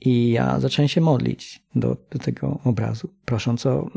I 0.00 0.30
ja 0.30 0.60
zacząłem 0.60 0.88
się 0.88 1.00
modlić 1.00 1.62
do, 1.74 1.96
do 2.10 2.18
tego 2.18 2.60
obrazu, 2.64 3.08
prosząc 3.24 3.66
o, 3.66 3.90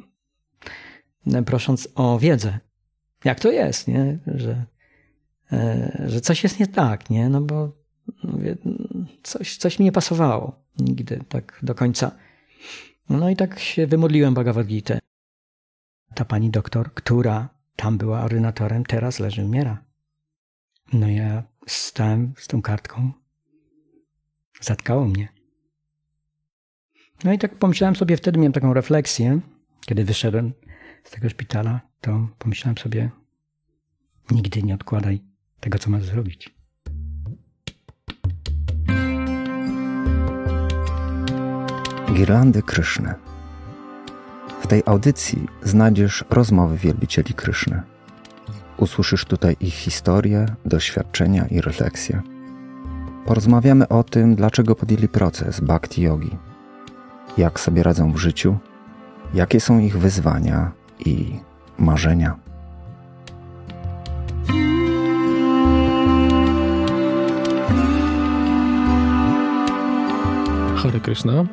prosząc 1.46 1.88
o 1.96 2.20
wiedzę. 2.20 2.60
Jak 3.26 3.40
to 3.40 3.52
jest, 3.52 3.88
nie? 3.88 4.20
Że, 4.28 4.66
e, 5.52 6.04
że 6.08 6.22
coś 6.22 6.44
jest 6.44 6.60
nie 6.60 6.68
tak, 6.68 7.10
nie? 7.10 7.30
No 7.30 7.42
bo 7.42 7.72
mówię, 8.24 8.58
coś, 9.24 9.58
coś 9.58 9.80
mi 9.80 9.86
nie 9.86 9.92
pasowało 9.92 10.64
nigdy 10.80 11.20
tak 11.30 11.60
do 11.64 11.76
końca. 11.76 12.12
No 13.10 13.30
i 13.30 13.36
tak 13.36 13.60
się 13.60 13.88
wymodliłem 13.88 14.34
Bhagavad 14.34 14.68
Gita. 14.68 14.98
Ta 16.16 16.26
pani 16.26 16.50
doktor, 16.50 16.94
która 16.94 17.50
tam 17.76 17.98
była 17.98 18.22
ordynatorem, 18.22 18.86
teraz 18.86 19.20
leży, 19.20 19.46
umiera. 19.46 19.84
No 20.94 21.08
ja 21.08 21.44
stałem 21.68 22.34
z 22.38 22.48
tą 22.48 22.62
kartką. 22.62 23.12
Zatkało 24.62 25.06
mnie. 25.06 25.43
No 27.24 27.34
i 27.34 27.38
tak 27.38 27.56
pomyślałem 27.56 27.96
sobie, 27.96 28.18
wtedy 28.18 28.40
miałem 28.40 28.54
taką 28.54 28.74
refleksję, 28.74 29.40
kiedy 29.86 30.04
wyszedłem 30.04 30.54
z 31.04 31.12
tego 31.12 31.30
szpitala, 31.30 31.82
to 32.02 32.28
pomyślałem 32.38 32.78
sobie, 32.78 33.10
nigdy 34.32 34.64
nie 34.64 34.76
odkładaj 34.76 35.22
tego, 35.60 35.80
co 35.80 35.90
masz 35.90 36.04
zrobić. 36.04 36.56
Girlandy 42.14 42.62
Kryszny. 42.62 43.14
W 44.62 44.68
tej 44.68 44.84
audycji 44.86 45.48
znajdziesz 45.64 46.26
rozmowy 46.30 46.78
wielbicieli 46.78 47.34
Kryszny. 47.34 47.82
Usłyszysz 48.78 49.26
tutaj 49.26 49.56
ich 49.60 49.74
historię, 49.74 50.46
doświadczenia 50.66 51.48
i 51.48 51.62
refleksje. 51.62 52.22
Porozmawiamy 53.26 53.88
o 53.88 54.04
tym, 54.04 54.36
dlaczego 54.36 54.76
podjęli 54.76 55.08
proces 55.08 55.60
bhakti 55.60 56.02
yogi, 56.02 56.38
jak 57.38 57.60
sobie 57.60 57.84
radzą 57.84 58.12
w 58.12 58.18
życiu, 58.18 58.58
jakie 59.34 59.60
są 59.60 59.80
ich 59.80 60.00
wyzwania 60.00 60.72
i 61.06 61.40
marzenia. 61.78 62.36
Hare 70.76 71.00
Krishna. 71.00 71.46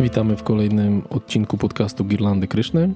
Witamy 0.00 0.36
w 0.36 0.42
kolejnym 0.42 1.02
odcinku 1.10 1.58
podcastu 1.58 2.04
Girlandy 2.04 2.48
Kryszny. 2.48 2.94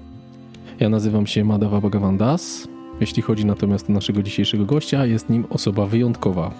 Ja 0.81 0.89
nazywam 0.89 1.27
się 1.27 1.45
Madhava 1.45 1.81
Bhagavan 1.81 2.19
Das. 2.19 2.69
Jeśli 3.01 3.23
chodzi 3.23 3.47
natomiast 3.47 3.91
o 3.91 3.93
naszego 3.93 4.23
dzisiejszego 4.23 4.65
gościa, 4.65 5.07
jest 5.07 5.31
nim 5.31 5.45
osoba 5.51 5.87
wyjątkowa. 5.87 6.51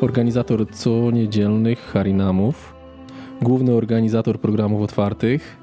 Organizator 0.00 0.70
co 0.70 1.10
niedzielnych 1.10 1.78
harinamów, 1.78 2.73
główny 3.44 3.72
organizator 3.72 4.40
programów 4.40 4.82
otwartych, 4.82 5.56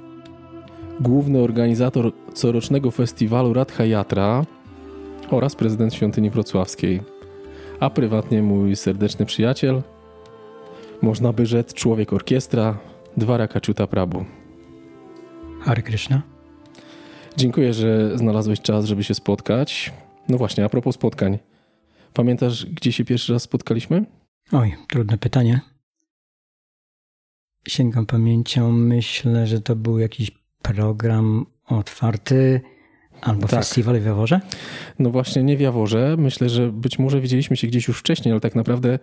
główny 0.99 1.39
organizator 1.39 2.11
corocznego 2.33 2.91
festiwalu 2.91 3.53
Radha 3.53 3.85
Yatra 3.85 4.45
oraz 5.29 5.55
prezydent 5.55 5.93
świątyni 5.93 6.29
wrocławskiej, 6.29 7.01
a 7.79 7.89
prywatnie 7.89 8.43
mój 8.43 8.75
serdeczny 8.75 9.25
przyjaciel, 9.25 9.81
można 11.01 11.33
by 11.33 11.45
rzec 11.45 11.73
człowiek 11.73 12.13
orkiestra, 12.13 12.77
Dwara 13.17 13.47
Kaciuta 13.47 13.88
Prabu. 13.88 14.25
Hare 15.61 15.81
Krishna. 15.81 16.21
Dziękuję, 17.38 17.73
że 17.73 18.17
znalazłeś 18.17 18.61
czas, 18.61 18.85
żeby 18.85 19.03
się 19.03 19.13
spotkać. 19.13 19.93
No 20.29 20.38
właśnie, 20.38 20.66
a 20.66 20.69
propos 20.69 20.95
spotkań. 20.95 21.38
Pamiętasz, 22.13 22.66
gdzie 22.66 22.91
się 22.91 23.05
pierwszy 23.05 23.33
raz 23.33 23.43
spotkaliśmy? 23.43 24.05
Oj, 24.51 24.73
trudne 24.88 25.17
pytanie. 25.17 25.61
Sięgam 27.67 28.05
pamięcią, 28.05 28.71
myślę, 28.71 29.47
że 29.47 29.61
to 29.61 29.75
był 29.75 29.99
jakiś 29.99 30.31
program 30.61 31.45
otwarty 31.65 32.61
albo 33.21 33.41
tak. 33.41 33.59
festiwal 33.59 33.99
w 33.99 34.05
Jaworze? 34.05 34.41
No 34.99 35.09
właśnie, 35.09 35.44
nie 35.44 35.57
w 35.57 35.59
Jaworze. 35.59 36.16
Myślę, 36.17 36.50
że 36.50 36.71
być 36.71 37.00
może 37.00 37.21
widzieliśmy 37.21 37.57
się 37.57 37.67
gdzieś 37.67 37.88
już 37.88 38.00
wcześniej, 38.00 38.31
ale 38.31 38.41
tak 38.41 38.55
naprawdę 38.55 39.00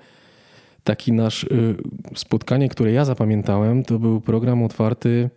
taki 0.85 1.13
nasz 1.13 1.45
y, 1.45 1.77
spotkanie, 2.15 2.69
które 2.69 2.93
ja 2.93 3.05
zapamiętałem, 3.05 3.85
to 3.85 3.99
był 3.99 4.21
program 4.21 4.63
otwarty 4.63 5.31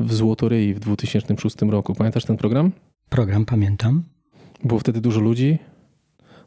w 0.00 0.14
Złotoryi 0.14 0.74
w 0.74 0.80
2006 0.80 1.56
roku. 1.62 1.94
Pamiętasz 1.94 2.24
ten 2.24 2.36
program? 2.36 2.72
Program 3.08 3.44
pamiętam. 3.44 4.02
Było 4.64 4.80
wtedy 4.80 5.00
dużo 5.00 5.20
ludzi. 5.20 5.58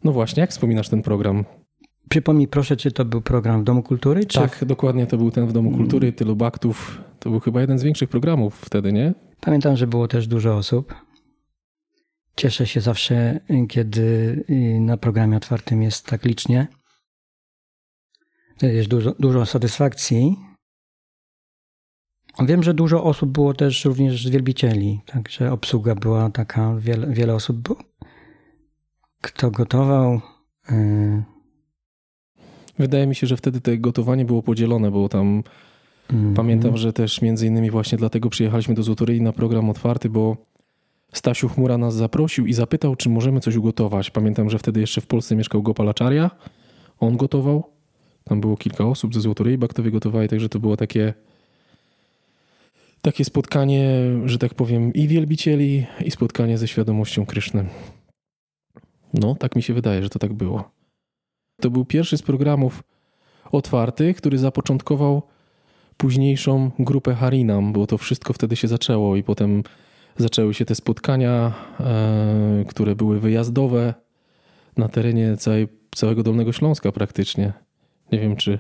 No 0.03 0.11
właśnie, 0.11 0.41
jak 0.41 0.49
wspominasz 0.49 0.89
ten 0.89 1.01
program? 1.01 1.45
Przypomnij 2.09 2.47
proszę, 2.47 2.77
czy 2.77 2.91
to 2.91 3.05
był 3.05 3.21
program 3.21 3.61
w 3.61 3.63
Domu 3.63 3.83
Kultury? 3.83 4.25
Czy... 4.25 4.39
Tak, 4.39 4.65
dokładnie 4.65 5.07
to 5.07 5.17
był 5.17 5.31
ten 5.31 5.47
w 5.47 5.53
Domu 5.53 5.71
Kultury, 5.71 6.13
tylu 6.13 6.35
baktów. 6.35 7.01
To 7.19 7.29
był 7.29 7.39
chyba 7.39 7.61
jeden 7.61 7.79
z 7.79 7.83
większych 7.83 8.09
programów 8.09 8.61
wtedy, 8.65 8.93
nie? 8.93 9.13
Pamiętam, 9.41 9.77
że 9.77 9.87
było 9.87 10.07
też 10.07 10.27
dużo 10.27 10.57
osób. 10.57 10.95
Cieszę 12.35 12.67
się 12.67 12.81
zawsze, 12.81 13.39
kiedy 13.69 14.43
na 14.79 14.97
programie 14.97 15.37
otwartym 15.37 15.81
jest 15.81 16.05
tak 16.05 16.25
licznie. 16.25 16.67
Jest 18.61 18.89
dużo, 18.89 19.15
dużo 19.19 19.45
satysfakcji. 19.45 20.35
Wiem, 22.45 22.63
że 22.63 22.73
dużo 22.73 23.03
osób 23.03 23.29
było 23.29 23.53
też 23.53 23.85
również 23.85 24.25
z 24.25 24.29
wielbicieli, 24.29 25.01
także 25.05 25.51
obsługa 25.51 25.95
była 25.95 26.29
taka, 26.29 26.75
wiele, 26.75 27.07
wiele 27.07 27.35
osób 27.35 27.57
było. 27.57 27.79
Kto 29.21 29.51
gotował? 29.51 30.21
Yy... 30.69 31.34
Wydaje 32.79 33.07
mi 33.07 33.15
się, 33.15 33.27
że 33.27 33.37
wtedy 33.37 33.61
to 33.61 33.71
gotowanie 33.77 34.25
było 34.25 34.43
podzielone, 34.43 34.91
bo 34.91 35.09
tam 35.09 35.43
mm 36.09 36.33
-hmm. 36.33 36.35
pamiętam, 36.35 36.77
że 36.77 36.93
też 36.93 37.21
między 37.21 37.47
innymi 37.47 37.71
właśnie 37.71 37.97
dlatego 37.97 38.29
przyjechaliśmy 38.29 38.75
do 38.75 38.83
Złotoryi 38.83 39.21
na 39.21 39.33
program 39.33 39.69
otwarty, 39.69 40.09
bo 40.09 40.37
Stasiu 41.13 41.49
Chmura 41.49 41.77
nas 41.77 41.95
zaprosił 41.95 42.45
i 42.45 42.53
zapytał, 42.53 42.95
czy 42.95 43.09
możemy 43.09 43.39
coś 43.39 43.55
ugotować. 43.55 44.11
Pamiętam, 44.11 44.49
że 44.49 44.59
wtedy 44.59 44.79
jeszcze 44.79 45.01
w 45.01 45.07
Polsce 45.07 45.35
mieszkał 45.35 45.63
Gopalaczaria. 45.63 46.31
On 46.99 47.17
gotował. 47.17 47.63
Tam 48.23 48.41
było 48.41 48.57
kilka 48.57 48.85
osób 48.85 49.13
ze 49.13 49.21
Złotoryi 49.21 49.57
Baktowie 49.57 49.91
gotowali, 49.91 50.29
także 50.29 50.49
to 50.49 50.59
było 50.59 50.77
takie 50.77 51.13
takie 53.01 53.25
spotkanie, 53.25 53.89
że 54.25 54.37
tak 54.37 54.53
powiem, 54.53 54.93
i 54.93 55.07
wielbicieli, 55.07 55.85
i 56.05 56.11
spotkanie 56.11 56.57
ze 56.57 56.67
świadomością 56.67 57.25
Kryszny. 57.25 57.65
No, 59.13 59.35
tak 59.35 59.55
mi 59.55 59.63
się 59.63 59.73
wydaje, 59.73 60.03
że 60.03 60.09
to 60.09 60.19
tak 60.19 60.33
było. 60.33 60.71
To 61.61 61.69
był 61.69 61.85
pierwszy 61.85 62.17
z 62.17 62.21
programów 62.21 62.83
otwartych, 63.51 64.17
który 64.17 64.37
zapoczątkował 64.37 65.21
późniejszą 65.97 66.71
grupę 66.79 67.13
Harinam, 67.15 67.73
bo 67.73 67.87
to 67.87 67.97
wszystko 67.97 68.33
wtedy 68.33 68.55
się 68.55 68.67
zaczęło 68.67 69.15
i 69.15 69.23
potem 69.23 69.63
zaczęły 70.17 70.53
się 70.53 70.65
te 70.65 70.75
spotkania, 70.75 71.53
e, 71.79 72.65
które 72.67 72.95
były 72.95 73.19
wyjazdowe 73.19 73.93
na 74.77 74.89
terenie 74.89 75.37
całej, 75.37 75.67
całego 75.95 76.23
Dolnego 76.23 76.53
Śląska 76.53 76.91
praktycznie. 76.91 77.53
Nie 78.11 78.19
wiem, 78.19 78.35
czy, 78.35 78.59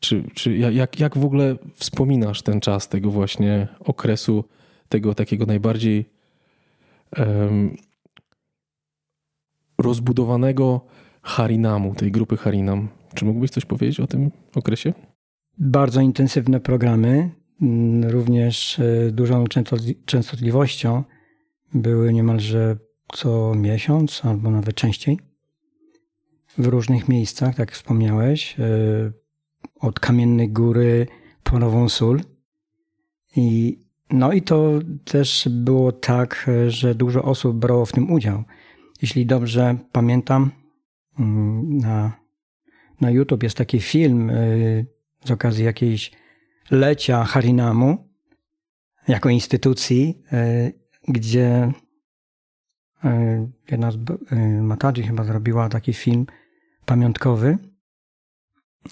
czy, 0.00 0.24
czy 0.34 0.56
jak, 0.56 1.00
jak 1.00 1.18
w 1.18 1.24
ogóle 1.24 1.56
wspominasz 1.74 2.42
ten 2.42 2.60
czas 2.60 2.88
tego 2.88 3.10
właśnie 3.10 3.68
okresu, 3.80 4.44
tego 4.88 5.14
takiego 5.14 5.46
najbardziej 5.46 6.10
um, 7.18 7.76
rozbudowanego 9.78 10.80
Harinamu, 11.22 11.94
tej 11.94 12.12
grupy 12.12 12.36
Harinam. 12.36 12.88
Czy 13.14 13.24
mógłbyś 13.24 13.50
coś 13.50 13.64
powiedzieć 13.64 14.00
o 14.00 14.06
tym 14.06 14.30
okresie? 14.54 14.92
Bardzo 15.58 16.00
intensywne 16.00 16.60
programy, 16.60 17.30
mm, 17.62 18.10
również 18.10 18.78
e, 18.78 19.10
dużą 19.10 19.44
częstotliwością. 20.06 21.02
Były 21.74 22.12
niemalże 22.12 22.76
co 23.12 23.54
miesiąc 23.54 24.24
albo 24.24 24.50
nawet 24.50 24.74
częściej 24.74 25.18
w 26.58 26.66
różnych 26.66 27.08
miejscach, 27.08 27.54
tak 27.54 27.72
wspomniałeś, 27.72 28.56
e, 28.60 28.64
od 29.80 30.00
Kamiennej 30.00 30.48
Góry 30.48 31.06
po 31.42 31.58
Nową 31.58 31.88
Sól. 31.88 32.20
I, 33.36 33.78
no 34.10 34.32
i 34.32 34.42
to 34.42 34.78
też 35.04 35.48
było 35.50 35.92
tak, 35.92 36.50
że 36.68 36.94
dużo 36.94 37.22
osób 37.22 37.56
brało 37.56 37.86
w 37.86 37.92
tym 37.92 38.12
udział. 38.12 38.44
Jeśli 39.02 39.26
dobrze 39.26 39.76
pamiętam, 39.92 40.50
na, 41.18 42.12
na 43.00 43.10
YouTube 43.10 43.42
jest 43.42 43.56
taki 43.56 43.80
film 43.80 44.30
e, 44.30 44.34
z 45.24 45.30
okazji 45.30 45.64
jakiejś 45.64 46.12
lecia 46.70 47.24
Harinamu 47.24 48.08
jako 49.08 49.28
instytucji, 49.28 50.22
e, 50.32 50.72
gdzie 51.08 51.72
jedna 53.70 53.90
z 53.90 53.96
Mataji 54.60 55.02
chyba 55.02 55.24
zrobiła 55.24 55.68
taki 55.68 55.92
film 55.92 56.26
pamiątkowy, 56.86 57.58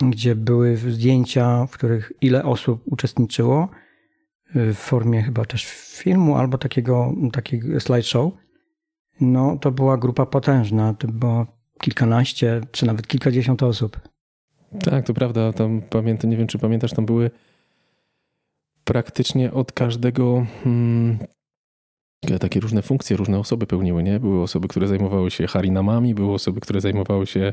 gdzie 0.00 0.34
były 0.34 0.76
zdjęcia, 0.76 1.66
w 1.66 1.70
których 1.70 2.12
ile 2.20 2.44
osób 2.44 2.82
uczestniczyło 2.84 3.68
w 4.54 4.74
formie 4.74 5.22
chyba 5.22 5.44
też 5.44 5.66
filmu 5.66 6.36
albo 6.36 6.58
takiego, 6.58 7.14
takiego 7.32 7.80
slideshow. 7.80 8.32
No, 9.20 9.56
to 9.56 9.70
była 9.70 9.98
grupa 9.98 10.26
potężna. 10.26 10.94
Było 11.08 11.46
kilkanaście 11.80 12.60
czy 12.72 12.86
nawet 12.86 13.06
kilkadziesiąt 13.06 13.62
osób. 13.62 14.00
Tak, 14.84 15.06
to 15.06 15.14
prawda. 15.14 15.52
Tam 15.52 15.82
pamiętam, 15.82 16.30
nie 16.30 16.36
wiem, 16.36 16.46
czy 16.46 16.58
pamiętasz, 16.58 16.92
tam 16.92 17.06
były 17.06 17.30
praktycznie 18.84 19.52
od 19.52 19.72
każdego 19.72 20.46
hmm, 20.64 21.18
takie 22.40 22.60
różne 22.60 22.82
funkcje, 22.82 23.16
różne 23.16 23.38
osoby 23.38 23.66
pełniły, 23.66 24.02
nie? 24.02 24.20
Były 24.20 24.42
osoby, 24.42 24.68
które 24.68 24.88
zajmowały 24.88 25.30
się 25.30 25.46
harinamami, 25.46 26.14
były 26.14 26.34
osoby, 26.34 26.60
które 26.60 26.80
zajmowały 26.80 27.26
się 27.26 27.52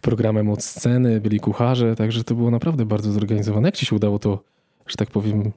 programem 0.00 0.50
od 0.50 0.64
sceny, 0.64 1.20
byli 1.20 1.40
kucharze, 1.40 1.96
także 1.96 2.24
to 2.24 2.34
było 2.34 2.50
naprawdę 2.50 2.84
bardzo 2.84 3.12
zorganizowane. 3.12 3.68
Jak 3.68 3.76
ci 3.76 3.86
się 3.86 3.96
udało 3.96 4.18
to, 4.18 4.44
że 4.86 4.96
tak 4.96 5.10
powiem, 5.10 5.52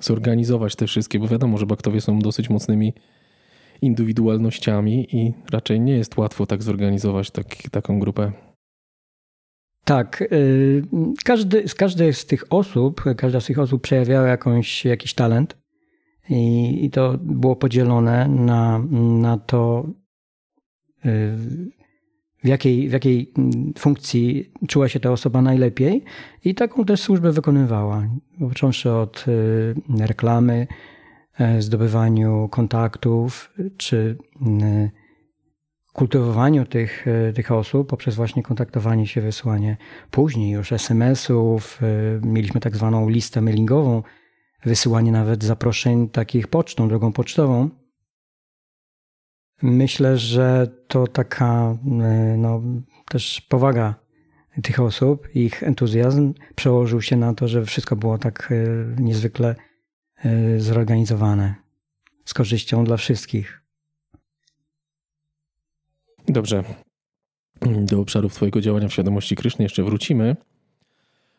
zorganizować 0.00 0.76
te 0.76 0.86
wszystkie? 0.86 1.18
Bo 1.18 1.28
wiadomo, 1.28 1.58
że 1.58 1.66
baktowie 1.66 2.00
są 2.00 2.18
dosyć 2.18 2.50
mocnymi 2.50 2.92
indywidualnościami 3.82 5.16
i 5.16 5.32
raczej 5.50 5.80
nie 5.80 5.92
jest 5.92 6.16
łatwo 6.16 6.46
tak 6.46 6.62
zorganizować 6.62 7.30
tak, 7.30 7.46
taką 7.70 7.98
grupę. 7.98 8.32
Tak. 9.84 10.22
Y, 10.32 10.82
każdy, 11.24 12.12
z 12.12 12.26
tych 12.26 12.44
osób, 12.50 13.04
każda 13.16 13.40
z 13.40 13.46
tych 13.46 13.58
osób 13.58 13.82
przejawiała 13.82 14.26
jakąś, 14.28 14.84
jakiś 14.84 15.14
talent 15.14 15.56
i, 16.28 16.84
i 16.84 16.90
to 16.90 17.18
było 17.22 17.56
podzielone 17.56 18.28
na, 18.28 18.78
na 19.20 19.38
to, 19.38 19.86
y, 21.06 21.36
w 22.44 22.48
jakiej, 22.48 22.88
w 22.88 22.92
jakiej 22.92 23.32
funkcji 23.78 24.52
czuła 24.68 24.88
się 24.88 25.00
ta 25.00 25.10
osoba 25.10 25.42
najlepiej 25.42 26.04
i 26.44 26.54
taką 26.54 26.84
też 26.84 27.00
służbę 27.00 27.32
wykonywała. 27.32 28.08
Począwszy 28.38 28.90
od 28.90 29.24
y, 29.28 29.74
reklamy, 29.98 30.66
zdobywaniu 31.58 32.48
kontaktów 32.50 33.52
czy 33.76 34.16
e, 34.62 34.90
kultywowaniu 35.92 36.66
tych, 36.66 37.08
e, 37.08 37.32
tych 37.32 37.52
osób 37.52 37.88
poprzez 37.88 38.14
właśnie 38.14 38.42
kontaktowanie 38.42 39.06
się, 39.06 39.20
wysłanie 39.20 39.76
później 40.10 40.50
już 40.50 40.72
SMS-ów. 40.72 41.80
Mieliśmy 42.22 42.60
tak 42.60 42.76
zwaną 42.76 43.08
listę 43.08 43.40
mailingową, 43.40 44.02
wysyłanie 44.64 45.12
nawet 45.12 45.44
zaproszeń 45.44 46.08
takich 46.08 46.48
pocztą, 46.48 46.88
drogą 46.88 47.12
pocztową. 47.12 47.70
Myślę, 49.62 50.18
że 50.18 50.68
to 50.88 51.06
taka 51.06 51.76
no, 52.36 52.62
też 53.08 53.40
powaga 53.40 53.94
tych 54.62 54.80
osób, 54.80 55.28
ich 55.34 55.62
entuzjazm 55.62 56.34
przełożył 56.54 57.02
się 57.02 57.16
na 57.16 57.34
to, 57.34 57.48
że 57.48 57.64
wszystko 57.64 57.96
było 57.96 58.18
tak 58.18 58.52
niezwykle 58.98 59.54
zorganizowane 60.58 61.54
z 62.24 62.34
korzyścią 62.34 62.84
dla 62.84 62.96
wszystkich. 62.96 63.62
Dobrze. 66.28 66.64
Do 67.60 68.00
obszarów 68.00 68.34
Twojego 68.34 68.60
działania 68.60 68.88
w 68.88 68.92
świadomości 68.92 69.36
Kryszny 69.36 69.62
jeszcze 69.62 69.82
wrócimy, 69.82 70.36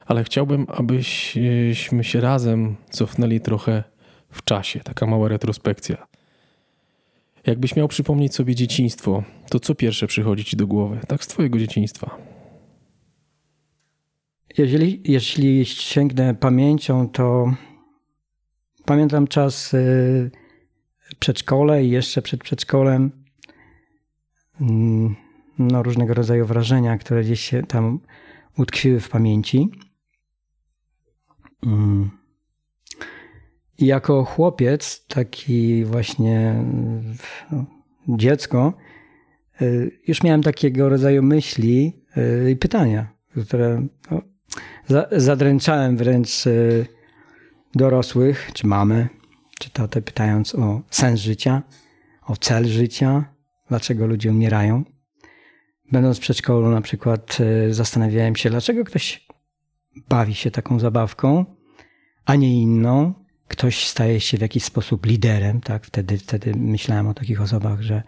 ale 0.05 0.23
chciałbym, 0.23 0.65
abyśmy 0.69 2.03
się 2.03 2.21
razem 2.21 2.75
cofnęli 2.89 3.39
trochę 3.39 3.83
w 4.29 4.43
czasie. 4.43 4.79
Taka 4.79 5.05
mała 5.05 5.27
retrospekcja. 5.27 6.07
Jakbyś 7.45 7.75
miał 7.75 7.87
przypomnieć 7.87 8.35
sobie 8.35 8.55
dzieciństwo, 8.55 9.23
to 9.49 9.59
co 9.59 9.75
pierwsze 9.75 10.07
przychodzi 10.07 10.45
Ci 10.45 10.57
do 10.57 10.67
głowy, 10.67 10.99
tak 11.07 11.23
z 11.23 11.27
Twojego 11.27 11.59
dzieciństwa? 11.59 12.17
Jeżeli, 14.57 15.01
jeśli 15.05 15.65
sięgnę 15.65 16.35
pamięcią, 16.35 17.09
to 17.09 17.53
Pamiętam 18.85 19.27
czas 19.27 19.73
y, 19.73 20.31
przedszkole 21.19 21.83
i 21.83 21.89
jeszcze 21.89 22.21
przed 22.21 22.43
przedszkolem 22.43 23.11
mm, 24.61 25.15
no, 25.59 25.83
różnego 25.83 26.13
rodzaju 26.13 26.45
wrażenia, 26.45 26.97
które 26.97 27.23
gdzieś 27.23 27.39
się 27.39 27.63
tam 27.63 27.99
utkwiły 28.57 28.99
w 28.99 29.09
pamięci. 29.09 29.69
Mm. 31.65 32.09
I 33.77 33.85
jako 33.85 34.23
chłopiec, 34.23 35.05
taki 35.07 35.85
właśnie 35.85 36.63
no, 37.51 37.65
dziecko, 38.07 38.73
y, 39.61 39.99
już 40.07 40.23
miałem 40.23 40.43
takiego 40.43 40.89
rodzaju 40.89 41.23
myśli 41.23 42.03
y, 42.17 42.51
i 42.51 42.55
pytania, 42.55 43.13
które 43.47 43.87
no, 44.11 44.21
zadręczałem 45.11 45.97
wręcz 45.97 46.43
dorosłych, 47.75 48.51
czy 48.53 48.67
mamy, 48.67 49.09
czy 49.59 49.69
tatę, 49.69 50.01
pytając 50.01 50.55
o 50.55 50.81
sens 50.89 51.19
życia, 51.19 51.61
o 52.27 52.37
cel 52.37 52.67
życia, 52.67 53.33
dlaczego 53.67 54.07
ludzie 54.07 54.31
umierają. 54.31 54.83
Będąc 55.91 56.17
w 56.17 56.21
przedszkolu 56.21 56.69
na 56.69 56.81
przykład 56.81 57.37
e, 57.39 57.73
zastanawiałem 57.73 58.35
się, 58.35 58.49
dlaczego 58.49 58.83
ktoś 58.83 59.27
bawi 60.09 60.35
się 60.35 60.51
taką 60.51 60.79
zabawką, 60.79 61.45
a 62.25 62.35
nie 62.35 62.61
inną. 62.61 63.13
Ktoś 63.47 63.87
staje 63.87 64.19
się 64.19 64.37
w 64.37 64.41
jakiś 64.41 64.63
sposób 64.63 65.05
liderem, 65.05 65.61
tak? 65.61 65.85
Wtedy, 65.85 66.17
wtedy 66.17 66.55
myślałem 66.55 67.07
o 67.07 67.13
takich 67.13 67.41
osobach, 67.41 67.81
że 67.81 68.03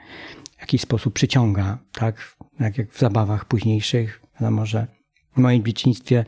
w 0.58 0.62
jakiś 0.62 0.82
sposób 0.82 1.14
przyciąga, 1.14 1.78
tak? 1.92 2.38
Jak, 2.60 2.78
jak 2.78 2.92
w 2.92 3.00
zabawach 3.00 3.46
późniejszych. 3.46 4.22
Wiadomo, 4.42 4.66
że 4.66 4.88
w 5.36 5.38
moim 5.38 5.66
dzieciństwie 5.66 6.26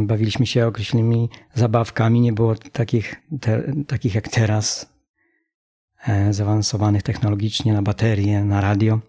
bawiliśmy 0.00 0.46
się 0.46 0.66
określonymi 0.66 1.28
zabawkami, 1.54 2.20
nie 2.20 2.32
było 2.32 2.54
takich, 2.54 3.22
te, 3.40 3.62
takich 3.86 4.14
jak 4.14 4.28
teraz, 4.28 4.92
e, 6.06 6.32
zaawansowanych 6.32 7.02
technologicznie 7.02 7.72
na 7.72 7.82
baterie, 7.82 8.44
na 8.44 8.60
radio. 8.60 9.00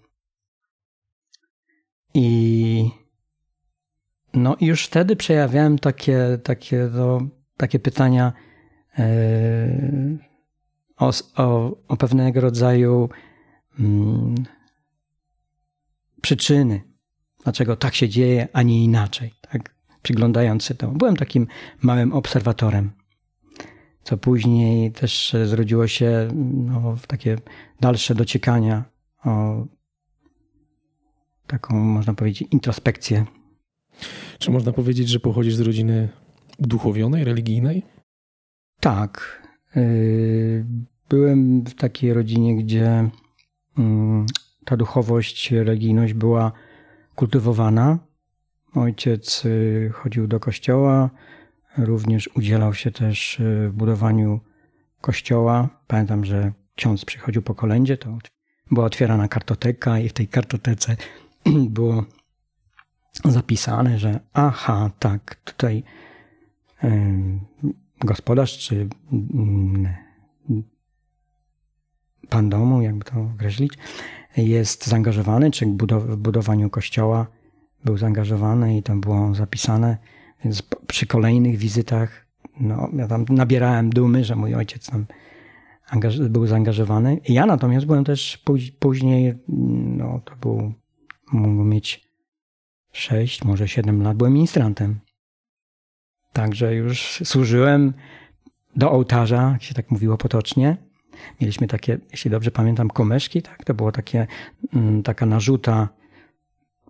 I 2.14 2.90
no 4.34 4.56
już 4.62 4.86
wtedy 4.86 5.16
przejawiałem 5.16 5.80
takie, 5.80 6.40
takie, 6.44 6.90
to, 6.96 7.22
takie 7.58 7.80
pytania 7.80 8.34
e, 9.00 9.08
o, 10.98 11.12
o, 11.36 11.78
o 11.88 11.98
pewnego 11.98 12.42
rodzaju 12.42 13.10
mm, 13.80 14.36
przyczyny, 16.22 16.82
dlaczego 17.44 17.76
tak 17.76 17.96
się 17.96 18.10
dzieje, 18.10 18.48
a 18.54 18.62
nie 18.62 18.84
inaczej. 18.84 19.34
Przyglądając 20.04 20.66
się 20.66 20.76
temu. 20.76 20.94
Byłem 20.94 21.16
takim 21.16 21.48
małym 21.82 22.14
obserwatorem, 22.14 22.92
co 24.04 24.18
później 24.18 24.92
też 24.92 25.36
zrodziło 25.46 25.88
się 25.88 26.28
no, 26.54 26.96
w 26.96 27.08
takie 27.08 27.38
dalsze 27.82 28.16
dociekania 28.16 28.84
o 29.26 29.66
taką, 31.48 31.76
można 31.76 32.14
powiedzieć, 32.14 32.48
introspekcję. 32.52 33.26
Czy 34.40 34.52
można 34.52 34.72
powiedzieć, 34.72 35.10
że 35.10 35.20
pochodzisz 35.20 35.56
z 35.56 35.60
rodziny 35.60 36.10
uduchowionej, 36.58 37.24
religijnej? 37.24 37.84
Tak. 38.80 39.42
Y, 39.78 40.66
byłem 41.10 41.64
w 41.64 41.74
takiej 41.74 42.14
rodzinie, 42.14 42.56
gdzie 42.56 43.10
mm, 43.78 44.26
ta 44.66 44.78
duchowość, 44.78 45.52
religijność 45.52 46.14
była 46.14 46.52
kultywowana. 47.16 48.00
Ojciec 48.76 49.46
y, 49.46 49.92
chodził 49.94 50.28
do 50.28 50.40
kościoła, 50.40 51.10
również 51.78 52.30
udzielał 52.36 52.74
się 52.74 52.92
też 52.92 53.40
y, 53.40 53.70
w 53.70 53.74
budowaniu 53.74 54.40
kościoła. 55.02 55.70
Pamiętam, 55.88 56.26
że 56.26 56.52
ksiądz 56.76 57.06
przychodził 57.06 57.42
po 57.42 57.56
kolędzie, 57.56 57.98
to 57.98 58.18
była 58.72 58.86
otwierana 58.86 59.28
kartoteka 59.28 60.00
i 60.00 60.10
w 60.10 60.14
tej 60.14 60.28
kartotece 60.28 60.96
było 61.70 62.04
zapisane, 63.26 64.00
że 64.00 64.20
aha, 64.34 64.92
tak, 65.00 65.36
tutaj 65.36 65.84
gospodarz 68.00 68.58
czy 68.58 68.88
mm, 69.12 69.94
pan 72.30 72.50
domu, 72.50 72.82
jakby 72.82 73.06
to 73.06 73.22
określić, 73.36 73.74
jest 74.38 74.88
zaangażowany 74.88 75.52
czy 75.52 75.66
w 75.66 76.18
budowaniu 76.18 76.70
kościoła 76.70 77.28
był 77.86 77.98
zaangażowany 77.98 78.78
i 78.78 78.84
tam 78.84 79.02
było 79.02 79.36
zapisane. 79.36 79.98
Więc 80.44 80.64
przy 80.88 81.08
kolejnych 81.08 81.58
wizytach 81.58 82.24
no, 82.60 82.90
ja 82.94 83.08
tam 83.08 83.26
nabierałem 83.30 83.90
dumy, 83.90 84.24
że 84.24 84.36
mój 84.36 84.56
ojciec 84.56 84.90
tam 84.90 85.06
był 86.30 86.48
zaangażowany. 86.48 87.20
Ja 87.30 87.46
natomiast 87.46 87.86
byłem 87.86 88.04
też 88.04 88.44
później, 88.80 89.34
no 89.98 90.22
to 90.26 90.36
był, 90.36 90.74
mógł 91.32 91.64
mieć 91.64 92.10
6, 92.92 93.44
może 93.44 93.68
7 93.68 94.04
lat, 94.04 94.18
byłem 94.18 94.34
ministrantem. 94.34 95.00
Także 96.34 96.76
już 96.76 97.22
służyłem 97.24 97.94
do 98.76 98.92
ołtarza, 98.92 99.50
jak 99.52 99.64
się 99.64 99.74
tak 99.74 99.92
mówiło 99.92 100.18
potocznie. 100.18 100.78
Mieliśmy 101.42 101.68
takie, 101.68 101.98
jeśli 102.12 102.32
dobrze 102.32 102.52
pamiętam, 102.52 102.90
komeszki, 102.90 103.42
tak? 103.42 103.64
To 103.64 103.74
było 103.74 103.92
takie, 103.92 104.28
mm, 104.74 105.04
taka 105.04 105.26
narzuta 105.26 105.90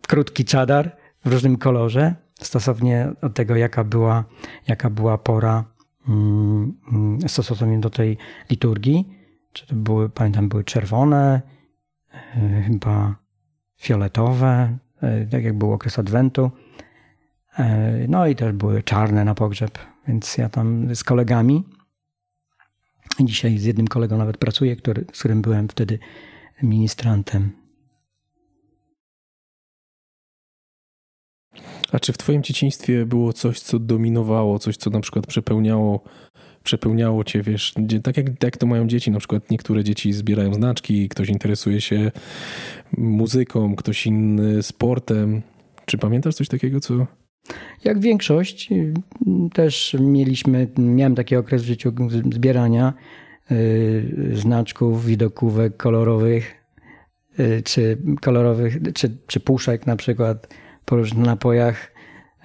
krótki 0.07 0.45
czadar 0.45 0.97
w 1.25 1.31
różnym 1.31 1.57
kolorze, 1.57 2.15
stosownie 2.41 3.13
od 3.21 3.33
tego, 3.33 3.55
jaka 3.55 3.83
była, 3.83 4.23
jaka 4.67 4.89
była 4.89 5.17
pora 5.17 5.63
mm, 6.07 7.17
stosownie 7.27 7.79
do 7.79 7.89
tej 7.89 8.17
liturgii. 8.49 9.19
Czy 9.53 9.67
to 9.67 9.75
były, 9.75 10.09
pamiętam, 10.09 10.49
były 10.49 10.63
czerwone, 10.63 11.41
e, 12.35 12.61
chyba 12.61 13.15
fioletowe, 13.79 14.77
e, 15.01 15.25
tak 15.25 15.43
jak 15.43 15.57
był 15.57 15.73
okres 15.73 15.99
Adwentu. 15.99 16.51
E, 17.59 18.07
no 18.07 18.27
i 18.27 18.35
też 18.35 18.53
były 18.53 18.83
czarne 18.83 19.25
na 19.25 19.35
pogrzeb, 19.35 19.79
więc 20.07 20.37
ja 20.37 20.49
tam 20.49 20.95
z 20.95 21.03
kolegami, 21.03 21.63
dzisiaj 23.19 23.57
z 23.57 23.63
jednym 23.63 23.87
kolegą 23.87 24.17
nawet 24.17 24.37
pracuję, 24.37 24.75
który, 24.75 25.05
z 25.13 25.19
którym 25.19 25.41
byłem 25.41 25.67
wtedy 25.67 25.99
ministrantem. 26.63 27.62
A 31.93 31.99
czy 31.99 32.13
w 32.13 32.17
Twoim 32.17 32.43
dzieciństwie 32.43 33.05
było 33.05 33.33
coś, 33.33 33.59
co 33.59 33.79
dominowało, 33.79 34.59
coś, 34.59 34.77
co 34.77 34.89
na 34.89 34.99
przykład 34.99 35.27
przepełniało, 35.27 36.03
przepełniało 36.63 37.23
Cię, 37.23 37.41
wiesz, 37.41 37.73
tak 38.03 38.17
jak, 38.17 38.43
jak 38.43 38.57
to 38.57 38.65
mają 38.65 38.87
dzieci, 38.87 39.11
na 39.11 39.19
przykład 39.19 39.51
niektóre 39.51 39.83
dzieci 39.83 40.13
zbierają 40.13 40.53
znaczki, 40.53 41.09
ktoś 41.09 41.29
interesuje 41.29 41.81
się 41.81 42.11
muzyką, 42.97 43.75
ktoś 43.75 44.07
inny 44.07 44.63
sportem. 44.63 45.41
Czy 45.85 45.97
pamiętasz 45.97 46.35
coś 46.35 46.47
takiego, 46.47 46.79
co... 46.79 47.07
Jak 47.83 47.99
większość, 47.99 48.69
też 49.53 49.95
mieliśmy, 49.99 50.67
miałem 50.77 51.15
taki 51.15 51.35
okres 51.35 51.61
w 51.61 51.65
życiu 51.65 51.93
zbierania 52.33 52.93
y, 53.51 54.31
znaczków, 54.33 55.05
widokówek 55.05 55.77
kolorowych, 55.77 56.55
y, 57.39 57.61
czy 57.65 57.97
kolorowych, 58.21 58.77
czy, 58.93 59.17
czy 59.27 59.39
puszek 59.39 59.87
na 59.87 59.95
przykład 59.95 60.47
po 60.85 60.95
różnych 60.95 61.25
napojach. 61.25 61.91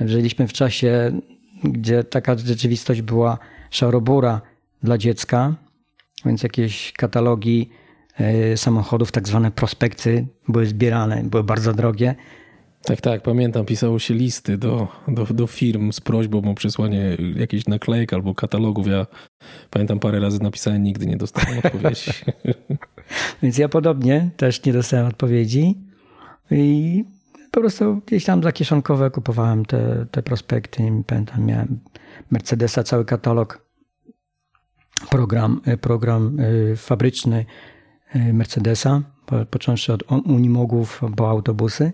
Żyliśmy 0.00 0.48
w 0.48 0.52
czasie, 0.52 1.20
gdzie 1.64 2.04
taka 2.04 2.38
rzeczywistość 2.38 3.02
była 3.02 3.38
szarobura 3.70 4.40
dla 4.82 4.98
dziecka, 4.98 5.54
więc 6.24 6.42
jakieś 6.42 6.92
katalogi 6.92 7.70
e, 8.18 8.56
samochodów, 8.56 9.12
tak 9.12 9.28
zwane 9.28 9.50
prospekty 9.50 10.26
były 10.48 10.66
zbierane, 10.66 11.22
były 11.24 11.44
bardzo 11.44 11.72
drogie. 11.72 12.14
Tak, 12.82 13.00
tak, 13.00 13.22
pamiętam, 13.22 13.64
pisało 13.64 13.98
się 13.98 14.14
listy 14.14 14.58
do, 14.58 14.88
do, 15.08 15.24
do 15.24 15.46
firm 15.46 15.92
z 15.92 16.00
prośbą 16.00 16.50
o 16.50 16.54
przesłanie 16.54 17.16
jakichś 17.36 17.66
naklejek 17.66 18.12
albo 18.12 18.34
katalogów. 18.34 18.86
Ja 18.86 19.06
pamiętam 19.70 19.98
parę 19.98 20.20
razy 20.20 20.42
napisałem, 20.42 20.82
nigdy 20.82 21.06
nie 21.06 21.16
dostałem 21.16 21.58
odpowiedzi. 21.58 22.10
Więc 23.42 23.58
ja 23.58 23.68
podobnie 23.68 24.30
też 24.36 24.64
nie 24.64 24.72
dostałem 24.72 25.06
odpowiedzi 25.06 25.74
i 26.50 27.04
po 27.50 27.60
prostu 27.60 28.00
gdzieś 28.06 28.24
tam 28.24 28.42
za 28.42 28.52
kieszonkowe 28.52 29.10
kupowałem 29.10 29.64
te, 29.64 30.06
te 30.10 30.22
prospekty. 30.22 30.82
Pamiętam, 31.06 31.44
miałem 31.44 31.80
Mercedesa 32.30 32.82
cały 32.82 33.04
katalog, 33.04 33.68
program, 35.10 35.60
y, 35.68 35.76
program 35.76 36.40
y, 36.40 36.76
fabryczny 36.76 37.44
y, 38.16 38.32
Mercedesa, 38.32 39.02
począwszy 39.50 39.92
od 39.92 40.02
Unimogów 40.12 41.02
po 41.16 41.30
autobusy 41.30 41.92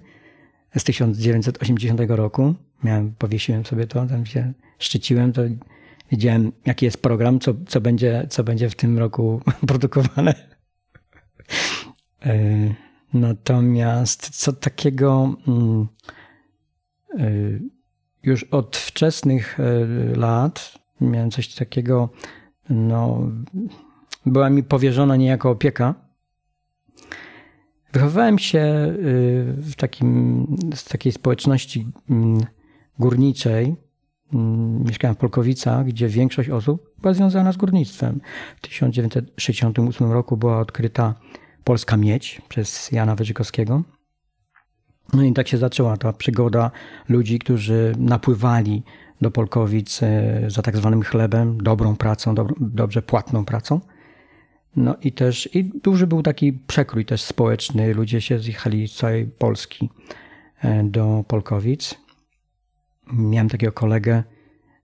z 0.77 0.85
1980 0.85 2.01
roku. 2.09 2.55
Miałem, 2.85 3.15
powiesiłem 3.19 3.65
sobie 3.65 3.87
to, 3.87 4.07
tam 4.07 4.27
się 4.27 4.53
szczyciłem, 4.79 5.33
to 5.33 5.43
wiedziałem 6.13 6.53
jaki 6.67 6.85
jest 6.85 7.03
program, 7.03 7.41
co, 7.41 7.55
co, 7.67 7.81
będzie, 7.81 8.27
co 8.31 8.45
będzie 8.45 8.71
w 8.71 8.75
tym 8.75 8.99
roku 8.99 9.41
produkowane. 9.69 10.35
Natomiast 13.15 14.31
co 14.31 14.53
takiego 14.53 15.35
mm, 15.49 15.89
y, 17.19 17.63
już 18.23 18.45
od 18.45 18.77
wczesnych 18.77 19.61
y, 19.61 20.17
lat 20.17 20.75
miałem 21.01 21.31
coś 21.31 21.55
takiego, 21.55 22.09
no, 22.71 23.21
była 24.27 24.51
mi 24.51 24.63
powierzona 24.63 25.17
niejako 25.17 25.51
opieka. 25.51 25.95
Wychowałem 27.93 28.39
się 28.39 28.59
y, 28.59 29.55
w 29.59 29.75
takim, 29.77 30.47
z 30.75 30.85
takiej 30.85 31.13
społeczności 31.13 31.87
mm, 32.11 32.41
górniczej. 32.99 33.77
Mm, 34.33 34.85
mieszkałem 34.85 35.15
w 35.15 35.19
Polkowicach, 35.19 35.87
gdzie 35.87 36.09
większość 36.09 36.51
osób 36.51 36.95
była 37.01 37.15
związana 37.15 37.53
z 37.53 37.57
górnictwem. 37.57 38.21
W 38.57 38.61
1968 38.61 40.13
roku 40.13 40.37
była 40.37 40.61
odkryta 40.61 41.15
Polska 41.65 41.97
Miedź 41.97 42.43
przez 42.49 42.93
Jana 42.93 43.15
Wyżykowskiego. 43.17 43.83
No 45.13 45.23
i 45.23 45.33
tak 45.33 45.49
się 45.49 45.59
zaczęła 45.59 45.97
ta 45.97 46.13
przygoda 46.13 46.71
ludzi, 47.09 47.39
którzy 47.39 47.93
napływali 47.99 48.83
do 49.21 49.31
Polkowic 49.31 50.03
e, 50.03 50.45
za 50.51 50.63
tak 50.63 50.77
zwanym 50.77 51.03
chlebem, 51.03 51.59
dobrą 51.63 51.97
pracą, 51.97 52.35
dobrze 52.61 53.03
płatną 53.03 53.45
pracą. 53.45 53.81
No 54.77 54.97
i 55.03 55.13
też 55.13 55.55
i 55.55 55.65
duży 55.65 56.07
był 56.07 56.23
taki 56.23 56.53
przekrój 56.53 57.05
też 57.05 57.23
społeczny. 57.23 57.95
Ludzie 57.95 58.21
się 58.21 58.39
zjechali 58.39 58.89
z 58.89 58.95
całej 58.95 59.27
Polski 59.27 59.91
e, 60.63 60.85
do 60.85 61.25
Polkowic. 61.29 61.95
Miałem 63.13 63.49
takiego 63.49 63.73
kolegę, 63.73 64.23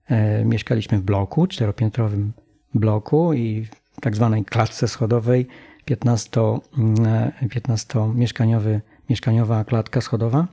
e, 0.07 0.45
mieszkaliśmy 0.45 0.97
w 0.97 1.01
bloku, 1.01 1.47
czteropiętrowym 1.47 2.33
bloku 2.73 3.33
i 3.33 3.65
w 3.91 4.01
tak 4.01 4.15
zwanej 4.15 4.45
klatce 4.45 4.87
schodowej 4.87 5.47
15-mieszkaniowy, 5.85 8.69
mm, 8.69 8.81
mieszkaniowa 9.09 9.63
klatka 9.63 10.01
schodowa. 10.01 10.47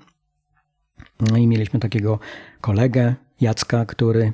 No 1.21 1.37
i 1.37 1.47
mieliśmy 1.47 1.81
takiego 1.81 2.19
kolegę, 2.61 3.15
Jacka, 3.41 3.87
który, 3.87 4.33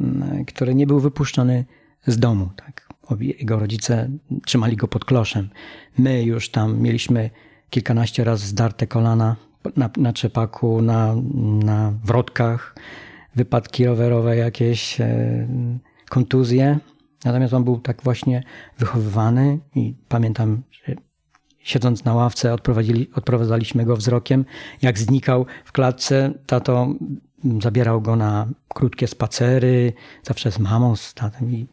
mm, 0.00 0.44
który 0.44 0.74
nie 0.74 0.86
był 0.86 1.00
wypuszczony 1.00 1.64
z 2.06 2.18
domu. 2.18 2.48
Tak. 2.56 2.92
Jego 3.20 3.58
rodzice 3.58 4.10
trzymali 4.46 4.76
go 4.76 4.88
pod 4.88 5.04
kloszem. 5.04 5.50
My 5.98 6.22
już 6.22 6.50
tam 6.50 6.80
mieliśmy 6.80 7.30
kilkanaście 7.70 8.24
razy 8.24 8.46
zdarte 8.46 8.86
kolana 8.86 9.36
na, 9.76 9.90
na 9.96 10.12
trzepaku, 10.12 10.82
na, 10.82 11.14
na 11.64 11.92
wrotkach, 12.04 12.74
wypadki 13.36 13.86
rowerowe 13.86 14.36
jakieś, 14.36 15.00
e, 15.00 15.48
kontuzje. 16.08 16.78
Natomiast 17.24 17.54
on 17.54 17.64
był 17.64 17.80
tak 17.80 18.02
właśnie 18.02 18.42
wychowywany 18.78 19.58
i 19.74 19.94
pamiętam, 20.08 20.62
że 20.70 20.94
siedząc 21.58 22.04
na 22.04 22.14
ławce 22.14 22.54
odprowadzaliśmy 23.14 23.84
go 23.84 23.96
wzrokiem. 23.96 24.44
Jak 24.82 24.98
znikał 24.98 25.46
w 25.64 25.72
klatce, 25.72 26.32
tato 26.46 26.94
zabierał 27.62 28.00
go 28.00 28.16
na 28.16 28.48
krótkie 28.68 29.06
spacery, 29.06 29.92
zawsze 30.22 30.52
z 30.52 30.58
mamą, 30.58 30.96
z 30.96 31.14
tatem 31.14 31.52
i 31.52 31.66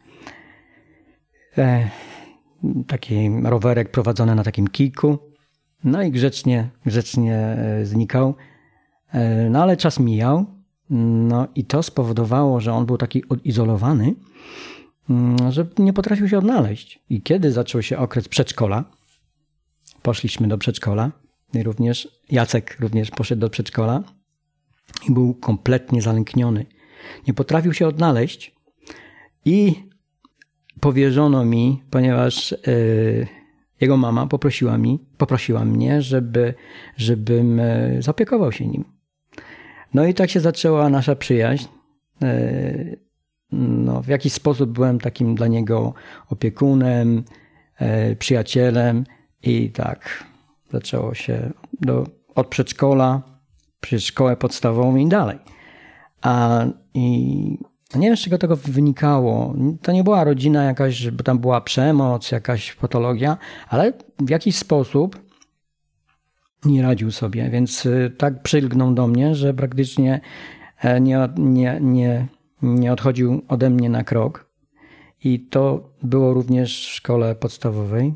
e, 1.58 1.90
taki 2.86 3.30
rowerek 3.44 3.90
prowadzony 3.90 4.34
na 4.34 4.44
takim 4.44 4.68
kijku. 4.68 5.18
No 5.84 6.02
i 6.02 6.10
grzecznie, 6.10 6.68
grzecznie 6.86 7.36
e, 7.36 7.86
znikał. 7.86 8.34
E, 9.12 9.50
no 9.50 9.62
ale 9.62 9.76
czas 9.76 10.00
mijał. 10.00 10.46
No 10.90 11.46
i 11.54 11.64
to 11.64 11.82
spowodowało, 11.82 12.60
że 12.60 12.72
on 12.72 12.86
był 12.86 12.96
taki 12.96 13.28
odizolowany, 13.28 14.14
że 15.50 15.66
nie 15.78 15.92
potrafił 15.92 16.28
się 16.28 16.38
odnaleźć. 16.38 16.98
I 17.10 17.22
kiedy 17.22 17.52
zaczął 17.52 17.82
się 17.82 17.98
okres 17.98 18.28
przedszkola, 18.28 18.84
poszliśmy 20.02 20.48
do 20.48 20.58
przedszkola 20.58 21.12
i 21.54 21.62
również 21.62 22.08
Jacek 22.30 22.76
również 22.80 23.10
poszedł 23.10 23.40
do 23.40 23.50
przedszkola 23.50 24.02
i 25.08 25.12
był 25.12 25.34
kompletnie 25.34 26.02
zalękniony. 26.02 26.66
Nie 27.26 27.34
potrafił 27.34 27.72
się 27.72 27.86
odnaleźć 27.86 28.54
i 29.44 29.74
powierzono 30.80 31.44
mi, 31.44 31.82
ponieważ 31.90 32.50
yy, 32.50 33.26
jego 33.80 33.96
mama 33.96 34.26
poprosiła, 34.26 34.78
mi, 34.78 34.98
poprosiła 35.18 35.64
mnie, 35.64 36.02
żeby, 36.02 36.54
żebym 36.96 37.58
yy, 37.58 38.02
zaopiekował 38.02 38.52
się 38.52 38.66
nim. 38.66 38.84
No 39.94 40.06
i 40.06 40.14
tak 40.14 40.30
się 40.30 40.40
zaczęła 40.40 40.88
nasza 40.88 41.16
przyjaźń. 41.16 41.68
Yy, 42.20 43.09
no, 43.52 44.02
w 44.02 44.08
jakiś 44.08 44.32
sposób 44.32 44.70
byłem 44.70 45.00
takim 45.00 45.34
dla 45.34 45.46
niego 45.46 45.94
opiekunem, 46.28 47.24
e, 47.76 48.16
przyjacielem 48.16 49.04
i 49.42 49.70
tak 49.70 50.24
zaczęło 50.72 51.14
się 51.14 51.50
do, 51.80 52.06
od 52.34 52.46
przedszkola, 52.46 53.22
przez 53.80 54.04
szkołę 54.04 54.36
podstawową 54.36 54.96
i 54.96 55.08
dalej. 55.08 55.38
A 56.22 56.64
i 56.94 57.58
nie 57.94 58.08
wiem, 58.08 58.16
z 58.16 58.20
czego 58.20 58.38
tego 58.38 58.56
wynikało. 58.56 59.54
To 59.82 59.92
nie 59.92 60.04
była 60.04 60.24
rodzina 60.24 60.64
jakaś, 60.64 61.10
bo 61.10 61.24
tam 61.24 61.38
była 61.38 61.60
przemoc, 61.60 62.32
jakaś 62.32 62.74
patologia, 62.74 63.36
ale 63.68 63.92
w 64.18 64.30
jakiś 64.30 64.56
sposób 64.56 65.20
nie 66.64 66.82
radził 66.82 67.10
sobie, 67.10 67.50
więc 67.50 67.86
e, 67.86 68.10
tak 68.10 68.42
przylgnął 68.42 68.94
do 68.94 69.06
mnie, 69.06 69.34
że 69.34 69.54
praktycznie 69.54 70.20
e, 70.80 71.00
nie, 71.00 71.28
nie, 71.36 71.78
nie 71.80 72.26
nie 72.62 72.92
odchodził 72.92 73.42
ode 73.48 73.70
mnie 73.70 73.88
na 73.88 74.04
krok. 74.04 74.50
I 75.24 75.40
to 75.40 75.90
było 76.02 76.34
również 76.34 76.86
w 76.86 76.90
szkole 76.90 77.34
podstawowej. 77.34 78.14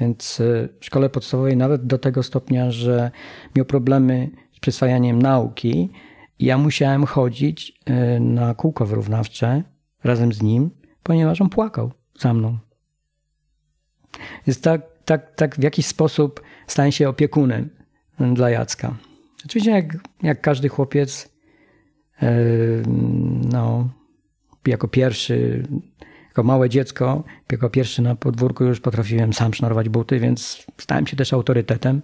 Więc 0.00 0.40
y, 0.40 0.68
w 0.80 0.84
szkole 0.84 1.08
podstawowej 1.08 1.56
nawet 1.56 1.86
do 1.86 1.98
tego 1.98 2.22
stopnia, 2.22 2.70
że 2.70 3.10
miał 3.56 3.66
problemy 3.66 4.30
z 4.52 4.60
przyswajaniem 4.60 5.22
nauki. 5.22 5.90
Ja 6.38 6.58
musiałem 6.58 7.04
chodzić 7.06 7.72
y, 8.16 8.20
na 8.20 8.54
kółko 8.54 8.86
wyrównawcze 8.86 9.62
razem 10.04 10.32
z 10.32 10.42
nim, 10.42 10.70
ponieważ 11.02 11.40
on 11.40 11.48
płakał 11.48 11.92
za 12.18 12.34
mną. 12.34 12.58
Więc 14.46 14.60
tak, 14.60 14.82
tak, 15.04 15.34
tak 15.34 15.56
w 15.56 15.62
jakiś 15.62 15.86
sposób 15.86 16.42
stałem 16.66 16.92
się 16.92 17.08
opiekunem 17.08 17.70
dla 18.34 18.50
Jacka. 18.50 18.96
Oczywiście 19.44 19.70
jak, 19.70 19.96
jak 20.22 20.40
każdy 20.40 20.68
chłopiec 20.68 21.35
no, 23.52 23.88
jako 24.66 24.88
pierwszy, 24.88 25.62
jako 26.28 26.42
małe 26.42 26.68
dziecko, 26.68 27.24
jako 27.52 27.70
pierwszy 27.70 28.02
na 28.02 28.14
podwórku 28.14 28.64
już 28.64 28.80
potrafiłem 28.80 29.32
sam 29.32 29.54
sznorować 29.54 29.88
buty, 29.88 30.20
więc 30.20 30.66
stałem 30.78 31.06
się 31.06 31.16
też 31.16 31.32
autorytetem. 31.32 32.02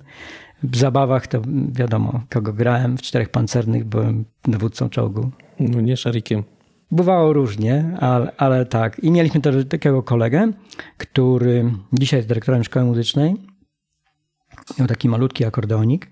W 0.62 0.76
zabawach 0.76 1.26
to 1.26 1.42
wiadomo, 1.73 2.21
kogo 2.31 2.52
grałem. 2.52 2.99
W 2.99 3.02
czterech 3.02 3.28
pancernych 3.28 3.85
byłem 3.85 4.25
dowódcą 4.45 4.88
czołgu. 4.88 5.31
No 5.61 5.81
nie 5.81 5.97
szarikiem. 5.97 6.42
Bywało 6.90 7.33
różnie, 7.33 7.97
ale, 8.00 8.33
ale 8.37 8.66
tak. 8.66 8.99
I 8.99 9.11
mieliśmy 9.11 9.40
też 9.40 9.66
takiego 9.69 10.02
kolegę, 10.02 10.52
który 10.99 11.73
dzisiaj 11.92 12.19
jest 12.19 12.28
dyrektorem 12.28 12.64
szkoły 12.64 12.87
muzycznej. 12.87 13.37
Miał 14.78 14.88
taki 14.88 15.09
malutki 15.09 15.45
akordeonik 15.45 16.12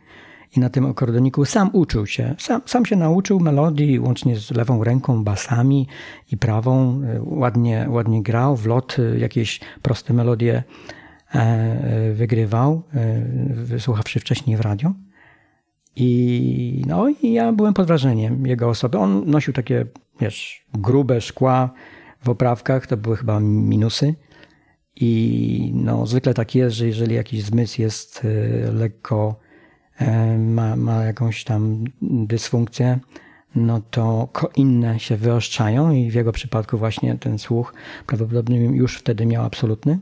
i 0.57 0.61
na 0.61 0.71
tym 0.71 0.87
akordoniku 0.87 1.45
sam 1.45 1.71
uczył 1.73 2.07
się. 2.07 2.35
Sam, 2.39 2.61
sam 2.67 2.87
się 2.87 2.97
nauczył 2.97 3.41
melodii, 3.41 4.01
łącznie 4.01 4.37
z 4.37 4.51
lewą 4.51 4.85
ręką, 4.85 5.25
basami 5.25 5.87
i 6.33 6.37
prawą. 6.37 7.03
Ładnie, 7.21 7.87
ładnie 7.89 8.23
grał, 8.23 8.57
w 8.57 8.67
lot 8.67 8.97
jakieś 9.19 9.61
proste 9.83 10.15
melodie 10.15 10.63
e, 11.35 12.13
wygrywał, 12.13 12.83
e, 12.95 13.25
wysłuchawszy 13.55 14.21
wcześniej 14.21 14.57
w 14.57 14.61
radio. 14.61 14.93
I, 15.97 16.83
no, 16.87 17.09
I 17.23 17.33
ja 17.33 17.53
byłem 17.53 17.75
pod 17.75 17.87
wrażeniem 17.87 18.47
jego 18.47 18.69
osoby. 18.69 18.99
On 18.99 19.31
nosił 19.31 19.53
takie, 19.53 19.87
wiesz, 20.21 20.67
grube 20.75 21.21
szkła 21.21 21.71
w 22.25 22.29
oprawkach, 22.29 22.87
to 22.87 22.97
były 22.97 23.17
chyba 23.17 23.41
minusy. 23.41 24.15
I 24.97 25.73
no, 25.75 26.07
zwykle 26.07 26.35
tak 26.35 26.55
jest, 26.55 26.77
że 26.77 26.87
jeżeli 26.87 27.15
jakiś 27.15 27.43
zmysł 27.43 27.83
jest 27.83 28.25
e, 28.25 28.73
lekko 28.73 29.37
E, 29.45 29.50
ma, 30.39 30.77
ma 30.77 31.05
jakąś 31.05 31.45
tam 31.45 31.85
dysfunkcję, 32.03 32.99
no 33.55 33.81
to 33.91 34.29
inne 34.57 35.01
się 35.01 35.17
wyostrzają 35.17 35.91
i 35.91 36.11
w 36.11 36.15
jego 36.15 36.33
przypadku 36.33 36.79
właśnie 36.79 37.19
ten 37.19 37.39
słuch 37.39 37.75
prawdopodobnie 38.07 38.59
już 38.65 38.97
wtedy 38.99 39.27
miał 39.27 39.45
absolutny. 39.45 39.99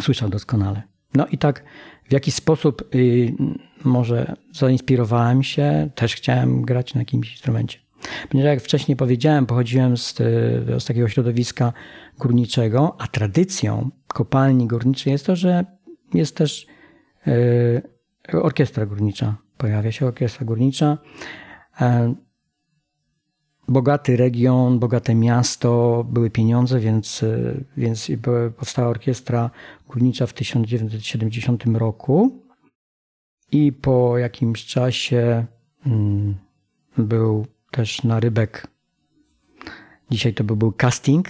Słyszał 0.00 0.28
doskonale. 0.28 0.82
No 1.14 1.26
i 1.26 1.38
tak 1.38 1.64
w 2.08 2.12
jakiś 2.12 2.34
sposób 2.34 2.94
y, 2.94 3.34
może 3.84 4.36
zainspirowałem 4.52 5.42
się, 5.42 5.90
też 5.94 6.14
chciałem 6.14 6.62
grać 6.62 6.94
na 6.94 7.00
jakimś 7.00 7.32
instrumencie. 7.32 7.78
Ponieważ 8.28 8.50
jak 8.50 8.62
wcześniej 8.62 8.96
powiedziałem, 8.96 9.46
pochodziłem 9.46 9.96
z, 9.96 10.20
y, 10.20 10.80
z 10.80 10.84
takiego 10.84 11.08
środowiska 11.08 11.72
górniczego, 12.18 12.96
a 12.98 13.06
tradycją 13.06 13.90
kopalni 14.06 14.66
górniczej 14.66 15.12
jest 15.12 15.26
to, 15.26 15.36
że 15.36 15.64
jest 16.14 16.36
też 16.36 16.66
y, 17.26 17.91
orkiestra 18.32 18.86
górnicza. 18.86 19.36
Pojawia 19.58 19.92
się 19.92 20.06
orkiestra 20.06 20.46
górnicza. 20.46 20.98
E, 21.80 22.14
bogaty 23.68 24.16
region, 24.16 24.78
bogate 24.78 25.14
miasto, 25.14 26.04
były 26.08 26.30
pieniądze, 26.30 26.80
więc, 26.80 27.22
e, 27.22 27.54
więc 27.76 28.10
powstała 28.56 28.88
orkiestra 28.88 29.50
górnicza 29.88 30.26
w 30.26 30.32
1970 30.32 31.64
roku. 31.66 32.42
I 33.52 33.72
po 33.72 34.18
jakimś 34.18 34.64
czasie 34.64 35.46
mm, 35.86 36.34
był 36.98 37.46
też 37.70 38.02
na 38.02 38.20
rybek. 38.20 38.66
Dzisiaj 40.10 40.34
to 40.34 40.44
by 40.44 40.56
był 40.56 40.72
casting. 40.72 41.28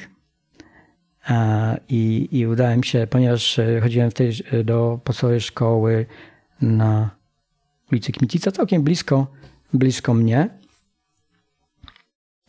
E, 1.29 1.81
I, 1.89 2.29
I 2.33 2.47
udałem 2.47 2.83
się, 2.83 3.07
ponieważ 3.11 3.61
chodziłem 3.83 4.13
tej, 4.13 4.33
do 4.65 5.01
podstawowej 5.05 5.41
szkoły 5.41 6.07
na 6.63 7.11
ulicy 7.93 8.13
Kmicica, 8.13 8.53
całkiem 8.53 8.83
blisko, 8.83 9.27
blisko 9.73 10.15
mnie. 10.15 10.49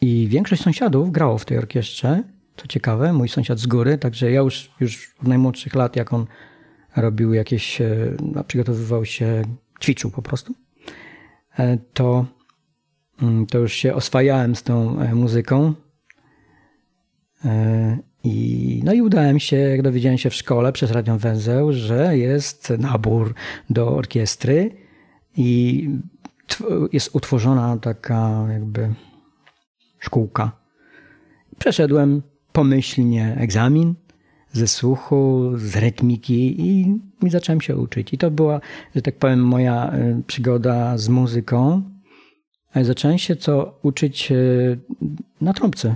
I 0.02 0.28
większość 0.28 0.62
sąsiadów 0.62 1.12
grało 1.12 1.38
w 1.38 1.46
tej 1.46 1.58
orkiestrze. 1.58 2.24
Co 2.58 2.68
ciekawe, 2.68 3.14
mój 3.14 3.30
sąsiad 3.30 3.60
z 3.60 3.68
góry, 3.68 3.98
także 3.98 4.32
ja 4.32 4.42
już, 4.42 4.72
już 4.80 5.16
od 5.22 5.28
najmłodszych 5.28 5.76
lat, 5.76 5.96
jak 5.96 6.14
on 6.14 6.26
robił 6.96 7.34
jakieś, 7.34 7.82
e, 7.82 8.16
no, 8.22 8.44
przygotowywał 8.44 9.06
się, 9.06 9.44
ćwiczył 9.82 10.12
po 10.12 10.22
prostu, 10.22 10.54
e, 11.60 11.78
to, 11.94 12.26
mm, 13.22 13.46
to 13.46 13.58
już 13.58 13.74
się 13.74 13.96
oswajałem 13.96 14.56
z 14.56 14.64
tą 14.64 15.00
e, 15.00 15.16
muzyką. 15.16 15.74
I, 18.24 18.82
no 18.84 18.94
i 18.94 19.02
udałem 19.02 19.40
się, 19.40 19.58
jak 19.58 19.82
dowiedziałem 19.82 20.18
się 20.18 20.30
w 20.30 20.36
szkole 20.36 20.72
przez 20.72 20.92
Radią 20.92 21.18
Węzeł, 21.18 21.74
że 21.74 22.18
jest 22.18 22.70
nabór 22.70 23.34
do 23.70 23.96
orkiestry 23.96 24.76
i 25.38 25.90
jest 26.94 27.16
utworzona 27.16 27.78
taka 27.78 28.48
jakby 28.52 28.94
szkółka. 30.00 30.52
Przeszedłem 31.60 32.22
pomyślnie 32.52 33.36
egzamin 33.40 33.96
ze 34.52 34.68
słuchu, 34.68 35.52
z 35.56 35.76
rytmiki 35.76 36.62
i, 36.62 37.00
i 37.24 37.30
zacząłem 37.30 37.62
się 37.62 37.78
uczyć. 37.78 38.14
I 38.14 38.18
to 38.18 38.32
była, 38.32 38.62
że 38.96 39.02
tak 39.02 39.16
powiem, 39.16 39.40
moja 39.46 39.94
y, 39.94 40.24
przygoda 40.28 40.98
z 40.98 41.10
muzyką. 41.10 41.84
Zacząłem 42.82 43.18
się 43.18 43.36
co 43.36 43.80
uczyć 43.84 44.32
y, 44.32 44.80
na 45.42 45.54
trąbce. 45.54 45.96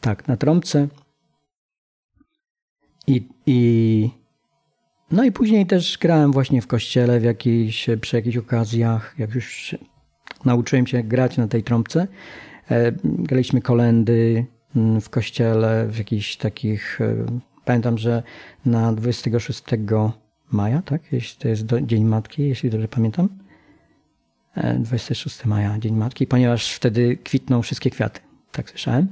Tak, 0.00 0.28
na 0.28 0.36
trąbce. 0.36 0.88
I, 3.06 3.28
i, 3.46 4.10
no 5.10 5.24
i 5.24 5.32
później 5.32 5.66
też 5.66 5.98
grałem 5.98 6.32
właśnie 6.32 6.62
w 6.62 6.66
kościele 6.66 7.20
w 7.20 7.24
jakiejś, 7.24 7.86
przy 8.00 8.16
jakichś 8.16 8.36
okazjach, 8.36 9.14
jak 9.18 9.34
już 9.34 9.76
nauczyłem 10.44 10.86
się 10.86 11.02
grać 11.02 11.36
na 11.36 11.48
tej 11.48 11.62
trąbce. 11.62 12.06
E, 12.70 12.92
graliśmy 13.02 13.60
kolendy 13.60 14.46
mm, 14.76 15.00
w 15.00 15.10
kościele, 15.10 15.86
w 15.88 15.98
jakichś 15.98 16.36
takich. 16.36 17.00
E, 17.00 17.26
pamiętam, 17.64 17.98
że 17.98 18.22
na 18.66 18.92
26 18.92 19.62
maja, 20.50 20.82
tak? 20.82 21.12
Jeśli 21.12 21.42
to 21.42 21.48
jest 21.48 21.64
Dzień 21.82 22.04
Matki, 22.04 22.48
jeśli 22.48 22.70
dobrze 22.70 22.88
pamiętam. 22.88 23.28
26 24.78 25.40
e, 25.44 25.48
maja, 25.48 25.78
Dzień 25.78 25.94
Matki, 25.94 26.26
ponieważ 26.26 26.74
wtedy 26.74 27.16
kwitną 27.16 27.62
wszystkie 27.62 27.90
kwiaty. 27.90 28.20
Tak 28.52 28.70
słyszałem. 28.70 29.08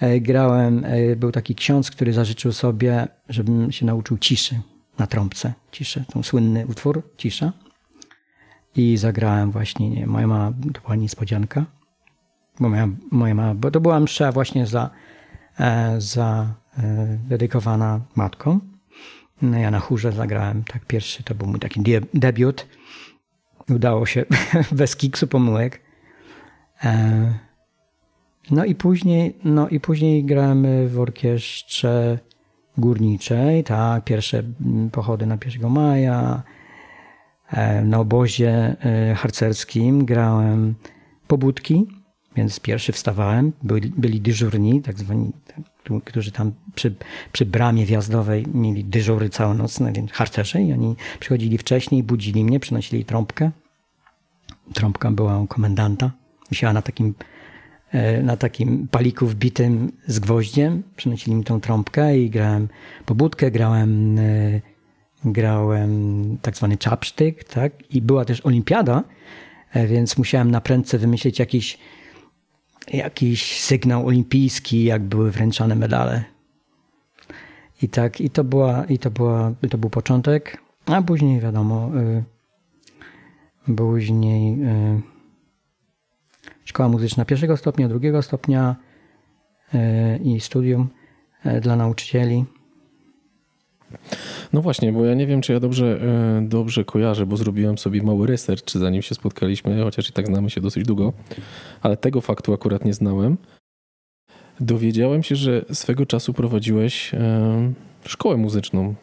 E, 0.00 0.20
grałem, 0.20 0.84
e, 0.84 1.16
był 1.16 1.32
taki 1.32 1.54
ksiądz, 1.54 1.90
który 1.90 2.12
zażyczył 2.12 2.52
sobie, 2.52 3.08
żebym 3.28 3.72
się 3.72 3.86
nauczył 3.86 4.18
ciszy 4.18 4.60
na 4.98 5.06
trąbce. 5.06 5.52
Ciszę, 5.72 6.04
ten 6.12 6.22
słynny 6.22 6.66
utwór, 6.66 7.02
cisza. 7.16 7.52
I 8.76 8.96
zagrałem 8.96 9.50
właśnie, 9.50 9.90
nie, 9.90 10.06
moja 10.06 10.26
mama, 10.26 10.52
to 10.74 10.80
była 10.80 10.96
niespodzianka, 10.96 11.64
bo 12.60 12.68
moja, 12.68 12.88
moja 13.10 13.34
mama, 13.34 13.54
bo 13.54 13.70
to 13.70 13.80
była 13.80 14.00
msza 14.00 14.32
właśnie 14.32 14.66
za, 14.66 14.90
e, 15.60 16.00
za 16.00 16.54
dedykowana 17.28 18.00
matką. 18.14 18.60
No 19.42 19.58
ja 19.58 19.70
na 19.70 19.78
chórze 19.78 20.12
zagrałem, 20.12 20.64
tak 20.64 20.84
pierwszy, 20.84 21.22
to 21.22 21.34
był 21.34 21.46
mój 21.46 21.60
taki 21.60 21.82
debiut. 22.14 22.66
Udało 23.70 24.06
się 24.06 24.24
bez 24.72 24.96
kiksu 24.96 25.26
pomyłek. 25.26 25.80
No 28.50 28.64
i 28.64 28.74
później, 28.74 29.36
no 29.44 29.68
i 29.68 29.80
później 29.80 30.24
gramy 30.24 30.88
w 30.88 31.00
orkiestrze 31.00 32.18
górniczej, 32.78 33.64
tak, 33.64 34.04
pierwsze 34.04 34.42
pochody 34.92 35.26
na 35.26 35.38
1 35.44 35.70
maja. 35.70 36.42
E, 37.50 37.84
na 37.84 37.98
obozie 37.98 38.76
e, 38.84 39.14
harcerskim 39.14 40.04
grałem 40.04 40.74
pobudki, 41.26 41.86
więc 42.36 42.60
pierwszy 42.60 42.92
wstawałem, 42.92 43.52
byli, 43.62 43.92
byli 43.96 44.20
dyżurni, 44.20 44.82
tak 44.82 44.98
zwani, 44.98 45.32
którzy 46.04 46.32
tam 46.32 46.52
przy, 46.74 46.94
przy 47.32 47.46
bramie 47.46 47.86
wjazdowej 47.86 48.46
mieli 48.54 48.84
dyżury 48.84 49.28
całonocne, 49.28 49.92
więc 49.92 50.12
harcerze 50.12 50.62
i 50.62 50.72
oni 50.72 50.96
przychodzili 51.20 51.58
wcześniej, 51.58 52.02
budzili 52.02 52.44
mnie, 52.44 52.60
przynosili 52.60 53.04
trąbkę. 53.04 53.50
Trąbka 54.74 55.10
była 55.10 55.38
u 55.38 55.46
komendanta, 55.46 56.10
wisiała 56.50 56.72
na 56.72 56.82
takim 56.82 57.14
na 58.22 58.36
takim 58.36 58.88
paliku 58.88 59.26
wbitym 59.26 59.92
z 60.06 60.18
gwoździem. 60.18 60.82
Przynosili 60.96 61.36
mi 61.36 61.44
tą 61.44 61.60
trąbkę 61.60 62.18
i 62.18 62.30
grałem 62.30 62.68
pobudkę, 63.06 63.50
grałem, 63.50 64.18
e, 64.18 64.60
grałem 65.24 66.38
tak 66.42 66.56
zwany 66.56 66.76
czapsztyk, 66.76 67.44
tak? 67.44 67.72
I 67.90 68.02
była 68.02 68.24
też 68.24 68.40
olimpiada, 68.40 69.04
e, 69.72 69.86
więc 69.86 70.18
musiałem 70.18 70.50
na 70.50 70.60
prędce 70.60 70.98
wymyślić 70.98 71.38
jakiś, 71.38 71.78
jakiś 72.92 73.60
sygnał 73.60 74.06
olimpijski, 74.06 74.84
jak 74.84 75.02
były 75.02 75.30
wręczane 75.30 75.74
medale. 75.74 76.24
I 77.82 77.88
tak, 77.88 78.20
i 78.20 78.30
to, 78.30 78.44
była, 78.44 78.84
i 78.84 78.98
to, 78.98 79.10
była, 79.10 79.52
to 79.70 79.78
był 79.78 79.90
początek, 79.90 80.58
a 80.86 81.02
później 81.02 81.40
wiadomo, 81.40 81.90
później 83.76 84.58
szkoła 86.70 86.88
muzyczna 86.88 87.24
pierwszego 87.24 87.56
stopnia, 87.56 87.88
drugiego 87.88 88.22
stopnia 88.22 88.76
e, 89.74 90.16
i 90.16 90.40
studium 90.40 90.88
e, 91.44 91.60
dla 91.60 91.76
nauczycieli. 91.76 92.44
No 94.52 94.62
właśnie, 94.62 94.92
bo 94.92 95.04
ja 95.04 95.14
nie 95.14 95.26
wiem, 95.26 95.40
czy 95.40 95.52
ja 95.52 95.60
dobrze, 95.60 96.00
e, 96.02 96.48
dobrze 96.48 96.84
kojarzę, 96.84 97.26
bo 97.26 97.36
zrobiłem 97.36 97.78
sobie 97.78 98.02
mały 98.02 98.26
research, 98.26 98.70
zanim 98.70 99.02
się 99.02 99.14
spotkaliśmy, 99.14 99.82
chociaż 99.82 100.10
i 100.10 100.12
tak 100.12 100.26
znamy 100.26 100.50
się 100.50 100.60
dosyć 100.60 100.84
długo, 100.84 101.12
ale 101.82 101.96
tego 101.96 102.20
faktu 102.20 102.52
akurat 102.52 102.84
nie 102.84 102.94
znałem. 102.94 103.36
Dowiedziałem 104.60 105.22
się, 105.22 105.36
że 105.36 105.64
swego 105.72 106.06
czasu 106.06 106.34
prowadziłeś 106.34 107.12
szkołę 108.04 108.36
muzyczną. 108.36 108.94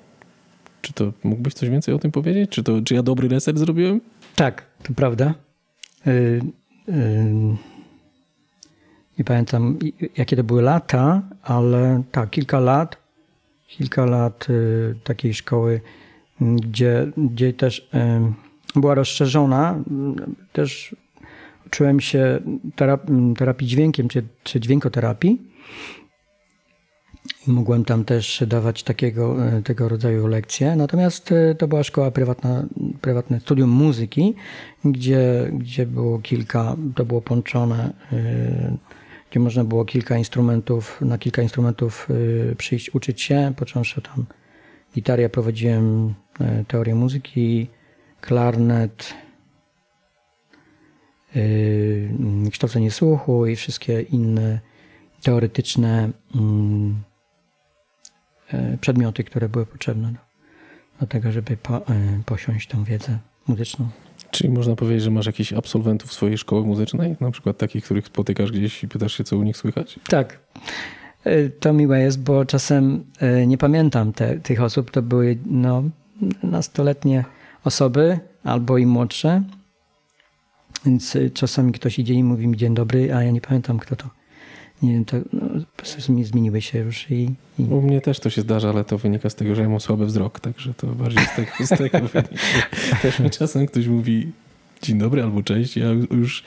Czy 0.82 0.94
to 0.94 1.14
mógłbyś 1.24 1.54
coś 1.54 1.70
więcej 1.70 1.94
o 1.94 2.00
tym 2.00 2.12
powiedzieć? 2.12 2.50
Czy, 2.50 2.64
to, 2.64 2.82
czy 2.82 2.94
ja 2.94 3.04
dobry 3.04 3.28
research 3.28 3.60
zrobiłem? 3.60 4.02
Tak, 4.36 4.66
to 4.84 4.94
prawda. 4.94 5.34
Nie 9.18 9.24
pamiętam, 9.26 9.80
jakie 10.18 10.36
to 10.36 10.44
były 10.44 10.62
lata, 10.62 11.22
ale 11.44 12.04
tak, 12.12 12.30
kilka 12.30 12.60
lat. 12.60 12.98
Kilka 13.68 14.06
lat 14.06 14.50
yy, 14.50 14.96
takiej 15.04 15.34
szkoły, 15.34 15.82
gdzie, 16.42 17.12
gdzie 17.18 17.54
też 17.54 17.90
była 18.76 18.96
rozszerzona. 18.96 19.84
Też 20.54 20.96
uczyłem 21.66 22.00
się 22.00 22.40
terapii 23.36 23.68
dźwiękiem, 23.68 24.08
czy, 24.08 24.24
czy 24.44 24.60
dźwiękoterapii. 24.60 25.42
Mogłem 27.48 27.86
tam 27.86 28.06
też 28.06 28.44
dawać 28.48 28.84
takiego, 28.84 29.48
e, 29.48 29.62
tego 29.62 29.90
rodzaju 29.90 30.28
lekcje. 30.28 30.76
Natomiast 30.76 31.32
e, 31.32 31.56
to 31.56 31.68
była 31.68 31.84
szkoła 31.84 32.12
prywatna, 32.12 32.66
prywatne 33.02 33.40
studium 33.40 33.70
muzyki, 33.70 34.36
gdzie, 34.86 35.52
gdzie 35.54 35.86
było 35.86 36.20
kilka, 36.20 36.76
to 36.96 37.06
było 37.06 37.22
połączone, 37.22 37.94
e, 38.14 38.78
gdzie 39.32 39.40
można 39.40 39.64
było 39.64 39.86
kilka 39.86 40.18
instrumentów, 40.18 41.02
na 41.02 41.18
kilka 41.18 41.42
instrumentów 41.42 42.08
przyjść, 42.58 42.96
uczyć 42.96 43.22
się, 43.22 43.54
począwszy 43.56 44.02
tam 44.02 44.26
gitarę, 44.96 45.24
ja 45.24 45.30
prowadziłem 45.30 46.14
teorię 46.68 46.96
muzyki, 46.96 47.68
klarnet, 48.22 49.14
kształcenie 52.52 52.92
słuchu 52.92 53.46
i 53.46 53.56
wszystkie 53.56 54.02
inne 54.02 54.60
teoretyczne 55.24 56.10
mm, 56.36 57.04
przedmioty, 58.82 59.24
które 59.24 59.50
były 59.50 59.66
potrzebne 59.66 60.12
do, 60.12 60.20
do 61.02 61.08
tego, 61.08 61.32
żeby 61.32 61.58
po, 61.58 61.78
e, 61.78 61.82
posiąść 62.26 62.68
tą 62.68 62.84
wiedzę 62.84 63.20
muzyczną. 63.48 63.90
Czyli 64.32 64.50
można 64.50 64.76
powiedzieć, 64.76 65.04
że 65.04 65.12
masz 65.12 65.26
jakichś 65.26 65.54
absolwentów 65.54 66.14
swojej 66.14 66.38
szkoły 66.38 66.66
muzycznej, 66.66 67.16
na 67.20 67.32
przykład 67.32 67.58
takich, 67.58 67.84
których 67.84 68.06
spotykasz 68.06 68.52
gdzieś 68.52 68.84
i 68.84 68.88
pytasz 68.88 69.18
się, 69.18 69.24
co 69.24 69.38
u 69.38 69.44
nich 69.44 69.58
słychać? 69.58 70.00
Tak. 70.10 70.40
E, 71.24 71.50
to 71.50 71.74
miłe 71.74 72.00
jest, 72.00 72.24
bo 72.24 72.46
czasem 72.46 73.04
nie 73.48 73.58
pamiętam 73.58 74.14
te, 74.14 74.40
tych 74.40 74.62
osób. 74.62 74.92
To 74.92 75.02
były 75.02 75.38
no, 75.46 75.84
nastoletnie 76.44 77.26
osoby 77.64 78.20
albo 78.44 78.78
i 78.78 78.86
młodsze. 78.86 79.44
Więc 80.86 81.18
czasami 81.34 81.72
ktoś 81.72 82.00
idzie 82.00 82.14
i 82.14 82.24
mówi 82.24 82.48
mi 82.48 82.58
dzień 82.58 82.76
dobry, 82.76 83.14
a 83.14 83.24
ja 83.24 83.32
nie 83.32 83.42
pamiętam, 83.42 83.80
kto 83.80 83.96
to 83.96 84.10
nie 84.82 84.94
wiem, 84.94 85.06
to 85.06 85.18
no, 85.34 85.47
zmieniły 86.24 86.62
się 86.62 86.80
już 86.80 87.12
i, 87.12 87.36
i, 87.60 87.64
U 87.64 87.82
mnie 87.82 88.02
też 88.02 88.20
to 88.20 88.30
się 88.30 88.42
zdarza, 88.42 88.70
ale 88.70 88.84
to 88.84 88.98
wynika 88.98 89.30
z 89.30 89.36
tego, 89.36 89.56
że 89.56 89.62
ja 89.62 89.70
mam 89.70 89.80
słaby 89.80 90.06
wzrok, 90.06 90.40
także 90.40 90.74
to 90.74 90.88
bardziej 90.88 91.26
z 91.26 91.36
tego, 91.36 91.52
z 91.60 91.70
tego 91.70 92.08
wynika. 92.14 92.38
Też 93.02 93.20
mi 93.20 93.30
czasem 93.30 93.66
ktoś 93.66 93.88
mówi 93.88 94.32
dzień 94.82 94.98
dobry 94.98 95.24
albo 95.24 95.44
cześć, 95.44 95.78
ja 95.78 95.88
już, 96.12 96.44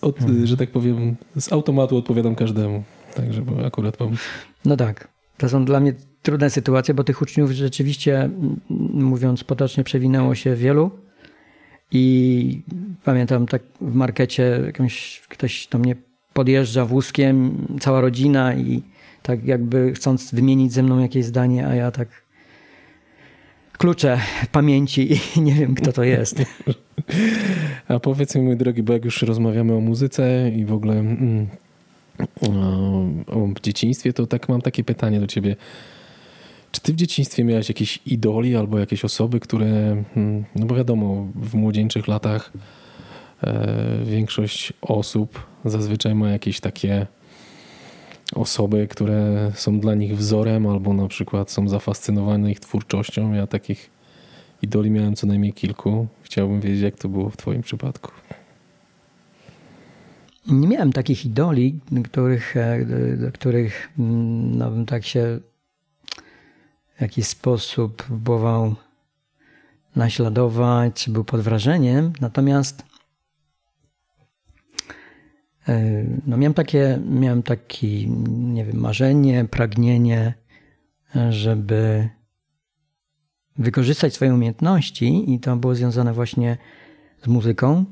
od, 0.00 0.18
hmm. 0.18 0.46
że 0.46 0.56
tak 0.56 0.70
powiem, 0.70 1.16
z 1.36 1.52
automatu 1.52 1.96
odpowiadam 1.96 2.34
każdemu, 2.34 2.82
także 3.14 3.42
bo 3.42 3.66
akurat 3.66 4.00
mam... 4.00 4.16
No 4.64 4.76
tak, 4.76 5.08
to 5.38 5.48
są 5.48 5.64
dla 5.64 5.80
mnie 5.80 5.94
trudne 6.22 6.50
sytuacje, 6.50 6.94
bo 6.94 7.04
tych 7.04 7.22
uczniów 7.22 7.50
rzeczywiście, 7.50 8.30
mówiąc 8.90 9.44
potocznie, 9.44 9.84
przewinęło 9.84 10.34
się 10.34 10.56
wielu 10.56 10.90
i 11.92 12.62
pamiętam 13.04 13.46
tak 13.46 13.62
w 13.80 13.94
markecie 13.94 14.60
jakąś, 14.66 15.22
ktoś 15.28 15.66
do 15.66 15.78
mnie 15.78 15.96
podjeżdża 16.32 16.84
wózkiem 16.84 17.66
cała 17.80 18.00
rodzina 18.00 18.54
i 18.54 18.82
tak 19.22 19.44
jakby 19.44 19.92
chcąc 19.92 20.34
wymienić 20.34 20.72
ze 20.72 20.82
mną 20.82 20.98
jakieś 20.98 21.24
zdanie, 21.24 21.66
a 21.66 21.74
ja 21.74 21.90
tak 21.90 22.08
klucze 23.78 24.18
pamięci 24.52 25.12
i 25.12 25.40
nie 25.46 25.54
wiem, 25.54 25.74
kto 25.74 25.92
to 25.92 26.04
jest. 26.04 26.42
A 27.88 28.00
powiedz 28.00 28.34
mi, 28.34 28.42
mój 28.42 28.56
drogi, 28.56 28.82
bo 28.82 28.92
jak 28.92 29.04
już 29.04 29.22
rozmawiamy 29.22 29.74
o 29.74 29.80
muzyce 29.80 30.50
i 30.56 30.64
w 30.64 30.72
ogóle 30.72 30.94
mm, 30.98 31.48
o, 32.40 32.48
o 33.40 33.48
dzieciństwie, 33.62 34.12
to 34.12 34.26
tak 34.26 34.48
mam 34.48 34.62
takie 34.62 34.84
pytanie 34.84 35.20
do 35.20 35.26
ciebie. 35.26 35.56
Czy 36.72 36.80
ty 36.80 36.92
w 36.92 36.96
dzieciństwie 36.96 37.44
miałeś 37.44 37.68
jakieś 37.68 37.98
idoli 38.06 38.56
albo 38.56 38.78
jakieś 38.78 39.04
osoby, 39.04 39.40
które, 39.40 39.66
mm, 40.16 40.44
no 40.56 40.66
bo 40.66 40.74
wiadomo, 40.74 41.26
w 41.34 41.54
młodzieńczych 41.54 42.08
latach 42.08 42.52
większość 44.04 44.72
osób 44.82 45.46
zazwyczaj 45.64 46.14
ma 46.14 46.30
jakieś 46.30 46.60
takie 46.60 47.06
osoby, 48.34 48.86
które 48.90 49.50
są 49.54 49.80
dla 49.80 49.94
nich 49.94 50.16
wzorem 50.16 50.66
albo 50.66 50.94
na 50.94 51.08
przykład 51.08 51.50
są 51.50 51.68
zafascynowane 51.68 52.50
ich 52.50 52.60
twórczością. 52.60 53.32
Ja 53.32 53.46
takich 53.46 53.90
idoli 54.62 54.90
miałem 54.90 55.16
co 55.16 55.26
najmniej 55.26 55.52
kilku. 55.52 56.06
Chciałbym 56.22 56.60
wiedzieć, 56.60 56.82
jak 56.82 56.96
to 56.96 57.08
było 57.08 57.30
w 57.30 57.36
twoim 57.36 57.62
przypadku. 57.62 58.10
Nie 60.46 60.68
miałem 60.68 60.92
takich 60.92 61.26
idoli, 61.26 61.80
których, 62.04 62.56
e, 62.56 62.86
do 63.16 63.32
których 63.32 63.92
mm, 63.98 64.58
no, 64.58 64.70
bym 64.70 64.86
tak 64.86 65.04
się 65.04 65.40
w 66.96 67.00
jakiś 67.00 67.26
sposób 67.26 68.02
próbował 68.02 68.74
naśladować, 69.96 71.08
był 71.08 71.24
pod 71.24 71.40
wrażeniem. 71.40 72.12
Natomiast 72.20 72.82
E, 72.82 72.89
no 76.26 76.36
miałem 76.36 76.54
takie, 76.54 76.98
miałem 77.10 77.42
taki, 77.42 78.10
nie 78.28 78.64
wiem, 78.64 78.76
marzenie, 78.76 79.44
pragnienie, 79.44 80.34
żeby 81.30 82.08
wykorzystać 83.58 84.14
swoje 84.14 84.34
umiejętności 84.34 85.34
i 85.34 85.40
to 85.40 85.56
było 85.56 85.74
związane 85.74 86.12
właśnie 86.12 86.56
z 87.22 87.26
muzyką. 87.26 87.84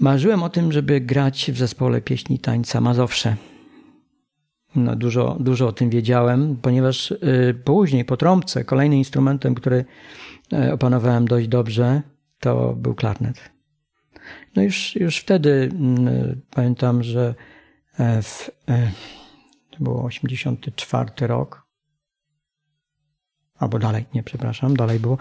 Marzyłem 0.00 0.42
o 0.42 0.48
tym, 0.48 0.72
żeby 0.72 1.00
grać 1.00 1.50
w 1.52 1.58
zespole 1.58 2.00
pieśni 2.00 2.38
tańca 2.38 2.80
Mazowsze. 2.80 3.36
No, 4.76 4.96
dużo, 4.96 5.36
dużo 5.40 5.66
o 5.66 5.72
tym 5.72 5.90
wiedziałem, 5.90 6.56
ponieważ 6.62 7.10
y, 7.10 7.18
później 7.64 8.04
po 8.04 8.16
trąbce 8.16 8.64
kolejnym 8.64 8.98
instrumentem, 8.98 9.54
który 9.54 9.84
y, 10.52 10.72
opanowałem 10.72 11.28
dość 11.28 11.48
dobrze, 11.48 12.02
to 12.38 12.74
był 12.74 12.94
klarnet. 12.94 13.51
No 14.56 14.62
już, 14.62 14.96
już 14.96 15.18
wtedy 15.18 15.70
mm, 15.72 16.40
pamiętam, 16.50 17.02
że 17.02 17.34
e, 17.98 18.22
w, 18.22 18.50
e, 18.68 18.92
to 19.70 19.84
było 19.84 20.04
84 20.04 21.26
rok, 21.26 21.66
albo 23.62 23.78
dalej, 23.78 24.04
nie, 24.14 24.22
przepraszam, 24.22 24.76
dalej 24.76 25.00
było. 25.00 25.18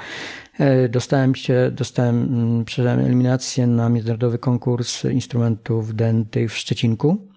E, 0.60 0.90
dostałem 0.90 1.36
się, 1.36 1.72
dostałem, 1.74 2.24
mm, 2.24 2.66
przeżyłem 2.66 3.00
eliminację 3.00 3.68
na 3.68 3.90
międzynarodowy 3.90 4.40
konkurs 4.40 5.06
instrumentów 5.06 5.96
dętych 5.96 6.52
w 6.52 6.58
Szczecinku. 6.58 7.28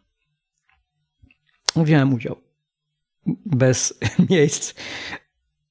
Wziąłem 1.77 2.15
udział. 2.15 2.37
Bez 3.47 4.01
miejsc, 4.31 4.75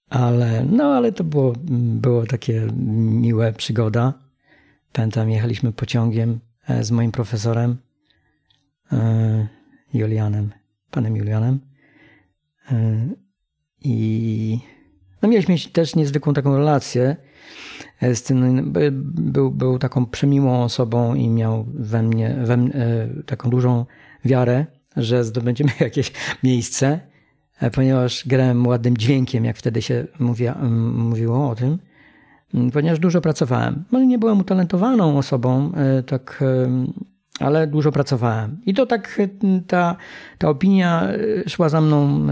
ale, 0.10 0.66
no, 0.72 0.84
ale 0.84 1.12
to 1.12 1.24
było, 1.24 1.54
było 1.74 2.26
takie 2.26 2.68
miłe 2.98 3.54
przygoda. 3.54 4.23
Pamiętam, 4.94 5.30
jechaliśmy 5.30 5.72
pociągiem 5.72 6.40
e, 6.68 6.84
z 6.84 6.92
moim 6.92 7.12
profesorem 7.12 7.78
e, 8.92 9.48
Julianem, 9.94 10.52
panem 10.92 11.16
Julianem. 11.18 11.60
E, 12.72 13.08
I 13.82 14.60
no 15.22 15.30
mieliśmy 15.30 15.56
też 15.72 15.96
niezwykłą 15.96 16.34
taką 16.34 16.58
relację 16.58 17.16
z 18.02 18.24
tym. 18.24 18.72
Był, 19.12 19.52
był 19.52 19.80
taką 19.80 20.06
przemiłą 20.06 20.64
osobą 20.64 21.16
i 21.16 21.30
miał 21.30 21.66
we 21.74 22.04
mnie, 22.04 22.36
we 22.44 22.58
taką 23.26 23.50
dużą 23.50 23.86
wiarę, 24.26 24.66
że 24.98 25.24
zdobędziemy 25.24 25.72
jakieś 25.80 26.12
miejsce, 26.44 27.00
ponieważ 27.74 28.28
grałem 28.28 28.68
ładnym 28.68 28.98
dźwiękiem, 28.98 29.46
jak 29.46 29.58
wtedy 29.58 29.82
się 29.82 30.08
mówiło 30.20 31.50
o 31.50 31.56
tym. 31.56 31.80
Mm, 32.54 32.72
ponieważ 32.72 33.00
dużo 33.00 33.22
pracowałem. 33.22 33.84
Może 33.92 34.06
nie 34.06 34.20
byłem 34.20 34.40
utalentowaną 34.40 35.18
osobą, 35.18 35.72
e, 35.76 36.04
tak, 36.04 36.44
ale 37.40 37.68
dużo 37.68 37.92
pracowałem. 37.92 38.58
I 38.66 38.74
to 38.74 38.86
tak 38.86 39.20
e, 39.20 39.30
ta, 39.68 39.96
ta 40.38 40.50
opinia 40.50 41.08
e, 41.08 41.50
szła 41.50 41.70
za 41.70 41.82
mną 41.82 42.28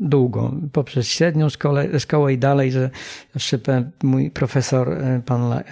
długo, 0.00 0.54
poprzez 0.72 1.06
średnią 1.06 1.48
szkołę, 1.48 2.00
szkołę 2.00 2.32
i 2.32 2.38
dalej, 2.38 2.72
że 2.72 2.90
jeszcze 3.34 3.90
mój 4.02 4.30
profesor, 4.30 4.96
pan 5.26 5.62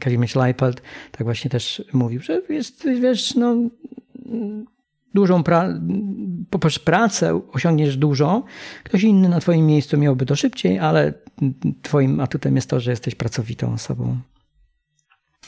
Kazimierz 0.00 0.34
Leipelt, 0.34 0.82
tak 1.12 1.24
właśnie 1.24 1.50
też 1.50 1.84
mówił, 1.92 2.20
że 2.20 2.42
jest, 2.48 2.84
wiesz, 3.00 3.34
no 3.34 3.56
dużą 5.14 5.42
pra 5.42 5.68
poprzez 6.50 6.78
pracę 6.78 7.40
osiągniesz 7.52 7.96
dużo. 7.96 8.44
Ktoś 8.84 9.02
inny 9.02 9.28
na 9.28 9.40
twoim 9.40 9.66
miejscu 9.66 9.98
miałby 9.98 10.26
to 10.26 10.36
szybciej, 10.36 10.78
ale 10.78 11.12
twoim 11.82 12.20
atutem 12.20 12.56
jest 12.56 12.70
to, 12.70 12.80
że 12.80 12.90
jesteś 12.90 13.14
pracowitą 13.14 13.72
osobą. 13.72 14.18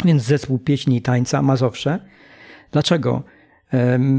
Więc 0.04 0.22
zespół 0.22 0.58
pieśni 0.58 0.96
i 0.96 1.02
tańca 1.02 1.42
Mazowsze. 1.42 1.98
Dlaczego? 2.70 3.22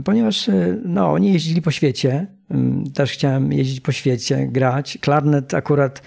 Ponieważ 0.06 0.50
no, 0.86 1.12
oni 1.12 1.34
jeździli 1.34 1.62
po 1.62 1.72
świecie, 1.72 2.28
też 2.94 3.12
chciałem 3.12 3.52
jeździć 3.52 3.82
po 3.82 3.92
świecie, 3.92 4.48
grać. 4.48 4.98
Klarnet 5.02 5.54
akurat 5.54 6.02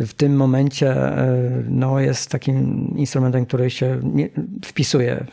w 0.00 0.14
tym 0.14 0.36
momencie 0.36 0.90
e, 0.90 1.62
no, 1.68 2.00
jest 2.00 2.30
takim 2.30 2.88
instrumentem, 2.96 3.46
który 3.46 3.70
się 3.70 4.00
wpisuje. 4.64 5.26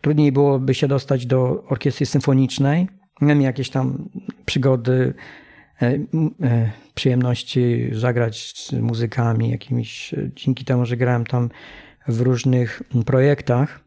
Trudniej 0.00 0.32
byłoby 0.32 0.74
się 0.74 0.88
dostać 0.88 1.26
do 1.26 1.64
orkiestry 1.64 2.06
symfonicznej. 2.06 2.88
Miałem 3.20 3.42
jakieś 3.42 3.70
tam 3.70 4.08
przygody, 4.44 5.14
e, 5.82 5.98
e, 6.42 6.70
przyjemności 6.94 7.90
zagrać 7.92 8.52
z 8.56 8.72
muzykami 8.72 9.50
jakimiś, 9.50 10.14
dzięki 10.36 10.64
temu, 10.64 10.86
że 10.86 10.96
grałem 10.96 11.26
tam 11.26 11.50
w 12.08 12.20
różnych 12.20 12.82
projektach. 13.06 13.80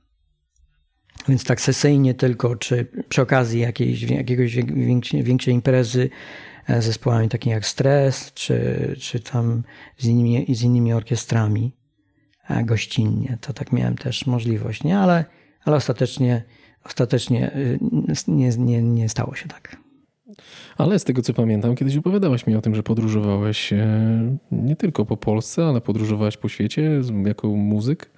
Więc 1.27 1.43
tak 1.43 1.61
sesyjnie 1.61 2.13
tylko, 2.13 2.55
czy 2.55 2.87
przy 3.09 3.21
okazji 3.21 3.59
jakiejś, 3.59 4.01
jakiegoś 4.01 4.55
większej, 4.55 5.23
większej 5.23 5.53
imprezy 5.53 6.09
E, 6.67 6.81
zespołami 6.81 7.29
takimi 7.29 7.53
jak 7.53 7.65
Stres, 7.65 8.31
czy, 8.33 8.95
czy 8.99 9.19
tam 9.19 9.63
z 9.97 10.05
innymi, 10.05 10.55
z 10.55 10.61
innymi 10.61 10.93
orkiestrami 10.93 11.71
e, 12.49 12.63
gościnnie. 12.63 13.37
To 13.41 13.53
tak 13.53 13.71
miałem 13.71 13.97
też 13.97 14.25
możliwość, 14.25 14.83
nie? 14.83 14.99
Ale, 14.99 15.25
ale 15.65 15.75
ostatecznie, 15.75 16.43
ostatecznie 16.83 17.55
y, 17.55 17.79
nie, 18.27 18.49
nie, 18.49 18.83
nie 18.83 19.09
stało 19.09 19.35
się 19.35 19.47
tak. 19.47 19.77
Ale 20.77 20.99
z 20.99 21.03
tego 21.03 21.21
co 21.21 21.33
pamiętam, 21.33 21.75
kiedyś 21.75 21.97
opowiadałeś 21.97 22.47
mi 22.47 22.55
o 22.55 22.61
tym, 22.61 22.75
że 22.75 22.83
podróżowałeś 22.83 23.73
e, 23.73 24.37
nie 24.51 24.75
tylko 24.75 25.05
po 25.05 25.17
Polsce, 25.17 25.65
ale 25.65 25.81
podróżowałeś 25.81 26.37
po 26.37 26.49
świecie 26.49 27.01
jako 27.25 27.47
muzyk. 27.47 28.09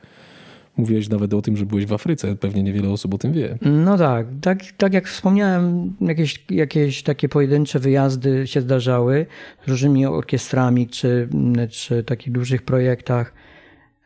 Mówiłeś 0.78 1.10
nawet 1.10 1.34
o 1.34 1.42
tym, 1.42 1.58
że 1.58 1.66
byłeś 1.66 1.86
w 1.86 1.94
Afryce. 1.94 2.36
Pewnie 2.36 2.63
niewiele 2.63 2.90
osób 2.90 3.13
o 3.13 3.18
tym 3.18 3.34
wie. 3.34 3.58
No 3.62 3.98
tak. 3.98 4.28
Tak, 4.42 4.60
tak 4.78 4.94
jak 4.94 5.08
wspomniałem, 5.08 5.96
jakieś, 6.02 6.46
jakieś 6.50 7.04
takie 7.04 7.30
pojedyncze 7.30 7.80
wyjazdy 7.80 8.48
się 8.48 8.62
zdarzały 8.62 9.26
z 9.66 9.70
różnymi 9.70 10.06
orkiestrami, 10.06 10.88
czy, 10.88 11.30
czy 11.70 12.04
takich 12.04 12.34
dużych 12.34 12.62
projektach, 12.62 13.34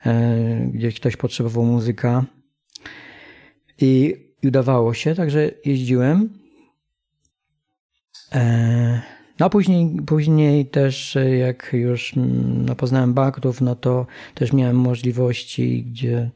e, 0.06 0.70
gdzie 0.74 0.92
ktoś 0.92 1.18
potrzebował 1.18 1.66
muzyka. 1.66 2.26
I 3.82 4.16
udawało 4.44 4.94
się, 4.94 5.16
także 5.16 5.52
jeździłem. 5.66 6.41
E, 8.36 9.02
no 9.40 9.46
a 9.46 9.50
później, 9.50 9.98
później 10.06 10.66
też 10.66 11.18
jak 11.40 11.70
już 11.74 12.18
mm, 12.18 12.66
no, 12.66 12.76
poznałem 12.76 13.14
Baktów, 13.14 13.62
no 13.62 13.76
to 13.76 14.06
też 14.34 14.54
miałem 14.54 14.76
możliwości, 14.76 15.84
gdzie 15.84 16.32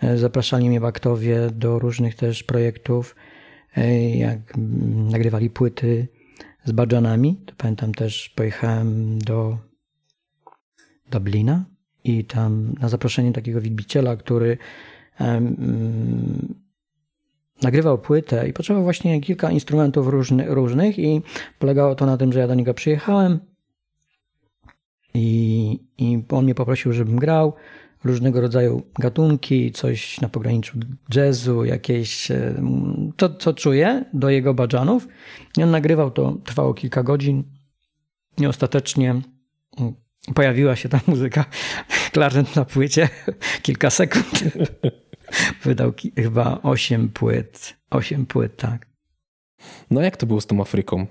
E, 0.00 0.18
zapraszali 0.18 0.68
mnie 0.68 0.80
baktowie 0.80 1.50
do 1.50 1.78
różnych 1.78 2.14
też 2.14 2.42
projektów, 2.42 3.16
e, 3.76 4.10
jak 4.16 4.38
nagrywali 5.10 5.50
płyty 5.50 6.08
z 6.64 6.72
badżanami. 6.72 7.36
To 7.46 7.54
pamiętam 7.56 7.94
też 7.94 8.28
pojechałem 8.28 9.18
do 9.18 9.58
Dublina 11.10 11.64
i 12.04 12.24
tam 12.24 12.74
na 12.80 12.88
zaproszenie 12.88 13.32
takiego 13.32 13.60
wielbiciela, 13.60 14.16
który 14.16 14.58
nagrywał 17.62 17.98
płytę 17.98 18.48
i 18.48 18.52
potrzebował 18.52 18.84
właśnie 18.84 19.20
kilka 19.20 19.50
instrumentów 19.50 20.08
różny, 20.08 20.46
różnych 20.48 20.98
i 20.98 21.22
polegało 21.58 21.94
to 21.94 22.06
na 22.06 22.16
tym, 22.16 22.32
że 22.32 22.40
ja 22.40 22.48
do 22.48 22.54
niego 22.54 22.74
przyjechałem 22.74 23.40
i, 25.14 25.78
i 25.98 26.22
on 26.30 26.44
mnie 26.44 26.54
poprosił, 26.54 26.92
żebym 26.92 27.16
grał 27.16 27.52
różnego 28.04 28.40
rodzaju 28.40 28.82
gatunki, 28.98 29.72
coś 29.72 30.20
na 30.20 30.28
pograniczu 30.28 30.78
jazzu, 31.14 31.64
jakieś 31.64 32.30
e, 32.30 32.62
to, 33.16 33.34
co 33.34 33.54
czuję 33.54 34.04
do 34.12 34.30
jego 34.30 34.54
badżanów. 34.54 35.08
I 35.58 35.62
on 35.62 35.70
nagrywał 35.70 36.10
to, 36.10 36.36
trwało 36.44 36.74
kilka 36.74 37.02
godzin 37.02 37.44
i 38.38 38.46
ostatecznie 38.46 39.10
mm, 39.10 39.94
pojawiła 40.34 40.76
się 40.76 40.88
ta 40.88 41.00
muzyka, 41.06 41.44
klarnet 42.12 42.56
na 42.56 42.64
płycie, 42.64 43.08
kilka 43.62 43.90
sekund. 43.90 44.44
Wydał 45.64 45.92
chyba 46.16 46.58
osiem 46.62 47.08
płyt, 47.08 47.76
osiem 47.90 48.26
płyt, 48.26 48.56
tak. 48.56 48.86
No 49.90 50.00
jak 50.00 50.16
to 50.16 50.26
było 50.26 50.40
z 50.40 50.46
tą 50.46 50.60
Afryką? 50.60 51.06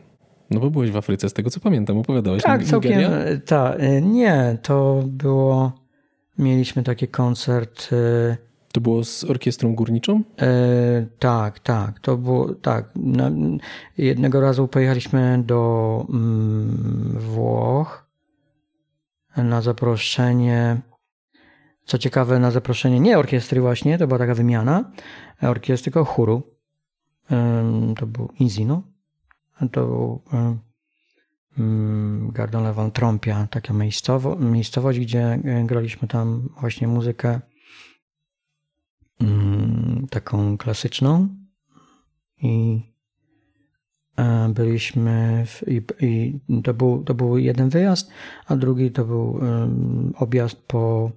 No 0.51 0.59
bo 0.59 0.69
byłeś 0.69 0.91
w 0.91 0.97
Afryce, 0.97 1.29
z 1.29 1.33
tego 1.33 1.49
co 1.49 1.59
pamiętam, 1.59 1.97
opowiadałeś. 1.97 2.43
Tak, 2.43 2.63
całkiem, 2.63 3.01
tak. 3.45 3.77
Nie, 4.01 4.57
to 4.61 5.03
było 5.07 5.73
mieliśmy 6.39 6.83
taki 6.83 7.07
koncert. 7.07 7.89
E, 7.91 8.37
to 8.71 8.81
było 8.81 9.03
z 9.03 9.23
orkiestrą 9.23 9.75
górniczą? 9.75 10.23
E, 10.41 11.05
tak, 11.19 11.59
tak. 11.59 11.99
To 11.99 12.17
było 12.17 12.55
tak. 12.55 12.93
Jednego 13.97 14.41
razu 14.41 14.67
pojechaliśmy 14.67 15.43
do 15.45 16.05
mm, 16.09 17.17
Włoch 17.19 18.09
na 19.37 19.61
zaproszenie. 19.61 20.81
Co 21.89 21.97
ciekawe, 21.97 22.39
na 22.39 22.51
zaproszenie 22.51 22.99
nie 22.99 23.19
orkiestry, 23.19 23.61
właśnie, 23.61 23.97
to 23.97 24.07
była 24.07 24.19
taka 24.19 24.35
wymiana 24.35 24.91
orkiestry, 25.41 25.91
tylko 25.91 26.05
chóru. 26.05 26.41
E, 27.31 27.93
to 27.99 28.07
był 28.07 28.29
Inzino. 28.39 28.83
To 29.71 29.85
był. 29.85 30.21
E, 30.33 30.57
Mm, 31.59 32.31
Gardon 32.31 32.63
Lewon 32.63 32.91
Trąpia, 32.91 33.47
taka 33.51 33.73
miejscowo, 33.73 34.35
miejscowość, 34.35 34.99
gdzie 34.99 35.23
e, 35.23 35.63
graliśmy 35.65 36.07
tam 36.07 36.49
właśnie 36.59 36.87
muzykę 36.87 37.39
mm, 39.21 40.07
taką 40.09 40.57
klasyczną 40.57 41.27
i 42.41 42.81
e, 44.17 44.49
byliśmy 44.49 45.43
w, 45.45 45.63
i, 45.67 45.81
i, 46.05 46.39
to, 46.63 46.73
był, 46.73 47.03
to 47.03 47.13
był 47.13 47.37
jeden 47.37 47.69
wyjazd, 47.69 48.11
a 48.47 48.55
drugi 48.55 48.91
to 48.91 49.05
był 49.05 49.39
objazd 50.15 50.57
po 50.67 51.11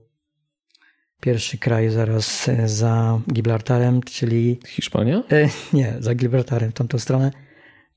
pierwszy 1.22 1.58
kraj 1.58 1.90
zaraz 1.90 2.50
za 2.66 3.20
Gibraltarem, 3.32 4.02
czyli... 4.02 4.58
Hiszpania? 4.66 5.22
E, 5.30 5.48
nie, 5.72 5.94
za 5.98 6.14
Gibraltarem, 6.14 6.70
w 6.70 6.74
tamtą 6.74 6.98
stronę. 6.98 7.30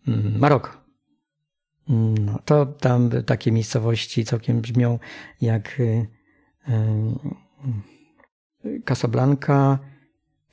Mm, 0.07 0.39
Maroko. 0.39 0.85
No, 2.25 2.39
to 2.45 2.65
tam 2.65 3.09
takie 3.25 3.51
miejscowości 3.51 4.25
całkiem 4.25 4.61
brzmią 4.61 4.99
jak 5.41 5.79
y, 5.79 6.07
Casablanca, 8.85 9.79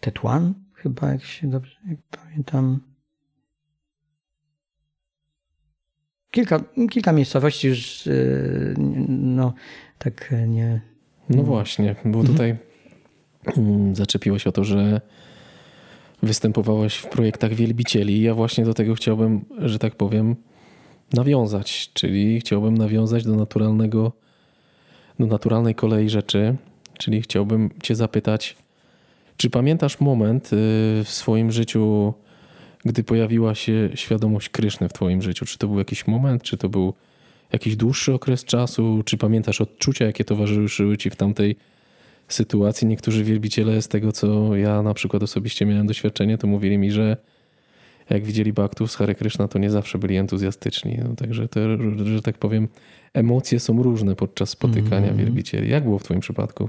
Tetuan, 0.01 0.55
chyba, 0.75 1.13
jak 1.13 1.25
się 1.25 1.51
dobrze 1.51 1.77
jak 1.89 1.99
pamiętam. 2.11 2.81
Kilka, 6.31 6.65
kilka 6.91 7.13
miejscowości 7.13 7.69
już, 7.69 8.09
no, 9.09 9.55
tak 9.99 10.35
nie. 10.49 10.92
No 11.37 11.43
właśnie, 11.43 11.95
bo 12.05 12.19
mhm. 12.19 12.27
tutaj 12.27 12.57
mm, 13.57 13.95
zaczepiło 13.95 14.39
się 14.39 14.51
o 14.51 14.53
to, 14.53 14.65
że 14.65 15.01
występowałeś 16.23 16.95
w 16.95 17.07
projektach 17.07 17.55
wielbicieli. 17.55 18.23
Ja 18.23 18.35
właśnie 18.35 18.65
do 18.65 18.75
tego 18.75 18.95
chciałbym, 18.95 19.45
że 19.59 19.79
tak 19.79 19.95
powiem, 19.95 20.37
nawiązać, 21.13 21.91
czyli 21.95 22.41
chciałbym 22.41 22.79
nawiązać 22.79 23.25
do 23.25 23.37
naturalnego, 23.37 24.13
do 25.19 25.27
naturalnej 25.27 25.75
kolei 25.75 26.09
rzeczy, 26.09 26.57
czyli 26.99 27.23
chciałbym 27.23 27.71
Cię 27.83 27.95
zapytać, 27.95 28.57
czy 29.37 29.51
pamiętasz 29.51 30.01
moment 30.01 30.47
y, 30.47 30.57
w 31.05 31.09
swoim 31.09 31.53
życiu, 31.53 32.15
gdy 32.85 33.05
pojawiła 33.05 33.55
się 33.55 33.91
świadomość 33.95 34.49
Kryszny 34.49 34.89
w 34.89 34.93
Twoim 34.93 35.23
życiu? 35.23 35.47
Czy 35.47 35.59
to 35.59 35.69
był 35.69 35.79
jakiś 35.79 36.07
moment, 36.07 36.43
czy 36.43 36.57
to 36.57 36.69
był 36.69 36.95
jakiś 37.53 37.77
dłuższy 37.77 38.15
okres 38.15 38.45
czasu? 38.45 39.03
Czy 39.05 39.17
pamiętasz 39.17 39.61
odczucia, 39.61 40.05
jakie 40.05 40.25
towarzyszyły 40.25 40.97
Ci 40.97 41.11
w 41.11 41.17
tamtej 41.17 41.57
sytuacji? 42.29 42.87
Niektórzy 42.87 43.25
wielbiciele, 43.25 43.83
z 43.83 43.89
tego 43.89 44.13
co 44.13 44.57
ja 44.57 44.83
na 44.83 44.95
przykład 44.95 45.23
osobiście 45.23 45.67
miałem 45.67 45.87
doświadczenie, 45.87 46.39
to 46.39 46.47
mówili 46.47 46.79
mi, 46.79 46.91
że 46.91 47.17
jak 48.11 48.25
widzieli 48.25 48.53
Baktów 48.53 48.93
z 48.93 48.97
Hare 48.97 49.15
Krishna, 49.15 49.49
to 49.49 49.59
nie 49.59 49.71
zawsze 49.71 49.99
byli 49.99 50.17
entuzjastyczni. 50.17 50.99
No, 51.05 51.17
także 51.17 51.49
te, 51.49 51.79
że 52.05 52.23
tak 52.23 52.39
powiem, 52.39 52.69
emocje 53.15 53.61
są 53.61 53.83
różne 53.83 54.17
podczas 54.17 54.51
spotykania 54.51 55.07
mm. 55.07 55.17
wielbicieli. 55.17 55.71
Jak 55.71 55.85
było 55.85 55.99
w 55.99 56.03
Twoim 56.03 56.21
przypadku? 56.21 56.69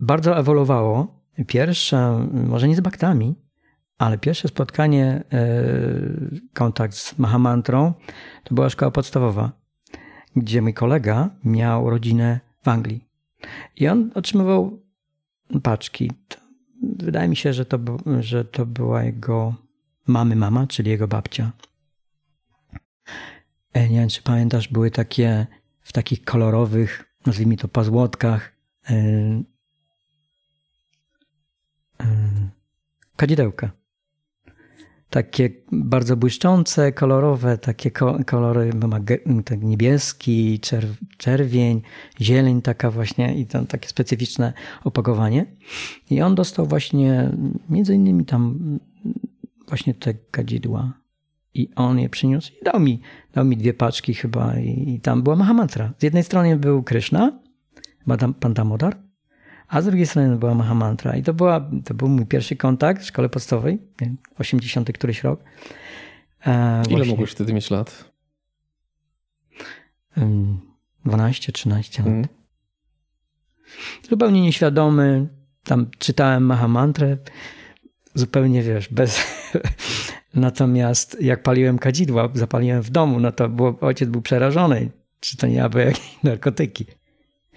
Bardzo 0.00 0.38
ewoluowało. 0.38 1.20
Pierwsze, 1.46 2.28
może 2.32 2.68
nie 2.68 2.76
z 2.76 2.80
Baktami, 2.80 3.34
ale 4.00 4.18
pierwsze 4.18 4.48
spotkanie, 4.48 5.24
e, 5.32 5.52
kontakt 6.54 6.94
z 6.94 7.18
Mahamantrą, 7.18 7.92
to 8.44 8.54
była 8.54 8.70
szkoła 8.70 8.90
podstawowa, 8.90 9.52
gdzie 10.36 10.62
mój 10.62 10.74
kolega 10.74 11.30
miał 11.44 11.90
rodzinę 11.90 12.40
w 12.62 12.68
Anglii. 12.68 13.04
I 13.76 13.88
on 13.88 14.10
otrzymywał 14.14 14.82
paczki. 15.62 16.12
Wydaje 16.82 17.28
mi 17.28 17.36
się, 17.36 17.52
że 17.52 17.64
to, 17.64 17.78
że 18.20 18.44
to 18.44 18.66
była 18.66 19.02
jego 19.02 19.54
mamy 20.06 20.36
mama, 20.36 20.66
czyli 20.66 20.90
jego 20.90 21.08
babcia. 21.08 21.52
E, 23.72 23.88
nie 23.88 24.00
wiem, 24.00 24.08
czy 24.08 24.22
pamiętasz, 24.22 24.68
były 24.68 24.90
takie 24.90 25.46
w 25.80 25.92
takich 25.92 26.24
kolorowych, 26.24 27.04
nazwijmy 27.26 27.56
to 27.56 27.68
pazłotkach, 27.68 28.52
yy, 28.90 29.44
kadzidełka. 33.16 33.79
Takie 35.10 35.50
bardzo 35.72 36.16
błyszczące, 36.16 36.92
kolorowe, 36.92 37.58
takie 37.58 37.90
kolory, 38.26 38.70
tak 39.44 39.62
niebieski, 39.62 40.60
czerwień, 41.18 41.82
zieleń 42.20 42.62
taka 42.62 42.90
właśnie 42.90 43.34
i 43.34 43.46
tam 43.46 43.66
takie 43.66 43.88
specyficzne 43.88 44.52
opakowanie. 44.84 45.46
I 46.10 46.22
on 46.22 46.34
dostał 46.34 46.66
właśnie 46.66 47.30
między 47.68 47.94
innymi 47.94 48.24
tam 48.24 48.78
właśnie 49.68 49.94
te 49.94 50.14
kadzidła 50.14 50.92
i 51.54 51.70
on 51.76 51.98
je 51.98 52.08
przyniósł 52.08 52.52
i 52.52 52.64
dał 52.64 52.80
mi, 52.80 53.00
dał 53.32 53.44
mi 53.44 53.56
dwie 53.56 53.74
paczki 53.74 54.14
chyba 54.14 54.58
i, 54.58 54.94
i 54.94 55.00
tam 55.00 55.22
była 55.22 55.36
Mahamantra. 55.36 55.92
Z 55.98 56.02
jednej 56.02 56.24
strony 56.24 56.56
był 56.56 56.82
Krishna, 56.82 57.40
pan 58.40 58.54
Damodar, 58.54 58.96
a 59.70 59.82
z 59.82 59.84
drugiej 59.84 60.06
strony 60.06 60.36
była 60.36 60.54
Mahamantra. 60.54 61.16
I 61.16 61.22
to, 61.22 61.34
była, 61.34 61.70
to 61.84 61.94
był 61.94 62.08
mój 62.08 62.26
pierwszy 62.26 62.56
kontakt 62.56 63.02
w 63.02 63.06
szkole 63.06 63.28
podstawowej, 63.28 63.78
80 64.38 64.92
któryś 64.92 65.22
rok. 65.22 65.40
E, 66.46 66.82
Ile 66.86 66.96
właśnie, 66.96 67.10
mogłeś 67.10 67.30
wtedy 67.30 67.52
mieć 67.52 67.70
lat? 67.70 68.10
12, 71.04 71.52
13 71.52 72.02
lat. 72.02 72.06
Hmm. 72.06 72.28
Zupełnie 74.10 74.40
nieświadomy. 74.40 75.28
Tam 75.64 75.86
czytałem 75.98 76.46
Mahamantrę. 76.46 77.16
Zupełnie 78.14 78.62
wiesz, 78.62 78.88
bez. 78.88 79.20
Natomiast 80.34 81.16
jak 81.20 81.42
paliłem 81.42 81.78
kadzidła, 81.78 82.28
zapaliłem 82.34 82.82
w 82.82 82.90
domu, 82.90 83.20
no 83.20 83.32
to 83.32 83.48
było, 83.48 83.78
ojciec 83.80 84.08
był 84.08 84.22
przerażony, 84.22 84.90
czy 85.20 85.36
to 85.36 85.46
nie 85.46 85.64
aby 85.64 85.84
jakieś 85.84 86.22
narkotyki. 86.22 86.86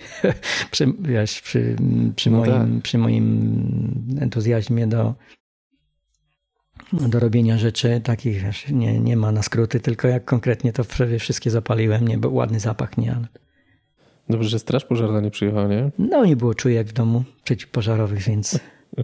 przy, 0.72 0.94
wiesz, 1.00 1.42
przy, 1.42 1.76
przy, 2.16 2.32
no 2.32 2.38
moim, 2.38 2.52
tak. 2.52 2.84
przy 2.84 2.98
moim 2.98 4.18
entuzjazmie 4.22 4.88
do, 4.88 5.14
do 6.94 7.20
robienia 7.20 7.58
rzeczy 7.58 8.02
takich, 8.04 8.44
wiesz, 8.44 8.70
nie, 8.70 9.00
nie 9.00 9.18
ma 9.18 9.32
na 9.32 9.44
skróty, 9.44 9.80
tylko 9.80 10.08
jak 10.08 10.26
konkretnie 10.26 10.74
to 10.74 10.84
wszystkie 11.20 11.52
zapaliłem, 11.52 12.08
nie, 12.08 12.18
był 12.18 12.36
ładny 12.36 12.60
zapach, 12.60 12.98
nie, 12.98 13.16
ale... 13.16 13.28
Dobrze, 14.30 14.50
że 14.50 14.60
straż 14.60 14.86
pożarna 14.86 15.22
nie 15.22 15.32
przyjechała, 15.32 15.68
nie? 15.68 15.92
No, 16.00 16.26
nie 16.26 16.36
było 16.36 16.54
czujek 16.54 16.88
w 16.88 16.94
domu 16.94 17.24
przeciwpożarowych, 17.44 18.20
więc... 18.20 18.60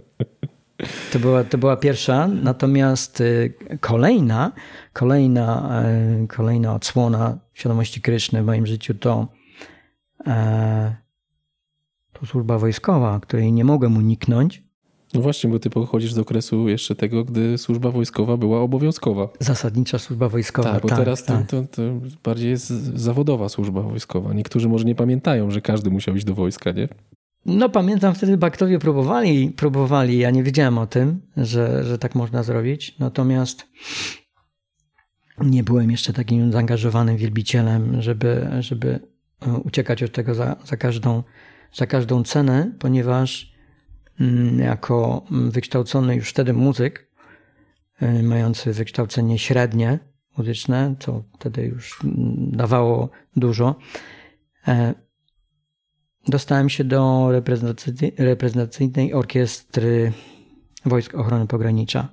To 1.12 1.18
była, 1.18 1.44
to 1.44 1.58
była 1.58 1.76
pierwsza, 1.76 2.28
natomiast 2.28 3.20
y, 3.20 3.54
kolejna, 3.80 4.52
kolejna, 4.92 5.82
y, 6.22 6.26
kolejna 6.26 6.74
odsłona 6.74 7.38
świadomości 7.54 8.00
Kryszny 8.00 8.42
w 8.42 8.46
moim 8.46 8.66
życiu 8.66 8.94
to 8.94 9.28
to 12.12 12.26
służba 12.26 12.58
wojskowa, 12.58 13.20
której 13.20 13.52
nie 13.52 13.64
mogłem 13.64 13.96
uniknąć. 13.96 14.62
No 15.14 15.20
właśnie, 15.20 15.50
bo 15.50 15.58
ty 15.58 15.70
pochodzisz 15.70 16.12
z 16.12 16.18
okresu 16.18 16.68
jeszcze 16.68 16.94
tego, 16.94 17.24
gdy 17.24 17.58
służba 17.58 17.90
wojskowa 17.90 18.36
była 18.36 18.60
obowiązkowa. 18.60 19.28
Zasadnicza 19.40 19.98
służba 19.98 20.28
wojskowa. 20.28 20.72
Tak, 20.72 20.82
bo 20.82 20.88
tak, 20.88 20.98
teraz 20.98 21.24
tak. 21.24 21.46
To, 21.46 21.62
to, 21.62 21.82
bardziej 22.24 22.50
jest 22.50 22.68
zawodowa 22.94 23.48
służba 23.48 23.82
wojskowa. 23.82 24.32
Niektórzy 24.32 24.68
może 24.68 24.84
nie 24.84 24.94
pamiętają, 24.94 25.50
że 25.50 25.60
każdy 25.60 25.90
musiał 25.90 26.16
iść 26.16 26.24
do 26.24 26.34
wojska, 26.34 26.70
nie? 26.70 26.88
No 27.46 27.68
pamiętam 27.68 28.14
wtedy 28.14 28.36
baktowie 28.36 28.78
próbowali, 28.78 29.50
próbowali, 29.50 30.18
ja 30.18 30.30
nie 30.30 30.42
wiedziałem 30.42 30.78
o 30.78 30.86
tym, 30.86 31.20
że, 31.36 31.84
że 31.84 31.98
tak 31.98 32.14
można 32.14 32.42
zrobić, 32.42 32.98
natomiast 32.98 33.66
nie 35.40 35.64
byłem 35.64 35.90
jeszcze 35.90 36.12
takim 36.12 36.52
zaangażowanym 36.52 37.16
wielbicielem, 37.16 38.02
żeby, 38.02 38.48
żeby 38.60 39.00
E, 39.00 39.19
uciekać 39.64 40.02
od 40.02 40.12
tego 40.12 40.34
za, 40.34 40.56
za, 40.64 40.76
każdą, 40.76 41.22
za 41.72 41.86
każdą 41.86 42.22
cenę, 42.22 42.72
ponieważ 42.78 43.54
mm, 44.20 44.58
jako 44.58 45.24
wykształcony 45.30 46.16
już 46.16 46.30
wtedy 46.30 46.52
muzyk, 46.52 47.10
e, 48.00 48.22
mający 48.22 48.72
wykształcenie 48.72 49.38
średnie 49.38 49.98
muzyczne, 50.36 50.94
co 50.98 51.24
wtedy 51.38 51.62
już 51.62 52.04
mm, 52.04 52.50
dawało 52.50 53.10
dużo, 53.36 53.74
e, 54.68 54.94
dostałem 56.28 56.68
się 56.68 56.84
do 56.84 57.28
reprezentacyjnej 58.18 59.14
orkiestry 59.14 60.12
Wojsk 60.84 61.14
Ochrony 61.14 61.46
Pogranicza. 61.46 62.08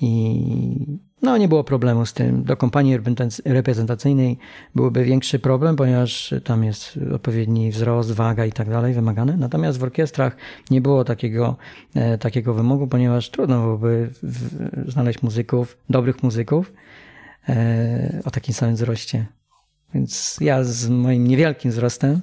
I 0.00 1.05
no, 1.22 1.36
nie 1.36 1.48
było 1.48 1.64
problemu 1.64 2.06
z 2.06 2.12
tym. 2.12 2.44
Do 2.44 2.56
kompanii 2.56 2.98
reprezentacyjnej 3.44 4.38
byłby 4.74 5.04
większy 5.04 5.38
problem, 5.38 5.76
ponieważ 5.76 6.34
tam 6.44 6.64
jest 6.64 6.98
odpowiedni 7.14 7.70
wzrost, 7.70 8.12
waga 8.12 8.46
i 8.46 8.52
tak 8.52 8.70
dalej 8.70 8.94
wymagane. 8.94 9.36
Natomiast 9.36 9.78
w 9.78 9.82
orkiestrach 9.82 10.36
nie 10.70 10.80
było 10.80 11.04
takiego, 11.04 11.56
e, 11.94 12.18
takiego 12.18 12.54
wymogu, 12.54 12.86
ponieważ 12.86 13.30
trudno 13.30 13.60
byłoby 13.60 14.10
znaleźć 14.86 15.22
muzyków, 15.22 15.78
dobrych 15.90 16.22
muzyków 16.22 16.72
e, 17.48 18.22
o 18.24 18.30
takim 18.30 18.54
samym 18.54 18.74
wzroście. 18.74 19.26
Więc 19.94 20.36
ja 20.40 20.64
z 20.64 20.88
moim 20.88 21.26
niewielkim 21.26 21.70
wzrostem 21.70 22.20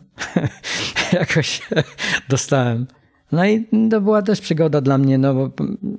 jakoś 1.20 1.62
dostałem 2.30 2.88
no 3.34 3.46
i 3.46 3.68
to 3.90 4.02
była 4.02 4.22
też 4.22 4.42
przygoda 4.42 4.82
dla 4.82 4.98
mnie, 4.98 5.18
no 5.18 5.34
bo 5.34 5.50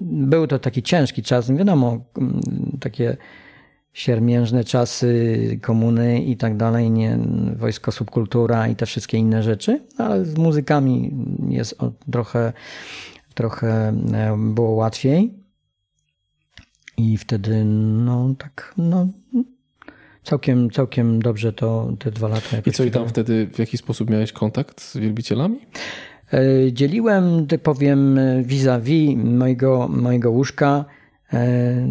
był 0.01 0.47
to 0.47 0.59
taki 0.59 0.83
ciężki 0.83 1.23
czas, 1.23 1.49
no 1.49 1.57
wiadomo, 1.57 2.05
takie 2.81 3.17
siermiężne 3.93 4.65
czasy 4.65 5.59
komuny 5.63 6.23
i 6.23 6.37
tak 6.37 6.57
dalej, 6.57 6.91
nie, 6.91 7.19
wojsko, 7.57 7.93
subkultura 7.93 8.69
i 8.69 8.77
te 8.77 8.87
wszystkie 8.87 9.19
inne 9.19 9.43
rzeczy, 9.43 9.81
ale 9.99 10.25
z 10.25 10.39
muzykami 10.39 11.11
jest 11.49 11.79
trochę, 12.13 12.53
trochę 13.35 13.69
e, 14.13 14.37
było 14.39 14.71
łatwiej. 14.71 15.35
I 16.97 17.17
wtedy, 17.17 17.65
no 17.65 18.35
tak, 18.39 18.75
no 18.77 19.09
całkiem, 20.23 20.71
całkiem 20.71 21.23
dobrze 21.23 21.53
to 21.53 21.93
te 21.99 22.11
dwa 22.11 22.29
lata. 22.29 22.57
I 22.67 22.73
co 22.73 22.85
i 22.85 22.91
tam 22.91 23.09
wtedy, 23.09 23.47
w 23.53 23.59
jaki 23.59 23.79
sposób 23.79 24.11
miałeś 24.11 24.33
kontakt 24.33 24.81
z 24.81 24.97
wielbicielami? 24.97 25.61
E, 26.33 26.73
dzieliłem, 26.73 27.47
tak 27.47 27.61
powiem, 27.61 28.19
vis-a-vis 28.43 29.17
mojego, 29.17 29.89
mojego 29.89 30.31
łóżka, 30.31 30.85
e, 31.33 31.89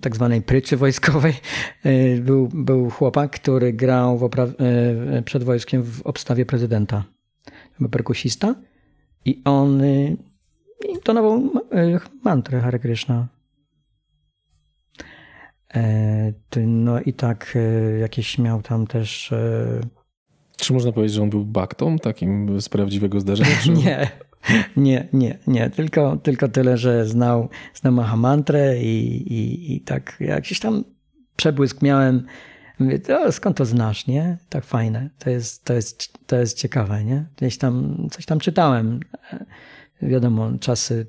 tak 0.00 0.16
zwanej 0.16 0.42
pryczy 0.42 0.76
wojskowej. 0.76 1.34
E, 1.84 2.16
był, 2.16 2.48
był 2.48 2.90
chłopak, 2.90 3.30
który 3.30 3.72
grał 3.72 4.30
przed 5.24 5.44
wojskiem 5.44 5.82
w 5.82 6.02
obstawie 6.02 6.46
prezydenta. 6.46 7.04
Był 7.80 7.88
perkusista 7.88 8.54
i 9.24 9.42
on 9.44 9.82
intonował 10.88 11.50
mantrę 12.24 12.60
Hare 12.60 12.78
Krishna. 12.78 13.28
No 16.66 17.00
i 17.00 17.12
tak 17.12 17.58
jakieś 18.00 18.38
miał 18.38 18.62
tam 18.62 18.86
też 18.86 19.34
czy 20.62 20.72
można 20.72 20.92
powiedzieć, 20.92 21.16
że 21.16 21.22
on 21.22 21.30
był 21.30 21.44
baktą 21.44 21.98
takim 21.98 22.60
z 22.60 22.68
prawdziwego 22.68 23.20
zdarzenia? 23.20 23.56
Czy... 23.62 23.70
nie, 23.84 24.10
nie, 24.76 25.08
nie, 25.12 25.38
nie. 25.46 25.70
Tylko, 25.70 26.16
tylko 26.16 26.48
tyle, 26.48 26.78
że 26.78 27.06
znał, 27.06 27.48
znał 27.74 27.92
Mahamantrę 27.92 28.82
i, 28.82 29.22
i, 29.32 29.74
i 29.76 29.80
tak 29.80 30.16
jakiś 30.20 30.60
tam 30.60 30.84
przebłysk 31.36 31.82
miałem. 31.82 32.26
Mówię, 32.78 32.98
to 32.98 33.32
skąd 33.32 33.56
to 33.56 33.64
znasz, 33.64 34.06
nie? 34.06 34.38
Tak 34.48 34.64
fajne. 34.64 35.10
To 35.18 35.30
jest, 35.30 35.64
to 35.64 35.74
jest, 35.74 36.18
to 36.26 36.36
jest 36.36 36.58
ciekawe, 36.58 37.04
nie? 37.04 37.24
Gdzieś 37.36 37.58
tam, 37.58 38.06
coś 38.10 38.26
tam 38.26 38.38
czytałem. 38.38 39.00
Wiadomo, 40.02 40.50
czasy, 40.60 41.06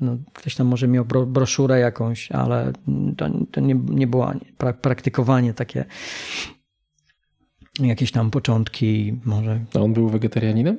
no, 0.00 0.16
ktoś 0.32 0.54
tam 0.54 0.66
może 0.66 0.88
miał 0.88 1.04
broszurę 1.04 1.80
jakąś, 1.80 2.32
ale 2.32 2.72
to, 3.16 3.26
to 3.50 3.60
nie, 3.60 3.74
nie 3.74 4.06
było 4.06 4.32
praktykowanie 4.80 5.54
takie 5.54 5.84
jakieś 7.80 8.12
tam 8.12 8.30
początki 8.30 9.14
może. 9.24 9.60
A 9.74 9.78
on 9.78 9.92
był 9.92 10.08
wegetarianinem? 10.08 10.78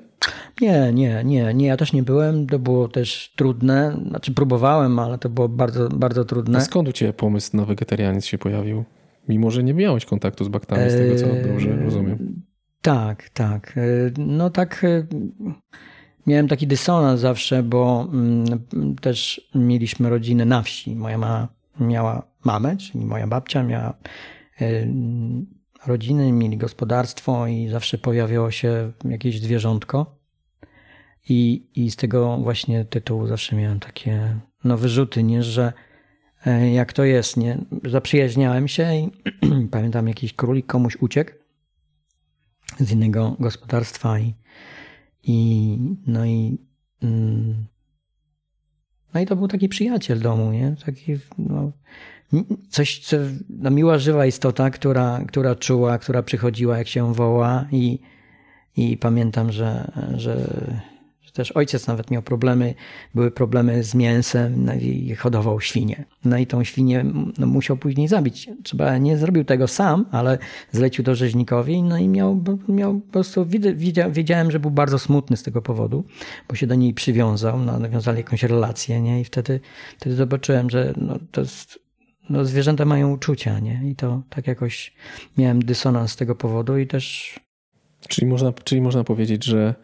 Nie, 0.62 0.92
nie, 0.94 1.24
nie, 1.26 1.54
nie. 1.54 1.68
Ja 1.68 1.78
też 1.78 1.94
nie 1.94 2.04
byłem. 2.04 2.48
To 2.48 2.60
było 2.60 2.88
też 2.88 3.34
trudne. 3.36 3.98
Znaczy 4.10 4.34
próbowałem, 4.34 5.00
ale 5.00 5.18
to 5.18 5.30
było 5.30 5.50
bardzo, 5.50 5.90
bardzo 5.90 6.26
trudne. 6.26 6.58
A 6.58 6.62
skąd 6.62 6.90
u 6.90 6.92
Ciebie 6.92 7.14
pomysł 7.14 7.58
na 7.58 7.66
wegetarianizm 7.66 8.28
się 8.28 8.38
pojawił? 8.38 8.84
Mimo, 9.30 9.52
że 9.52 9.64
nie 9.64 9.74
miałeś 9.74 10.06
kontaktu 10.06 10.44
z 10.44 10.48
baktami, 10.48 10.92
z 10.92 10.96
tego 10.96 11.16
co 11.16 11.26
eee, 11.26 11.48
dobrze 11.48 11.76
rozumiem. 11.76 12.42
Tak, 12.82 13.30
tak. 13.30 13.78
Eee, 13.78 14.12
no 14.18 14.50
tak 14.50 14.84
e, 14.84 15.08
miałem 16.28 16.48
taki 16.48 16.68
dysonans 16.68 17.22
zawsze, 17.22 17.64
bo 17.64 18.08
mm, 18.14 18.46
też 19.02 19.50
mieliśmy 19.56 20.10
rodzinę 20.10 20.46
na 20.46 20.62
wsi. 20.62 20.96
Moja 20.96 21.18
mama 21.18 21.48
miała 21.80 22.24
mamę, 22.44 22.78
czyli 22.78 23.06
moja 23.06 23.28
babcia 23.28 23.64
miała 23.64 23.94
e, 24.62 24.88
rodziny, 25.88 26.32
mieli 26.32 26.58
gospodarstwo 26.58 27.48
i 27.48 27.68
zawsze 27.68 27.98
pojawiało 27.98 28.52
się 28.52 28.92
jakieś 29.06 29.42
zwierzątko. 29.42 30.18
I, 31.30 31.70
I 31.76 31.92
z 31.92 31.96
tego 31.96 32.38
właśnie 32.38 32.86
tytułu 32.86 33.28
zawsze 33.28 33.56
miałem 33.56 33.80
takie 33.80 34.40
no, 34.64 34.78
wyrzuty, 34.78 35.24
nie, 35.24 35.44
że 35.44 35.74
e, 36.46 36.72
jak 36.72 36.94
to 36.94 37.04
jest, 37.04 37.38
nie? 37.38 37.58
Zaprzyjaźniałem 37.84 38.68
się 38.68 38.96
i 38.96 39.12
pamiętam 39.72 40.08
jakiś 40.08 40.34
królik 40.34 40.66
komuś 40.66 40.96
uciekł 40.96 41.32
z 42.80 42.92
innego 42.92 43.36
gospodarstwa 43.40 44.20
i, 44.20 44.34
i 45.24 45.78
no 46.08 46.26
i 46.26 46.58
mm, 47.04 47.68
no 49.14 49.20
i 49.20 49.26
to 49.26 49.36
był 49.36 49.48
taki 49.48 49.70
przyjaciel 49.70 50.20
domu, 50.20 50.52
nie? 50.52 50.76
Taki, 50.86 51.18
no, 51.38 51.72
coś, 52.70 53.00
co, 53.00 53.18
no, 53.50 53.72
miła, 53.72 53.98
żywa 53.98 54.26
istota, 54.26 54.70
która, 54.70 55.22
która 55.28 55.56
czuła, 55.56 55.98
która 55.98 56.24
przychodziła, 56.24 56.78
jak 56.78 56.88
się 56.88 57.14
woła 57.14 57.66
i, 57.72 58.00
i 58.78 58.98
pamiętam, 58.98 59.52
że, 59.52 59.92
że 60.16 60.38
też 61.38 61.52
ojciec 61.52 61.88
nawet 61.88 62.12
miał 62.12 62.22
problemy, 62.22 62.76
były 63.16 63.32
problemy 63.32 63.84
z 63.84 63.96
mięsem 63.96 64.66
no 64.66 64.74
i 64.74 65.16
hodował 65.16 65.62
świnię. 65.62 66.06
No 66.26 66.38
i 66.38 66.48
tą 66.48 66.64
świnię 66.64 67.06
no, 67.38 67.48
musiał 67.48 67.78
później 67.78 68.08
zabić. 68.08 68.50
Trzeba 68.64 68.98
nie 68.98 69.18
zrobił 69.18 69.44
tego 69.44 69.68
sam, 69.68 70.06
ale 70.12 70.38
zlecił 70.72 71.04
to 71.04 71.16
rzeźnikowi, 71.16 71.84
no 71.84 71.98
i 71.98 72.08
miał, 72.08 72.44
miał 72.68 73.00
po 73.00 73.12
prostu, 73.12 73.46
wiedziałem, 74.10 74.52
że 74.52 74.60
był 74.60 74.72
bardzo 74.72 75.00
smutny 75.00 75.38
z 75.38 75.44
tego 75.44 75.62
powodu, 75.62 76.04
bo 76.50 76.56
się 76.56 76.68
do 76.68 76.76
niej 76.76 76.94
przywiązał, 76.94 77.60
no, 77.60 77.80
nawiązali 77.80 78.18
jakąś 78.18 78.44
relację, 78.44 79.02
nie? 79.02 79.22
I 79.22 79.24
wtedy, 79.24 79.60
wtedy 79.98 80.16
zobaczyłem, 80.16 80.70
że 80.70 80.94
no, 80.98 81.20
to 81.32 81.42
jest, 81.42 81.80
no, 82.30 82.46
zwierzęta 82.46 82.86
mają 82.86 83.12
uczucia, 83.12 83.60
nie? 83.60 83.82
I 83.90 83.96
to 83.96 84.22
tak 84.30 84.48
jakoś 84.48 84.94
miałem 85.38 85.60
dysonans 85.60 86.12
z 86.12 86.16
tego 86.16 86.36
powodu 86.36 86.78
i 86.78 86.88
też 86.88 87.36
Czyli 88.08 88.28
można, 88.28 88.54
czyli 88.54 88.82
można 88.82 89.04
powiedzieć, 89.04 89.44
że 89.44 89.76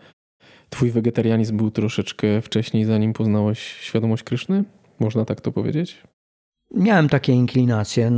Twój 0.70 0.92
wegetarianizm 0.92 1.58
był 1.58 1.72
troszeczkę 1.72 2.42
wcześniej, 2.42 2.86
zanim 2.86 3.14
poznałeś 3.14 3.60
świadomość 3.60 4.24
Kryszny? 4.24 4.64
Można 5.00 5.26
tak 5.26 5.42
to 5.42 5.52
powiedzieć? 5.52 6.04
Miałem 6.76 7.10
takie 7.10 7.34
inklinacje, 7.34 8.12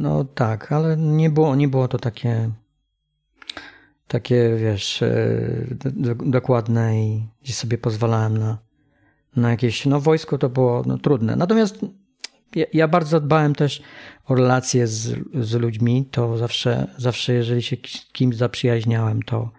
no 0.00 0.24
tak, 0.24 0.72
ale 0.72 0.96
nie 0.96 1.30
było, 1.30 1.56
nie 1.56 1.68
było 1.68 1.88
to 1.88 1.98
takie, 1.98 2.50
takie 4.08 4.56
wiesz, 4.56 5.02
e, 5.02 5.40
do, 5.74 6.14
dokładne 6.14 7.04
i 7.04 7.26
gdzieś 7.42 7.56
sobie 7.56 7.78
pozwalałem 7.78 8.38
na, 8.38 8.58
na 9.36 9.50
jakieś, 9.50 9.86
no 9.86 10.00
wojsko 10.00 10.38
to 10.38 10.48
było 10.48 10.82
no, 10.86 10.98
trudne. 10.98 11.36
Natomiast 11.36 11.80
ja, 12.72 12.88
bardzo 12.88 13.20
dbałem 13.20 13.54
też 13.54 13.82
o 14.26 14.34
relacje 14.34 14.86
z, 14.86 15.18
z 15.34 15.54
ludźmi, 15.54 16.08
to 16.10 16.36
zawsze, 16.36 16.86
zawsze 16.98 17.32
jeżeli 17.32 17.62
się 17.62 17.76
kimś 18.12 18.36
zaprzyjaźniałem, 18.36 19.22
to 19.22 19.50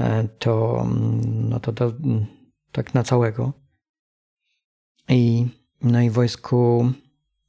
E, 0.00 0.28
to, 0.38 0.82
mm, 0.84 1.48
no 1.48 1.60
to, 1.60 1.72
to 1.72 1.84
mm, 1.84 2.26
tak 2.72 2.94
na 2.94 3.02
całego. 3.02 3.52
I 5.08 5.46
no 5.82 6.00
i 6.00 6.10
w 6.10 6.12
wojsku 6.12 6.92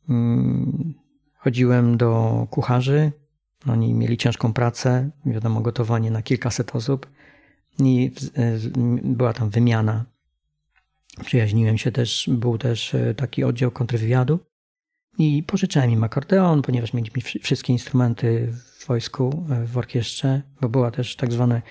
mm, 0.09 0.93
chodziłem 1.37 1.97
do 1.97 2.47
kucharzy. 2.49 3.11
Oni 3.67 3.93
mieli 3.93 4.17
ciężką 4.17 4.53
pracę, 4.53 5.09
wiadomo, 5.25 5.61
gotowanie 5.61 6.11
na 6.11 6.21
kilkaset 6.21 6.75
osób. 6.75 7.07
I 7.79 8.11
e, 8.37 8.57
była 9.03 9.33
tam 9.33 9.49
wymiana. 9.49 10.05
Przyjaźniłem 11.25 11.77
się 11.77 11.91
też, 11.91 12.29
był 12.33 12.57
też 12.57 12.95
e, 12.95 13.15
taki 13.15 13.43
oddział 13.43 13.71
kontrwywiadu. 13.71 14.39
I 15.17 15.43
pożyczałem 15.43 15.91
im 15.91 16.03
akordeon, 16.03 16.61
ponieważ 16.61 16.93
mieliśmy 16.93 17.21
wszystkie 17.21 17.73
instrumenty 17.73 18.53
w 18.53 18.87
wojsku, 18.87 19.45
w 19.65 19.77
orkiestrze, 19.77 20.41
bo 20.61 20.69
była 20.69 20.91
też 20.91 21.15
tak 21.15 21.33
zwane 21.33 21.61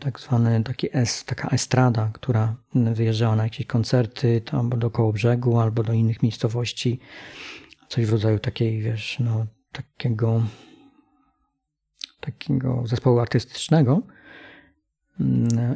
tak 0.00 0.20
zwany 0.20 0.64
taki 0.64 0.88
es, 0.92 1.24
taka 1.24 1.48
estrada, 1.48 2.10
która 2.14 2.56
wyjeżdżała 2.74 3.36
na 3.36 3.44
jakieś 3.44 3.66
koncerty 3.66 4.40
tam 4.40 4.70
do 4.70 4.90
koło 4.90 5.12
brzegu, 5.12 5.58
albo 5.58 5.82
do 5.82 5.92
innych 5.92 6.22
miejscowości. 6.22 7.00
Coś 7.88 8.06
w 8.06 8.12
rodzaju 8.12 8.38
takiej, 8.38 8.82
wiesz, 8.82 9.16
no, 9.20 9.46
takiego, 9.72 10.42
takiego 12.20 12.82
zespołu 12.86 13.18
artystycznego. 13.18 14.02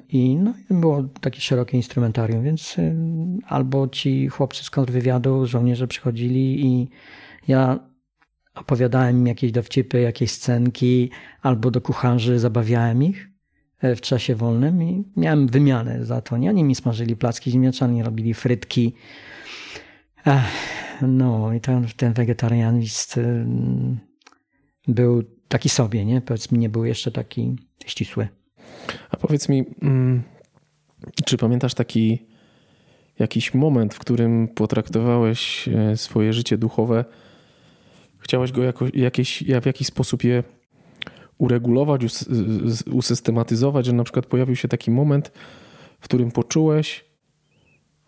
I 0.08 0.36
no, 0.36 0.54
było 0.70 1.04
takie 1.20 1.40
szerokie 1.40 1.76
instrumentarium, 1.76 2.42
więc 2.42 2.78
y, 2.78 2.94
albo 3.46 3.88
ci 3.88 4.28
chłopcy 4.28 4.64
z 4.64 4.70
kontrwywiadu, 4.70 5.46
żołnierze 5.46 5.86
przychodzili 5.86 6.66
i 6.66 6.88
ja 7.48 7.78
opowiadałem 8.54 9.18
im 9.18 9.26
jakieś 9.26 9.52
dowcipy, 9.52 10.00
jakieś 10.00 10.30
scenki, 10.30 11.10
albo 11.42 11.70
do 11.70 11.80
kucharzy 11.80 12.38
zabawiałem 12.38 13.02
ich 13.02 13.34
E, 13.84 13.96
w 13.96 14.00
czasie 14.00 14.34
wolnym 14.34 14.82
i 14.82 15.04
miałem 15.16 15.48
wymianę 15.48 16.04
za 16.04 16.20
to. 16.20 16.36
Nie? 16.36 16.50
Oni 16.50 16.64
mi 16.64 16.74
smażyli 16.74 17.16
placki 17.16 17.50
ziemniaczane, 17.50 18.02
robili 18.02 18.34
frytki. 18.34 18.94
No 21.02 21.52
i 21.52 21.60
ten, 21.60 21.86
ten 21.96 22.12
wegetarianizm 22.12 23.20
y, 23.20 23.46
był 24.88 25.22
taki 25.48 25.68
sobie, 25.68 26.04
nie? 26.04 26.20
Powiedz 26.20 26.52
mi, 26.52 26.58
nie 26.58 26.68
był 26.68 26.84
jeszcze 26.84 27.12
taki 27.12 27.56
ścisły. 27.86 28.28
A 29.10 29.16
powiedz 29.16 29.48
mi, 29.48 29.64
mm, 29.82 30.22
czy 31.24 31.38
pamiętasz 31.38 31.74
taki 31.74 32.26
jakiś 33.18 33.54
moment, 33.54 33.94
w 33.94 33.98
którym 33.98 34.48
potraktowałeś 34.48 35.68
e, 35.68 35.96
swoje 35.96 36.32
życie 36.32 36.58
duchowe, 36.58 37.04
chciałeś 38.18 38.52
go 38.52 38.62
jako, 38.62 38.84
jakieś, 38.94 39.44
w 39.62 39.66
jakiś 39.66 39.86
sposób 39.86 40.24
je 40.24 40.42
uregulować, 41.38 42.02
usystematyzować, 42.92 43.86
że 43.86 43.92
na 43.92 44.04
przykład 44.04 44.26
pojawił 44.26 44.56
się 44.56 44.68
taki 44.68 44.90
moment, 44.90 45.32
w 46.00 46.04
którym 46.04 46.30
poczułeś, 46.30 47.04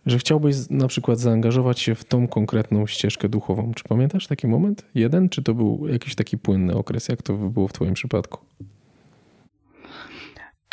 że 0.07 0.19
chciałbyś 0.19 0.57
na 0.71 0.89
przykład 0.89 1.19
zaangażować 1.19 1.81
się 1.81 1.95
w 1.95 2.05
tą 2.05 2.29
konkretną 2.29 2.87
ścieżkę 2.87 3.29
duchową. 3.29 3.73
Czy 3.75 3.85
pamiętasz 3.85 4.27
taki 4.27 4.47
moment? 4.47 4.85
Jeden? 4.95 5.29
Czy 5.29 5.43
to 5.43 5.55
był 5.55 5.89
jakiś 5.89 6.15
taki 6.15 6.39
płynny 6.39 6.75
okres? 6.75 7.09
Jak 7.09 7.23
to 7.23 7.33
było 7.35 7.69
w 7.69 7.73
Twoim 7.73 7.95
przypadku? 7.95 8.39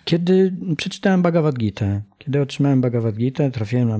Kiedy 0.06 0.54
przeczytałem 0.78 1.22
Bhagavad 1.22 1.56
Gita, 1.56 2.02
kiedy 2.18 2.42
otrzymałem 2.42 2.82
Bhagavad 2.82 3.16
Gita, 3.16 3.50
trafiłem 3.50 3.90
na 3.90 4.00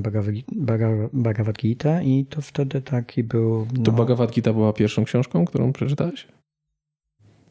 Bhagavad 1.12 1.56
Gita 1.56 2.02
i 2.02 2.24
to 2.24 2.42
wtedy 2.42 2.82
taki 2.82 3.24
był... 3.24 3.66
No... 3.76 3.82
To 3.82 3.92
Bhagavad 3.92 4.32
Gita 4.32 4.52
była 4.52 4.72
pierwszą 4.72 5.04
książką, 5.04 5.44
którą 5.44 5.72
przeczytałeś? 5.72 6.28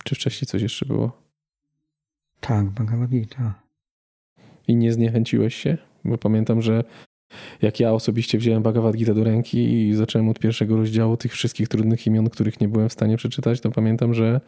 Czy 0.04 0.16
wcześniej 0.16 0.48
coś 0.48 0.62
jeszcze 0.62 0.86
było? 0.86 1.22
Tak, 2.40 2.66
Bhagavad 2.66 3.10
Gita. 3.10 3.64
I 4.68 4.76
nie 4.76 4.94
zniechęciłeś 4.94 5.56
się? 5.56 5.78
Bo 6.06 6.18
pamiętam, 6.18 6.62
że 6.62 6.84
jak 7.62 7.80
ja 7.80 7.94
osobiście 7.94 8.38
wziąłem 8.38 8.64
Bhagavad 8.64 8.96
Gita 8.96 9.14
do 9.14 9.24
ręki 9.24 9.74
i 9.74 9.96
zacząłem 9.96 10.30
od 10.30 10.40
pierwszego 10.40 10.78
rozdziału 10.78 11.18
tych 11.18 11.32
wszystkich 11.32 11.68
trudnych 11.68 12.08
imion, 12.08 12.30
których 12.30 12.62
nie 12.62 12.68
byłem 12.68 12.90
w 12.90 12.94
stanie 12.94 13.18
przeczytać, 13.18 13.62
to 13.62 13.72
pamiętam, 13.72 14.14
że 14.14 14.42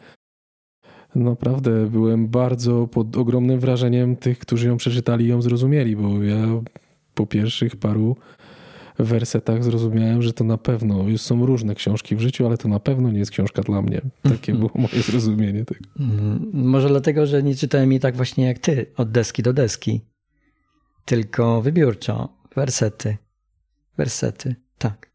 naprawdę 1.24 1.90
byłem 1.90 2.28
bardzo 2.28 2.86
pod 2.86 3.16
ogromnym 3.16 3.60
wrażeniem 3.60 4.16
tych, 4.16 4.38
którzy 4.38 4.68
ją 4.68 4.76
przeczytali 4.76 5.24
i 5.24 5.28
ją 5.28 5.42
zrozumieli, 5.42 5.96
bo 5.96 6.22
ja 6.22 6.46
po 7.14 7.26
pierwszych 7.26 7.76
paru 7.76 8.16
wersetach 8.98 9.64
zrozumiałem, 9.64 10.22
że 10.22 10.32
to 10.32 10.44
na 10.44 10.58
pewno, 10.58 11.08
już 11.08 11.20
są 11.20 11.46
różne 11.46 11.74
książki 11.74 12.16
w 12.16 12.20
życiu, 12.20 12.46
ale 12.46 12.56
to 12.56 12.68
na 12.68 12.80
pewno 12.80 13.10
nie 13.10 13.18
jest 13.18 13.30
książka 13.30 13.62
dla 13.62 13.82
mnie. 13.82 14.00
Takie 14.22 14.54
było 14.54 14.70
moje 14.74 15.02
zrozumienie 15.02 15.64
tego. 15.64 15.80
Mhm. 16.00 16.50
Może 16.52 16.88
dlatego, 16.88 17.26
że 17.26 17.42
nie 17.42 17.54
czytałem 17.54 17.92
jej 17.92 18.00
tak 18.00 18.16
właśnie 18.16 18.46
jak 18.46 18.58
ty, 18.58 18.86
od 18.96 19.10
deski 19.10 19.42
do 19.42 19.52
deski. 19.52 20.00
Tylko 21.04 21.62
wybiórczo, 21.62 22.28
wersety. 22.56 23.16
Wersety, 23.96 24.56
tak. 24.78 25.10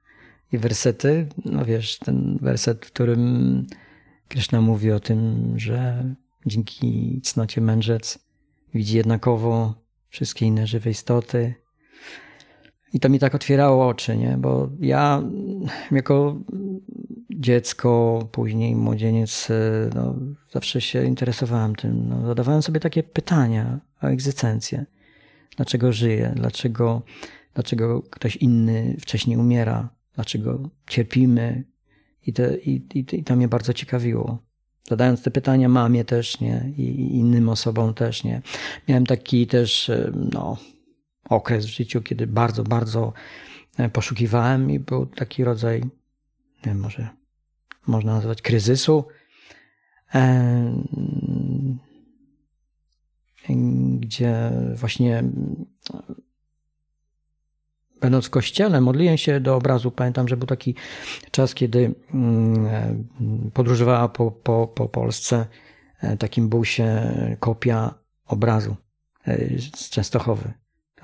I 0.52 0.58
wersety, 0.58 1.28
no 1.46 1.66
wiesz, 1.66 2.00
ten 2.00 2.38
werset, 2.42 2.86
w 2.86 2.92
którym 2.92 3.66
Krishna 4.32 4.62
mówi 4.62 4.92
o 4.92 5.00
tym, 5.00 5.54
że 5.60 6.04
dzięki 6.46 7.22
cnocie 7.24 7.62
mędrzec 7.62 8.20
widzi 8.74 8.98
jednakowo 8.98 9.74
wszystkie 10.10 10.46
inne 10.46 10.68
żywe 10.68 10.90
istoty, 10.90 11.54
i 12.94 13.00
to 13.00 13.10
mi 13.10 13.20
tak 13.20 13.36
otwierało 13.36 13.88
oczy, 13.88 14.18
nie? 14.18 14.38
bo 14.38 14.70
ja 14.80 15.24
jako 15.92 16.36
dziecko, 17.30 18.20
później 18.32 18.76
młodzieniec, 18.76 19.48
no, 19.96 20.16
zawsze 20.52 20.82
się 20.82 21.06
interesowałem 21.06 21.76
tym. 21.76 22.10
No, 22.10 22.26
zadawałem 22.26 22.62
sobie 22.62 22.80
takie 22.80 23.04
pytania 23.04 23.80
o 24.02 24.08
egzystencję. 24.08 24.86
Dlaczego 25.56 25.92
żyję? 25.92 26.34
Dlaczego, 26.36 27.02
dlaczego 27.54 28.02
ktoś 28.02 28.36
inny 28.36 28.96
wcześniej 29.00 29.38
umiera? 29.38 29.90
Dlaczego 30.16 30.70
cierpimy? 30.88 31.71
I, 32.28 32.34
te, 32.34 32.58
i, 32.58 32.72
i, 32.94 33.06
i 33.16 33.24
to 33.24 33.36
mnie 33.36 33.48
bardzo 33.48 33.74
ciekawiło. 33.74 34.38
Zadając 34.90 35.22
te 35.22 35.32
pytania 35.32 35.70
mamie 35.70 36.06
też, 36.06 36.40
nie? 36.40 36.74
I 36.78 37.18
innym 37.18 37.50
osobom 37.50 37.94
też, 37.94 38.24
nie? 38.24 38.42
Miałem 38.88 39.06
taki 39.06 39.48
też, 39.48 39.92
no, 40.34 40.58
okres 41.30 41.66
w 41.66 41.70
życiu, 41.70 42.02
kiedy 42.02 42.28
bardzo, 42.28 42.64
bardzo 42.64 43.14
e, 43.78 43.90
poszukiwałem 43.90 44.72
i 44.72 44.80
był 44.80 45.06
taki 45.06 45.44
rodzaj, 45.44 45.82
nie 45.82 46.66
wiem, 46.66 46.80
może 46.80 47.10
można 47.88 48.14
nazwać 48.14 48.42
kryzysu, 48.42 49.06
e, 50.16 50.84
gdzie 54.00 54.52
właśnie 54.76 55.24
będąc 58.02 58.26
w 58.26 58.30
kościele, 58.30 58.82
modliłem 58.82 59.18
się 59.18 59.40
do 59.40 59.56
obrazu. 59.56 59.92
Pamiętam, 59.92 60.28
że 60.28 60.38
był 60.38 60.48
taki 60.48 60.76
czas, 61.32 61.54
kiedy 61.56 61.96
mm, 62.14 63.10
podróżowała 63.54 64.10
po, 64.10 64.32
po, 64.32 64.68
po 64.68 64.90
Polsce 64.90 65.46
takim 66.20 66.50
busie 66.50 67.02
kopia 67.40 67.94
obrazu 68.26 68.76
z 69.76 69.90
Częstochowy. 69.90 70.54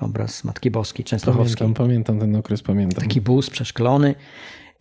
Obraz 0.00 0.44
Matki 0.44 0.70
Boskiej, 0.70 1.04
Częstochowskiej. 1.04 1.56
Pamiętam, 1.56 1.86
pamiętam 1.86 2.18
ten 2.18 2.36
okres, 2.36 2.62
pamiętam. 2.62 3.02
Taki 3.04 3.20
bus 3.20 3.50
przeszklony 3.50 4.14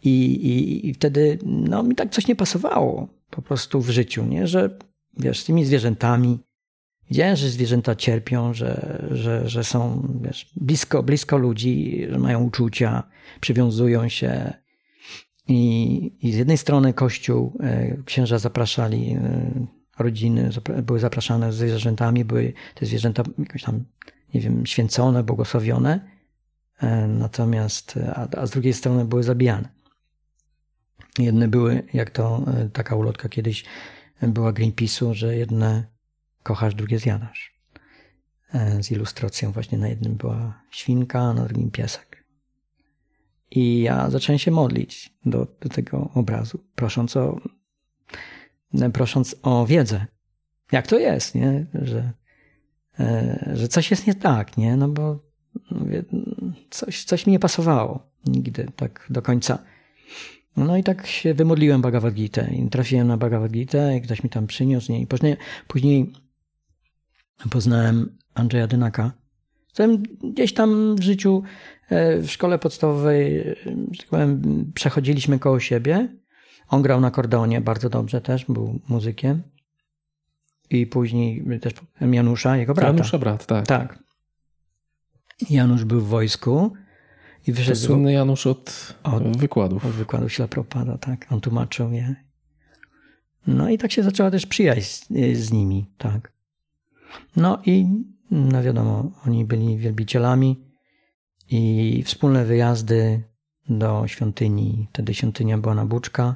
i, 0.03 0.25
i, 0.25 0.87
i 0.89 0.93
wtedy 0.93 1.39
no, 1.45 1.83
mi 1.83 1.95
tak 1.95 2.11
coś 2.11 2.27
nie 2.27 2.35
pasowało 2.35 3.07
po 3.29 3.41
prostu 3.41 3.81
w 3.81 3.89
życiu, 3.89 4.25
nie? 4.25 4.47
że 4.47 4.77
wiesz, 5.17 5.39
z 5.39 5.45
tymi 5.45 5.65
zwierzętami, 5.65 6.39
Widziałem, 7.09 7.35
że 7.35 7.49
zwierzęta 7.49 7.95
cierpią, 7.95 8.53
że, 8.53 9.03
że, 9.11 9.49
że 9.49 9.63
są 9.63 10.07
wiesz, 10.21 10.51
blisko, 10.55 11.03
blisko 11.03 11.37
ludzi, 11.37 12.05
że 12.09 12.19
mają 12.19 12.43
uczucia, 12.43 13.03
przywiązują 13.41 14.09
się. 14.09 14.53
I, 15.47 16.27
I 16.27 16.31
z 16.31 16.35
jednej 16.35 16.57
strony 16.57 16.93
Kościół, 16.93 17.57
e, 17.59 17.97
księża 18.05 18.39
zapraszali, 18.39 19.11
e, 19.11 19.67
rodziny 19.99 20.49
były 20.83 20.99
zapraszane 20.99 21.53
z 21.53 21.55
zwierzętami, 21.55 22.25
były 22.25 22.53
te 22.75 22.85
zwierzęta 22.85 23.23
jakoś 23.39 23.63
tam, 23.63 23.83
nie 24.33 24.41
wiem, 24.41 24.65
święcone, 24.65 25.23
błogosławione, 25.23 25.99
e, 26.79 27.07
natomiast, 27.07 27.99
a, 28.13 28.27
a 28.37 28.45
z 28.45 28.51
drugiej 28.51 28.73
strony 28.73 29.05
były 29.05 29.23
zabijane. 29.23 29.69
Jedne 31.19 31.47
były, 31.47 31.83
jak 31.93 32.09
to 32.09 32.45
taka 32.73 32.95
ulotka 32.95 33.29
kiedyś 33.29 33.65
była 34.21 34.53
Greenpeace'u, 34.53 35.13
że 35.13 35.35
jedne 35.35 35.96
kochasz, 36.47 36.75
drugie 36.75 36.99
zjadasz. 36.99 37.53
E, 38.53 38.83
z 38.83 38.91
ilustracją 38.91 39.51
właśnie 39.51 39.77
na 39.77 39.87
jednym 39.87 40.15
była 40.15 40.63
świnka, 40.71 41.19
a 41.19 41.33
na 41.33 41.45
drugim 41.45 41.71
piesek. 41.71 42.23
I 43.51 43.81
ja 43.81 44.09
zacząłem 44.09 44.39
się 44.39 44.51
modlić 44.51 45.13
do, 45.25 45.47
do 45.61 45.69
tego 45.69 46.09
obrazu, 46.13 46.59
prosząc 46.75 47.17
o, 47.17 47.41
prosząc 48.93 49.35
o 49.41 49.65
wiedzę. 49.65 50.05
Jak 50.71 50.87
to 50.87 50.99
jest, 50.99 51.35
nie? 51.35 51.65
Że, 51.73 52.11
e, 52.99 53.51
że 53.53 53.67
coś 53.67 53.91
jest 53.91 54.07
nie 54.07 54.15
tak, 54.15 54.57
nie? 54.57 54.77
No 54.77 54.87
bo 54.87 55.19
mówię, 55.71 56.03
coś, 56.69 57.03
coś 57.03 57.25
mi 57.27 57.31
nie 57.31 57.39
pasowało 57.39 58.11
nigdy 58.25 58.67
tak 58.75 59.07
do 59.09 59.21
końca. 59.21 59.59
No 60.57 60.77
i 60.77 60.83
tak 60.83 61.07
się 61.07 61.33
wymodliłem 61.33 61.81
Bhagavad 61.81 62.13
Gita 62.13 62.47
i 62.47 62.69
trafiłem 62.69 63.07
na 63.07 63.17
Bhagavad 63.17 63.51
Gita 63.51 63.93
i 63.93 64.01
ktoś 64.01 64.23
mi 64.23 64.29
tam 64.29 64.47
przyniósł. 64.47 64.91
Nie? 64.91 65.01
I 65.01 65.07
później, 65.07 65.37
później 65.67 66.13
poznałem 67.49 68.17
Andrzeja 68.33 68.67
Dynaka, 68.67 69.11
z 69.67 69.73
którym 69.73 70.03
gdzieś 70.03 70.53
tam 70.53 70.95
w 70.95 71.03
życiu, 71.03 71.43
e, 71.89 72.17
w 72.17 72.31
szkole 72.31 72.59
podstawowej, 72.59 73.43
że 73.91 73.97
tak 73.97 74.07
powiem, 74.07 74.41
przechodziliśmy 74.73 75.39
koło 75.39 75.59
siebie. 75.59 76.09
On 76.69 76.81
grał 76.81 77.01
na 77.01 77.11
kordonie 77.11 77.61
bardzo 77.61 77.89
dobrze 77.89 78.21
też, 78.21 78.45
był 78.45 78.79
muzykiem. 78.87 79.43
I 80.69 80.87
później 80.87 81.45
też 81.61 81.73
Janusza, 82.01 82.57
jego 82.57 82.73
brata. 82.73 82.93
Janusza 82.93 83.17
brat, 83.17 83.45
tak. 83.45 83.67
Tak. 83.67 83.99
Janusz 85.49 85.85
był 85.85 86.01
w 86.01 86.07
wojsku 86.07 86.73
i 87.47 87.51
wyszedł... 87.51 87.79
To 87.79 87.85
słynny 87.85 88.13
Janusz 88.13 88.47
od, 88.47 88.95
od 89.03 89.37
wykładów. 89.37 89.85
Od 89.85 89.91
wykładów 89.91 90.33
Ślapropada, 90.33 90.97
tak. 90.97 91.25
On 91.29 91.41
tłumaczył 91.41 91.91
je. 91.91 92.15
No 93.47 93.69
i 93.69 93.77
tak 93.77 93.91
się 93.91 94.03
zaczęła 94.03 94.31
też 94.31 94.45
przyjaźń 94.45 94.81
z, 94.81 95.37
z 95.37 95.51
nimi, 95.51 95.91
tak. 95.97 96.36
No 97.35 97.61
i 97.65 97.87
no 98.31 98.63
wiadomo, 98.63 99.11
oni 99.25 99.45
byli 99.45 99.77
wielbicielami 99.77 100.63
i 101.49 102.03
wspólne 102.05 102.45
wyjazdy 102.45 103.23
do 103.69 104.07
świątyni. 104.07 104.87
Wtedy 104.93 105.13
świątynia 105.13 105.57
była 105.57 105.75
na 105.75 105.85
Buczka. 105.85 106.35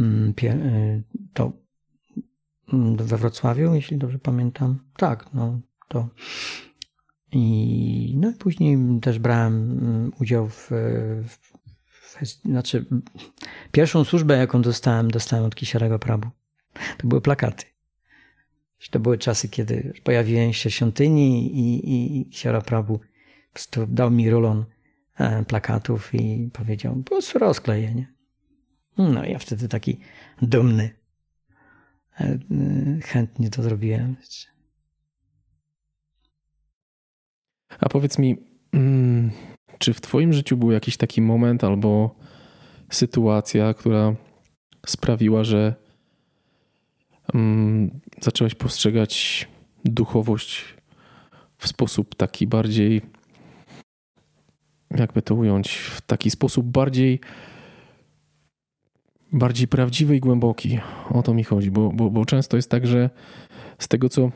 Mm, 0.00 0.34
y, 0.42 1.02
to 1.32 1.52
mm, 2.72 2.96
we 2.96 3.16
Wrocławiu, 3.16 3.74
jeśli 3.74 3.98
dobrze 3.98 4.18
pamiętam. 4.18 4.78
Tak, 4.96 5.32
no 5.34 5.60
to. 5.88 6.08
I, 7.32 8.14
no 8.16 8.30
i 8.30 8.34
później 8.34 8.78
też 9.00 9.18
brałem 9.18 9.54
mm, 9.54 10.12
udział 10.20 10.48
w, 10.48 10.70
w, 11.24 11.38
w 11.90 12.24
znaczy 12.24 12.84
pierwszą 13.72 14.04
służbę, 14.04 14.36
jaką 14.36 14.62
dostałem, 14.62 15.10
dostałem 15.10 15.44
od 15.44 15.54
Kisiarego 15.54 15.98
Prabu. 15.98 16.28
To 16.98 17.08
były 17.08 17.20
plakaty. 17.20 17.64
To 18.90 19.00
były 19.00 19.18
czasy, 19.18 19.48
kiedy 19.48 19.92
pojawiłem 20.04 20.52
się 20.52 20.70
w 20.70 20.74
świątyni 20.74 21.58
i, 21.58 21.94
i 21.94 22.28
Siara 22.32 22.60
Prabu 22.60 22.98
po 22.98 23.52
prostu 23.52 23.86
dał 23.86 24.10
mi 24.10 24.30
rulon 24.30 24.64
e, 25.18 25.44
plakatów 25.44 26.14
i 26.14 26.50
powiedział, 26.52 26.96
po 26.96 27.02
prostu 27.02 27.38
rozkleję, 27.38 27.94
nie? 27.94 28.12
No 28.98 29.24
ja 29.24 29.38
wtedy 29.38 29.68
taki 29.68 30.00
dumny 30.42 30.90
e, 32.20 32.38
chętnie 33.02 33.50
to 33.50 33.62
zrobiłem. 33.62 34.16
A 37.80 37.88
powiedz 37.88 38.18
mi, 38.18 38.36
mm, 38.72 39.30
czy 39.78 39.94
w 39.94 40.00
Twoim 40.00 40.32
życiu 40.32 40.56
był 40.56 40.70
jakiś 40.70 40.96
taki 40.96 41.22
moment 41.22 41.64
albo 41.64 42.16
sytuacja, 42.90 43.74
która 43.74 44.14
sprawiła, 44.86 45.44
że 45.44 45.74
zacząłeś 48.20 48.54
postrzegać 48.54 49.48
duchowość 49.84 50.64
w 51.58 51.68
sposób 51.68 52.14
taki 52.14 52.46
bardziej, 52.46 53.02
jakby 54.90 55.22
to 55.22 55.34
ująć, 55.34 55.72
w 55.72 56.00
taki 56.00 56.30
sposób 56.30 56.66
bardziej 56.66 57.20
bardziej 59.32 59.68
prawdziwy 59.68 60.16
i 60.16 60.20
głęboki. 60.20 60.80
O 61.10 61.22
to 61.22 61.34
mi 61.34 61.44
chodzi, 61.44 61.70
bo, 61.70 61.90
bo, 61.92 62.10
bo 62.10 62.24
często 62.24 62.56
jest 62.56 62.70
tak, 62.70 62.86
że 62.86 63.10
z 63.78 63.88
tego, 63.88 64.08
co 64.08 64.30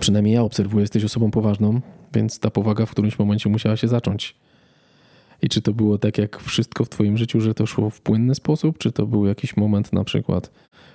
przynajmniej 0.00 0.34
ja 0.34 0.42
obserwuję, 0.42 0.82
jesteś 0.82 1.04
osobą 1.04 1.30
poważną, 1.30 1.80
więc 2.14 2.38
ta 2.38 2.50
powaga 2.50 2.86
w 2.86 2.90
którymś 2.90 3.18
momencie 3.18 3.48
musiała 3.48 3.76
się 3.76 3.88
zacząć. 3.88 4.36
I 5.42 5.48
czy 5.48 5.62
to 5.62 5.72
było 5.72 5.98
tak 5.98 6.18
jak 6.18 6.40
wszystko 6.40 6.84
w 6.84 6.88
Twoim 6.88 7.18
życiu, 7.18 7.40
że 7.40 7.54
to 7.54 7.66
szło 7.66 7.90
w 7.90 8.00
płynny 8.00 8.34
sposób, 8.34 8.78
czy 8.78 8.92
to 8.92 9.06
był 9.06 9.26
jakiś 9.26 9.56
moment 9.56 9.92
na 9.92 10.04
przykład 10.04 10.50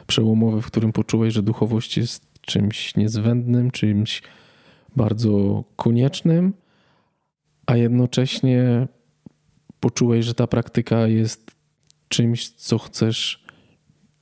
przełomowy, 0.08 0.62
w 0.62 0.68
którym 0.68 0.92
poczułeś, 0.92 1.34
że 1.34 1.44
duchowość 1.44 1.98
jest 1.98 2.26
czymś 2.42 2.96
niezbędnym, 2.96 3.72
czymś 3.72 4.22
bardzo 4.96 5.64
koniecznym, 5.76 6.54
a 7.66 7.78
jednocześnie 7.78 8.88
poczułeś, 9.80 10.26
że 10.26 10.34
ta 10.34 10.48
praktyka 10.48 11.08
jest 11.08 11.52
czymś, 12.08 12.50
co 12.50 12.78
chcesz 12.78 13.46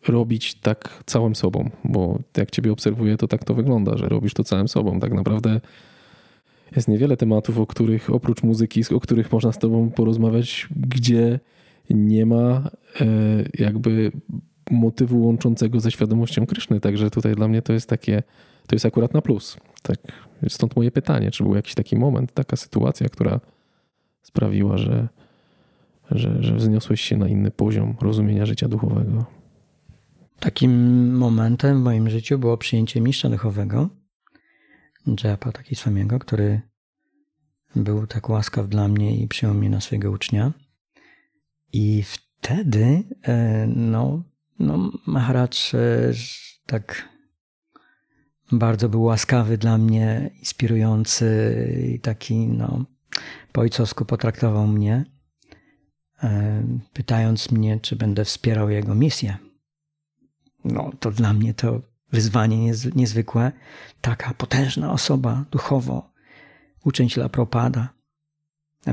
robić 0.07 0.55
tak 0.55 1.03
całym 1.05 1.36
sobą, 1.36 1.69
bo 1.84 2.19
jak 2.38 2.51
Ciebie 2.51 2.71
obserwuję, 2.71 3.17
to 3.17 3.28
tak 3.28 3.43
to 3.43 3.53
wygląda, 3.53 3.97
że 3.97 4.09
robisz 4.09 4.34
to 4.34 4.43
całym 4.43 4.67
sobą. 4.67 4.99
Tak 4.99 5.13
naprawdę 5.13 5.61
jest 6.76 6.88
niewiele 6.88 7.17
tematów, 7.17 7.59
o 7.59 7.67
których 7.67 8.09
oprócz 8.09 8.43
muzyki, 8.43 8.82
o 8.95 8.99
których 8.99 9.32
można 9.32 9.51
z 9.51 9.59
Tobą 9.59 9.91
porozmawiać, 9.91 10.67
gdzie 10.76 11.39
nie 11.89 12.26
ma 12.26 12.69
e, 13.01 13.05
jakby 13.59 14.11
motywu 14.71 15.26
łączącego 15.26 15.80
ze 15.80 15.91
świadomością 15.91 16.45
Kryszny. 16.45 16.80
Także 16.80 17.09
tutaj 17.09 17.36
dla 17.36 17.47
mnie 17.47 17.61
to 17.61 17.74
jest 17.74 17.89
takie, 17.89 18.24
to 18.67 18.76
jest 18.76 18.86
akurat 18.86 19.13
na 19.13 19.21
plus. 19.21 19.57
Tak, 19.82 19.97
stąd 20.47 20.76
moje 20.76 20.91
pytanie, 20.91 21.32
czy 21.32 21.43
był 21.43 21.55
jakiś 21.55 21.76
taki 21.76 21.97
moment, 21.97 22.34
taka 22.34 22.55
sytuacja, 22.55 23.09
która 23.09 23.39
sprawiła, 24.21 24.78
że, 24.78 25.07
że, 26.11 26.43
że 26.43 26.55
wzniosłeś 26.55 27.01
się 27.01 27.17
na 27.17 27.28
inny 27.28 27.51
poziom 27.51 27.95
rozumienia 28.01 28.45
życia 28.45 28.67
duchowego? 28.67 29.26
Takim 30.39 31.15
momentem 31.15 31.80
w 31.80 31.84
moim 31.84 32.09
życiu 32.09 32.39
było 32.39 32.57
przyjęcie 32.57 33.01
mistrza 33.01 33.30
duchowego, 33.30 33.89
Japa 35.23 35.51
taki 35.51 35.75
swamiego, 35.75 36.19
który 36.19 36.61
był 37.75 38.07
tak 38.07 38.29
łaskaw 38.29 38.67
dla 38.67 38.87
mnie 38.87 39.17
i 39.17 39.27
przyjął 39.27 39.53
mnie 39.55 39.69
na 39.69 39.81
swojego 39.81 40.11
ucznia. 40.11 40.51
I 41.73 42.03
wtedy, 42.03 43.03
e, 43.23 43.67
no, 43.67 44.23
no 44.59 44.91
Maharaj 45.07 45.47
e, 45.73 46.13
tak 46.65 47.09
bardzo 48.51 48.89
był 48.89 49.03
łaskawy 49.03 49.57
dla 49.57 49.77
mnie, 49.77 50.29
inspirujący 50.39 51.27
i 51.95 51.99
taki, 51.99 52.47
no, 52.47 52.85
po 53.51 53.61
ojcowsku 53.61 54.05
potraktował 54.05 54.67
mnie, 54.67 55.05
e, 56.23 56.63
pytając 56.93 57.51
mnie, 57.51 57.79
czy 57.79 57.95
będę 57.95 58.25
wspierał 58.25 58.69
jego 58.69 58.95
misję. 58.95 59.37
No, 60.65 60.91
to 60.99 61.11
dla 61.11 61.33
mnie 61.33 61.53
to 61.53 61.81
wyzwanie 62.14 62.72
niezwykłe. 62.95 63.51
Taka 64.01 64.34
potężna 64.34 64.91
osoba 64.91 65.45
duchowo, 65.51 66.09
uczeń 66.86 67.09
się 67.09 67.30
Propada. 67.30 67.89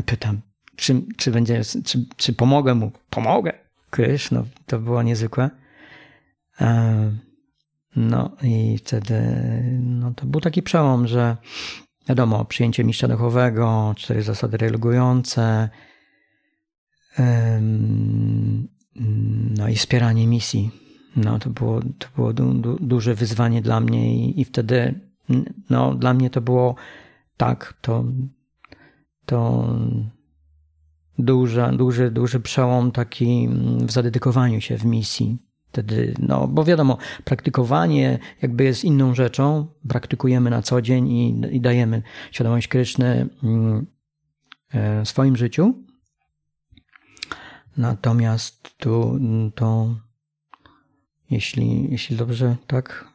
Pytam, 0.06 0.40
czy, 0.76 1.02
czy, 1.16 1.30
będzie, 1.30 1.62
czy, 1.84 2.06
czy 2.16 2.32
pomogę 2.32 2.74
mu? 2.74 2.92
Pomogę. 3.10 3.52
Krysz, 3.90 4.30
no 4.30 4.44
to 4.66 4.78
było 4.78 5.02
niezwykłe. 5.02 5.50
E, 6.60 7.12
no 7.96 8.36
i 8.42 8.78
wtedy 8.78 9.20
no, 9.80 10.14
to 10.14 10.26
był 10.26 10.40
taki 10.40 10.62
przełom, 10.62 11.06
że 11.06 11.36
wiadomo, 12.08 12.44
przyjęcie 12.44 12.84
mistrza 12.84 13.08
duchowego, 13.08 13.94
cztery 13.96 14.22
zasady 14.22 14.56
relugujące, 14.56 15.68
no 19.58 19.68
i 19.68 19.76
wspieranie 19.76 20.26
misji. 20.26 20.70
No, 21.16 21.38
to 21.38 21.50
było, 21.50 21.80
to 21.80 22.08
było 22.16 22.32
du, 22.32 22.54
du, 22.54 22.76
duże 22.80 23.14
wyzwanie 23.14 23.62
dla 23.62 23.80
mnie 23.80 24.14
i, 24.14 24.40
i 24.40 24.44
wtedy 24.44 25.00
no, 25.70 25.94
dla 25.94 26.14
mnie 26.14 26.30
to 26.30 26.40
było 26.40 26.74
tak, 27.36 27.74
to, 27.80 28.04
to 29.26 29.68
duży, 31.18 31.62
duży, 31.72 32.10
duży 32.10 32.40
przełom 32.40 32.92
taki 32.92 33.48
w 33.80 33.90
zadedykowaniu 33.90 34.60
się 34.60 34.76
w 34.78 34.84
misji. 34.84 35.38
Wtedy, 35.72 36.14
no, 36.18 36.48
bo 36.48 36.64
wiadomo, 36.64 36.98
praktykowanie 37.24 38.18
jakby 38.42 38.64
jest 38.64 38.84
inną 38.84 39.14
rzeczą. 39.14 39.66
Praktykujemy 39.88 40.50
na 40.50 40.62
co 40.62 40.82
dzień 40.82 41.08
i, 41.08 41.40
i 41.56 41.60
dajemy 41.60 42.02
świadomość 42.32 42.68
Kryszny 42.68 43.28
e, 44.72 45.04
w 45.04 45.08
swoim 45.08 45.36
życiu. 45.36 45.74
Natomiast 47.76 48.76
tu 48.76 49.18
to, 49.54 49.94
jeśli, 51.30 51.90
jeśli 51.90 52.16
dobrze 52.16 52.56
tak 52.66 53.12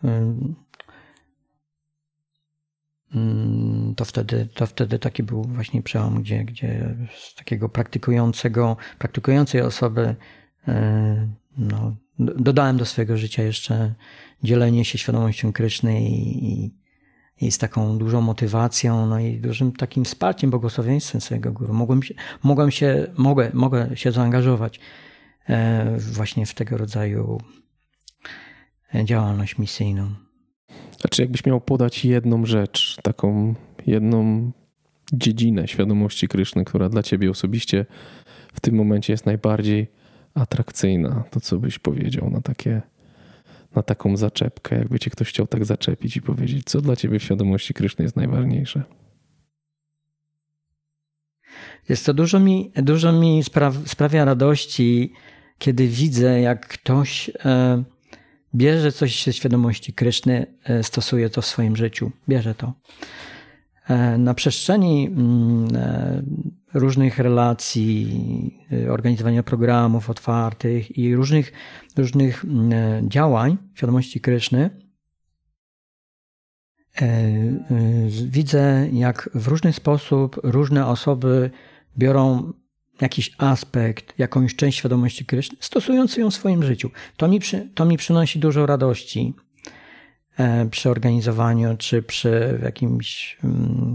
to 3.96 4.06
wtedy, 4.06 4.48
to 4.54 4.66
wtedy 4.66 5.00
taki 5.00 5.24
był 5.24 5.44
właśnie 5.44 5.84
przełom, 5.84 6.22
gdzie, 6.22 6.44
gdzie 6.44 6.96
z 7.18 7.36
takiego 7.36 7.70
praktykującego, 7.70 8.78
praktykującej 9.00 9.62
osoby 9.62 10.16
e, 10.68 11.28
no, 11.58 11.96
dodałem 12.20 12.78
do 12.78 12.86
swojego 12.86 13.18
życia 13.18 13.44
jeszcze 13.44 13.94
dzielenie 14.44 14.86
się 14.86 14.98
świadomością 14.98 15.54
Kryszny 15.54 16.02
i, 16.02 16.46
i, 16.46 16.76
i, 17.42 17.52
z 17.52 17.58
taką 17.58 17.98
dużą 17.98 18.22
motywacją, 18.22 19.06
no 19.06 19.20
i 19.20 19.38
dużym 19.38 19.72
takim 19.72 20.06
wsparciem, 20.06 20.50
błogosławieństwem 20.50 21.22
swojego 21.22 21.52
guru. 21.52 21.74
Mogłem 21.74 22.04
się, 22.04 22.14
mogłem 22.44 22.72
się, 22.72 23.08
mogę, 23.18 23.52
mogę 23.54 23.98
się 23.98 24.12
zaangażować 24.12 24.80
e, 25.50 25.98
właśnie 26.00 26.46
w 26.46 26.54
tego 26.54 26.78
rodzaju 26.78 27.38
działalność 29.04 29.58
misyjną. 29.58 30.10
A 31.04 31.08
czy 31.08 31.22
jakbyś 31.22 31.46
miał 31.46 31.62
podać 31.62 32.06
jedną 32.06 32.46
rzecz, 32.46 32.98
taką 33.04 33.56
jedną 33.88 34.52
dziedzinę 35.14 35.68
świadomości 35.68 36.28
Kryszny, 36.28 36.66
która 36.66 36.90
dla 36.90 37.04
ciebie 37.04 37.30
osobiście 37.30 37.86
w 38.54 38.60
tym 38.60 38.76
momencie 38.76 39.14
jest 39.14 39.26
najbardziej 39.26 39.88
atrakcyjna, 40.34 41.24
to 41.32 41.40
co 41.40 41.58
byś 41.58 41.80
powiedział 41.80 42.30
na 42.30 42.42
takie 42.42 42.82
na 43.76 43.84
taką 43.84 44.18
zaczepkę, 44.18 44.78
jakby 44.78 45.00
cię 45.00 45.10
ktoś 45.10 45.30
chciał 45.30 45.48
tak 45.48 45.66
zaczepić 45.66 46.18
i 46.18 46.22
powiedzieć, 46.22 46.66
co 46.66 46.82
dla 46.82 46.96
ciebie 46.96 47.20
w 47.20 47.24
świadomości 47.24 47.74
Kryszny 47.74 48.04
jest 48.04 48.16
najważniejsze? 48.16 48.84
Jest 51.90 52.06
to 52.06 52.14
dużo 52.14 52.40
mi, 52.40 52.72
dużo 52.76 53.12
mi 53.12 53.44
sprawia 53.86 54.26
radości, 54.26 55.14
kiedy 55.58 55.88
widzę, 55.88 56.42
jak 56.42 56.68
ktoś 56.68 57.32
e, 57.46 57.84
bierze 58.56 58.92
coś 58.92 59.24
ze 59.24 59.34
świadomości 59.34 59.94
Kryszny, 59.94 60.46
e, 60.64 60.84
stosuje 60.84 61.30
to 61.30 61.42
w 61.42 61.46
swoim 61.46 61.76
życiu, 61.76 62.12
bierze 62.30 62.56
to. 62.56 62.74
E, 63.88 64.18
na 64.18 64.34
przestrzeni 64.34 65.08
mm, 65.08 65.68
e, 65.76 66.24
różnych 66.74 67.20
relacji, 67.20 68.68
organizowania 68.90 69.44
programów 69.44 70.10
otwartych 70.10 70.98
i 70.98 71.16
różnych, 71.16 71.52
różnych 71.98 72.46
mm, 72.46 73.10
działań 73.10 73.58
świadomości 73.74 74.22
Kryszny, 74.22 74.70
widzę, 78.26 78.90
jak 78.94 79.30
w 79.34 79.48
różny 79.48 79.74
sposób 79.74 80.40
różne 80.44 80.88
osoby 80.88 81.52
biorą 81.98 82.54
jakiś 83.02 83.32
aspekt, 83.38 84.14
jakąś 84.18 84.56
część 84.56 84.78
świadomości 84.78 85.26
Kryszny, 85.26 85.58
stosując 85.60 86.18
ją 86.18 86.30
w 86.30 86.34
swoim 86.34 86.64
życiu. 86.64 86.92
To 87.18 87.28
mi, 87.28 87.40
przy, 87.40 87.70
to 87.76 87.86
mi 87.86 87.98
przynosi 87.98 88.40
dużo 88.40 88.66
radości 88.66 89.34
e, 90.38 90.66
przy 90.66 90.90
organizowaniu, 90.90 91.78
czy 91.78 92.02
przy 92.02 92.60
jakimś 92.64 93.38
mm, 93.44 93.94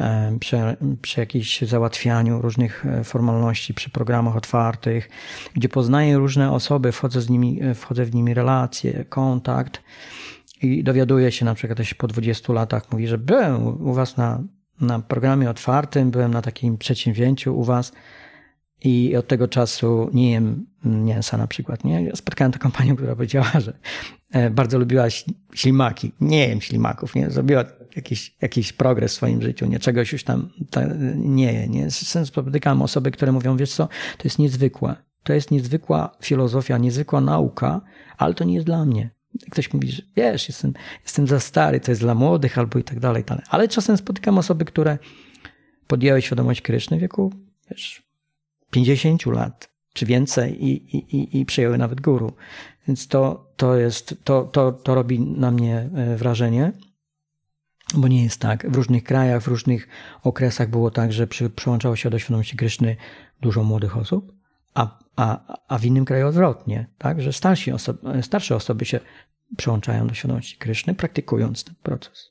e, 0.00 0.38
przy, 0.40 0.56
przy 1.02 1.20
jakimś 1.20 1.62
załatwianiu 1.62 2.42
różnych 2.42 2.86
e, 2.86 3.04
formalności, 3.04 3.74
przy 3.74 3.90
programach 3.90 4.36
otwartych, 4.36 5.08
gdzie 5.54 5.68
poznaję 5.68 6.18
różne 6.18 6.52
osoby, 6.52 6.92
wchodzę, 6.92 7.20
z 7.20 7.30
nimi, 7.30 7.60
wchodzę 7.74 8.04
w 8.04 8.14
nimi 8.14 8.34
relacje, 8.34 9.04
kontakt 9.04 9.82
i 10.62 10.84
dowiaduję 10.84 11.32
się 11.32 11.44
na 11.44 11.54
przykład 11.54 11.76
ktoś 11.76 11.94
po 11.94 12.06
20 12.06 12.52
latach 12.52 12.92
mówi, 12.92 13.06
że 13.06 13.18
byłem 13.18 13.66
u 13.66 13.94
was 13.94 14.16
na 14.16 14.42
na 14.80 14.98
programie 14.98 15.50
otwartym, 15.50 16.10
byłem 16.10 16.34
na 16.34 16.42
takim 16.42 16.78
przedsięwzięciu 16.78 17.58
u 17.58 17.64
was 17.64 17.92
i 18.84 19.16
od 19.16 19.28
tego 19.28 19.48
czasu 19.48 20.10
nie 20.12 20.30
jem 20.30 20.66
mięsa 20.84 21.36
na 21.36 21.46
przykład. 21.46 21.84
Nie? 21.84 22.16
Spotkałem 22.16 22.52
taką 22.52 22.70
panią, 22.70 22.96
która 22.96 23.14
powiedziała, 23.14 23.50
że 23.60 23.78
e, 24.32 24.50
bardzo 24.50 24.78
lubiła 24.78 25.04
ślimaki. 25.54 26.12
Nie 26.20 26.48
jem 26.48 26.60
ślimaków, 26.60 27.14
nie? 27.14 27.30
Zrobiła 27.30 27.64
jakiś, 27.96 28.36
jakiś 28.42 28.72
progres 28.72 29.12
w 29.12 29.14
swoim 29.14 29.42
życiu, 29.42 29.66
nie? 29.66 29.78
Czegoś 29.78 30.12
już 30.12 30.24
tam 30.24 30.50
nie 31.16 31.52
je, 31.52 31.68
nie? 31.68 31.90
Spotykałem 32.24 32.82
osoby, 32.82 33.10
które 33.10 33.32
mówią, 33.32 33.56
wiesz 33.56 33.74
co, 33.74 33.88
to 34.18 34.24
jest 34.24 34.38
niezwykłe. 34.38 34.96
To 35.22 35.32
jest 35.32 35.50
niezwykła 35.50 36.16
filozofia, 36.22 36.78
niezwykła 36.78 37.20
nauka, 37.20 37.80
ale 38.18 38.34
to 38.34 38.44
nie 38.44 38.54
jest 38.54 38.66
dla 38.66 38.84
mnie 38.84 39.13
ktoś 39.50 39.72
mówi, 39.72 39.92
że 39.92 40.02
wiesz, 40.16 40.48
jestem, 40.48 40.72
jestem 41.02 41.26
za 41.26 41.40
stary, 41.40 41.80
to 41.80 41.90
jest 41.90 42.00
dla 42.00 42.14
młodych 42.14 42.58
albo 42.58 42.78
i 42.78 42.84
tak 42.84 43.00
dalej, 43.00 43.24
tak. 43.24 43.44
Ale 43.48 43.68
czasem 43.68 43.96
spotykam 43.96 44.38
osoby, 44.38 44.64
które 44.64 44.98
podjęły 45.86 46.22
świadomość 46.22 46.60
Kryszny 46.60 46.96
w 46.96 47.00
wieku 47.00 47.32
wiesz, 47.70 48.02
50 48.70 49.26
lat 49.26 49.68
czy 49.92 50.06
więcej 50.06 50.64
i, 50.64 50.96
i, 50.96 51.40
i 51.40 51.46
przyjęły 51.46 51.78
nawet 51.78 52.00
guru. 52.00 52.32
Więc 52.88 53.08
to, 53.08 53.52
to 53.56 53.76
jest, 53.76 54.14
to, 54.24 54.42
to, 54.42 54.72
to 54.72 54.94
robi 54.94 55.20
na 55.20 55.50
mnie 55.50 55.88
e, 55.94 56.16
wrażenie, 56.16 56.72
bo 57.94 58.08
nie 58.08 58.24
jest 58.24 58.40
tak. 58.40 58.70
W 58.70 58.76
różnych 58.76 59.04
krajach, 59.04 59.42
w 59.42 59.46
różnych 59.46 59.88
okresach 60.22 60.70
było 60.70 60.90
tak, 60.90 61.12
że 61.12 61.26
przy, 61.26 61.50
przyłączało 61.50 61.96
się 61.96 62.10
do 62.10 62.18
świadomości 62.18 62.56
Kryszny 62.56 62.96
dużo 63.40 63.64
młodych 63.64 63.96
osób, 63.96 64.32
a, 64.74 64.98
a, 65.16 65.56
a 65.68 65.78
w 65.78 65.84
innym 65.84 66.04
kraju 66.04 66.26
odwrotnie, 66.26 66.86
tak? 66.98 67.22
że 67.22 67.32
starsi 67.32 67.72
osoby, 67.72 68.22
starsze 68.22 68.56
osoby 68.56 68.84
się 68.84 69.00
przyłączają 69.56 70.06
do 70.06 70.14
świadomości 70.14 70.56
Kryszny, 70.58 70.94
praktykując 70.94 71.64
ten 71.64 71.74
proces. 71.82 72.30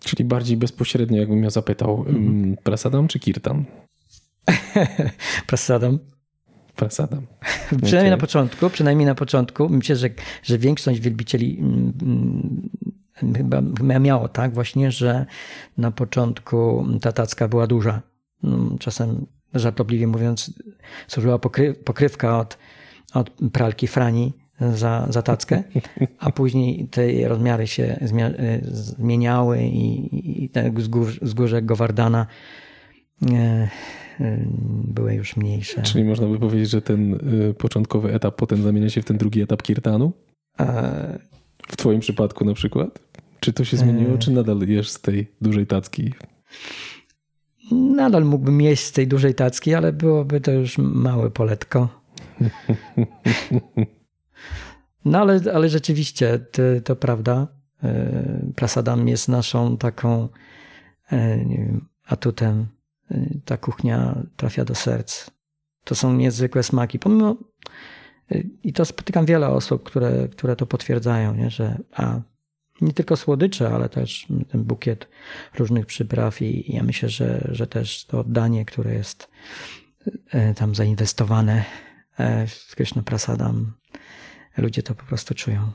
Czyli 0.00 0.24
bardziej 0.24 0.56
bezpośrednio, 0.56 1.18
jakbym 1.18 1.42
ja 1.42 1.50
zapytał, 1.50 2.04
mm. 2.08 2.56
prasadam 2.56 3.08
czy 3.08 3.18
kirtan? 3.18 3.64
prasadam. 5.46 5.98
Prasadam. 6.76 7.26
przynajmniej 7.68 8.00
okay. 8.00 8.10
na 8.10 8.16
początku, 8.16 8.70
przynajmniej 8.70 9.06
na 9.06 9.14
początku. 9.14 9.68
Myślę, 9.68 9.96
że, 9.96 10.08
że 10.42 10.58
większość 10.58 11.00
wielbicieli 11.00 11.58
mm, 11.60 11.92
mm, 12.02 13.34
chyba, 13.36 13.62
chyba 13.78 13.98
miało 13.98 14.28
tak 14.28 14.54
właśnie, 14.54 14.90
że 14.90 15.26
na 15.78 15.90
początku 15.90 16.86
ta 17.00 17.12
tacka 17.12 17.48
była 17.48 17.66
duża. 17.66 18.02
Mm, 18.44 18.78
czasem 18.78 19.26
żartobliwie 19.54 20.06
mówiąc, 20.06 20.52
służyła 21.08 21.38
pokry, 21.38 21.74
pokrywka 21.74 22.38
od, 22.38 22.58
od 23.14 23.30
pralki 23.52 23.86
Frani 23.86 24.32
za, 24.74 25.06
za 25.10 25.22
tackę, 25.22 25.62
a 26.18 26.30
później 26.30 26.88
te 26.88 27.28
rozmiary 27.28 27.66
się 27.66 28.08
zmieniały 28.62 29.62
i, 29.62 30.44
i 30.44 30.48
te 30.48 30.72
wzgórze 31.22 31.62
Gowardana 31.62 32.26
e, 33.30 33.34
e, 34.20 34.38
były 34.84 35.14
już 35.14 35.36
mniejsze. 35.36 35.82
Czyli 35.82 36.04
można 36.04 36.26
by 36.26 36.38
powiedzieć, 36.38 36.70
że 36.70 36.82
ten 36.82 37.14
e, 37.14 37.54
początkowy 37.54 38.14
etap 38.14 38.36
potem 38.36 38.62
zamienia 38.62 38.90
się 38.90 39.02
w 39.02 39.04
ten 39.04 39.16
drugi 39.16 39.42
etap 39.42 39.62
kirtanu? 39.62 40.12
W 41.68 41.76
twoim 41.76 42.00
przypadku 42.00 42.44
na 42.44 42.54
przykład? 42.54 42.98
Czy 43.40 43.52
to 43.52 43.64
się 43.64 43.76
zmieniło, 43.76 44.18
czy 44.18 44.30
nadal 44.30 44.58
jesz 44.58 44.90
z 44.90 45.00
tej 45.00 45.26
dużej 45.40 45.66
tacki? 45.66 46.12
Nadal 47.72 48.24
mógłbym 48.24 48.60
jeść 48.60 48.84
z 48.84 48.92
tej 48.92 49.06
dużej 49.06 49.34
tacki, 49.34 49.74
ale 49.74 49.92
byłoby 49.92 50.40
to 50.40 50.50
już 50.52 50.78
małe 50.78 51.30
poletko. 51.30 51.88
No 55.04 55.18
ale, 55.18 55.40
ale 55.54 55.68
rzeczywiście 55.68 56.38
to, 56.38 56.62
to 56.84 56.96
prawda. 56.96 57.48
E, 57.84 58.52
Prasadam 58.56 59.08
jest 59.08 59.28
naszą 59.28 59.76
taką 59.76 60.28
e, 61.12 61.44
atutem. 62.06 62.66
E, 63.10 63.26
ta 63.44 63.56
kuchnia 63.56 64.22
trafia 64.36 64.64
do 64.64 64.74
serc. 64.74 65.30
To 65.84 65.94
są 65.94 66.12
niezwykłe 66.12 66.62
smaki. 66.62 66.98
Pomimo, 66.98 67.36
i 68.64 68.72
to 68.72 68.84
spotykam 68.84 69.26
wiele 69.26 69.48
osób, 69.48 69.82
które, 69.82 70.28
które 70.28 70.56
to 70.56 70.66
potwierdzają, 70.66 71.34
nie? 71.34 71.50
że 71.50 71.78
a, 71.92 72.20
nie 72.80 72.92
tylko 72.92 73.16
słodycze, 73.16 73.70
ale 73.70 73.88
też 73.88 74.26
ten 74.48 74.64
bukiet 74.64 75.08
różnych 75.58 75.86
przypraw 75.86 76.42
i 76.42 76.74
ja 76.74 76.82
myślę, 76.82 77.08
że, 77.08 77.48
że 77.52 77.66
też 77.66 78.04
to 78.04 78.20
oddanie, 78.20 78.64
które 78.64 78.94
jest 78.94 79.28
tam 80.56 80.74
zainwestowane 80.74 81.64
w 82.48 82.76
Krishna 82.76 83.02
Prasadam, 83.02 83.72
ludzie 84.56 84.82
to 84.82 84.94
po 84.94 85.04
prostu 85.04 85.34
czują. 85.34 85.72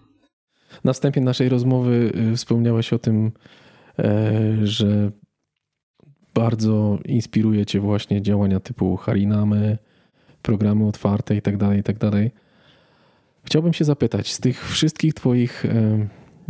Na 0.83 0.93
wstępie 0.93 1.21
naszej 1.21 1.49
rozmowy 1.49 2.11
y, 2.33 2.35
wspomniałeś 2.35 2.93
o 2.93 2.99
tym, 2.99 3.31
że 4.63 5.11
bardzo 6.33 6.99
inspiruje 7.05 7.65
cię 7.65 7.79
właśnie 7.79 8.21
działania 8.21 8.59
typu 8.59 8.97
Harinamy, 8.97 9.77
programy 10.41 10.87
otwarte 10.87 11.35
i 11.35 11.41
tak 11.41 11.57
dalej, 11.57 11.79
i 11.79 11.83
tak. 11.83 11.95
Chciałbym 13.43 13.73
się 13.73 13.85
zapytać, 13.85 14.33
z 14.33 14.39
tych 14.39 14.69
wszystkich 14.69 15.13
twoich 15.13 15.65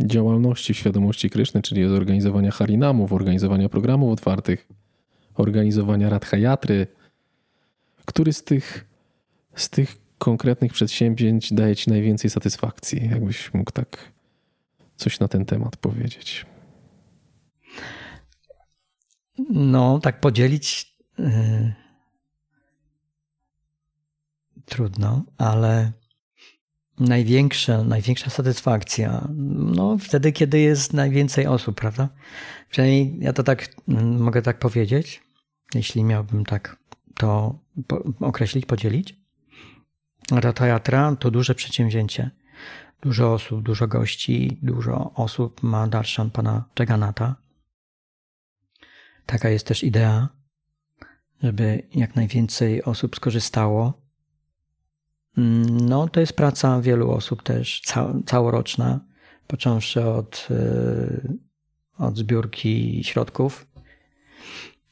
działalności 0.00 0.74
w 0.74 0.76
świadomości 0.76 1.30
Kryszny, 1.30 1.62
czyli 1.62 1.88
zorganizowania 1.88 2.50
harinamów, 2.50 3.12
organizowania 3.12 3.68
programów 3.68 4.12
otwartych, 4.12 4.68
organizowania 5.34 6.08
radhajatry, 6.08 6.86
który 8.04 8.32
z 8.32 8.44
tych, 8.44 8.86
z 9.54 9.70
tych 9.70 9.96
konkretnych 10.18 10.72
przedsięwzięć 10.72 11.52
daje 11.52 11.76
ci 11.76 11.90
najwięcej 11.90 12.30
satysfakcji? 12.30 13.08
Jakbyś 13.10 13.54
mógł 13.54 13.70
tak 13.70 14.12
coś 14.96 15.20
na 15.20 15.28
ten 15.28 15.44
temat 15.44 15.76
powiedzieć? 15.76 16.46
No, 19.50 19.98
tak 19.98 20.20
podzielić 20.20 20.96
yy, 21.18 21.72
trudno, 24.64 25.24
ale 25.38 25.92
największa, 27.00 27.84
największa 27.84 28.30
satysfakcja, 28.30 29.28
no 29.56 29.98
wtedy, 29.98 30.32
kiedy 30.32 30.58
jest 30.58 30.92
najwięcej 30.92 31.46
osób, 31.46 31.80
prawda? 31.80 32.08
Przynajmniej 32.70 33.16
ja 33.20 33.32
to 33.32 33.42
tak 33.42 33.68
mm, 33.88 34.20
mogę 34.20 34.42
tak 34.42 34.58
powiedzieć, 34.58 35.22
jeśli 35.74 36.04
miałbym 36.04 36.44
tak 36.44 36.76
to 37.14 37.58
określić, 38.20 38.66
podzielić. 38.66 39.16
Ratayatra 40.30 41.16
to 41.16 41.30
duże 41.30 41.54
przedsięwzięcie. 41.54 42.30
Dużo 43.00 43.32
osób, 43.32 43.62
dużo 43.62 43.88
gości, 43.88 44.58
dużo 44.62 45.12
osób 45.14 45.62
ma 45.62 45.86
darshan 45.86 46.30
pana 46.30 46.64
Jagannatha. 46.78 47.36
Taka 49.26 49.48
jest 49.48 49.66
też 49.66 49.84
idea, 49.84 50.28
żeby 51.42 51.82
jak 51.94 52.16
najwięcej 52.16 52.84
osób 52.84 53.16
skorzystało 53.16 54.07
no, 55.36 56.08
to 56.08 56.20
jest 56.20 56.32
praca 56.32 56.80
wielu 56.80 57.10
osób 57.10 57.42
też 57.42 57.82
całoroczna, 58.26 59.00
począwszy 59.46 60.04
od, 60.04 60.48
e, 60.50 62.04
od 62.04 62.18
zbiórki 62.18 63.04
środków, 63.04 63.66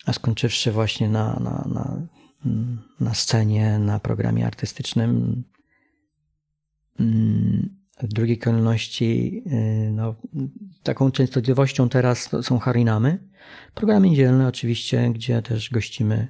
a 0.07 0.12
skończywszy 0.12 0.72
właśnie 0.72 1.09
na, 1.09 1.41
na, 1.41 1.68
na, 1.74 2.07
na 3.01 3.14
scenie, 3.14 3.78
na 3.78 3.99
programie 3.99 4.47
artystycznym. 4.47 5.45
W 8.03 8.12
drugiej 8.12 8.39
kolejności, 8.39 9.43
e, 9.47 9.91
no, 9.91 10.14
taką 10.82 11.11
częstotliwością 11.11 11.89
teraz 11.89 12.30
są 12.43 12.59
harinamy. 12.59 13.28
Programy 13.74 14.11
niedzielne 14.11 14.49
oczywiście, 14.49 15.11
gdzie 15.14 15.43
też 15.43 15.70
gościmy 15.70 16.28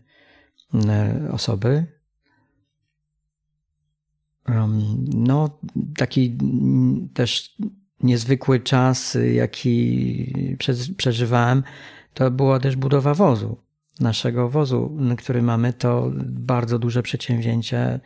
e, 0.74 1.28
osoby 1.32 1.95
no, 5.14 5.58
taki 5.96 6.38
też 7.14 7.56
niezwykły 8.00 8.60
czas, 8.60 9.18
jaki 9.32 10.56
przeżywałem, 10.96 11.62
to 12.14 12.30
była 12.30 12.60
też 12.60 12.76
budowa 12.76 13.14
wozu. 13.14 13.56
Naszego 14.00 14.48
wozu, 14.48 14.98
który 15.18 15.42
mamy, 15.42 15.72
to 15.72 16.12
bardzo 16.26 16.78
duże 16.78 17.02
przedsięwzięcie, 17.02 18.00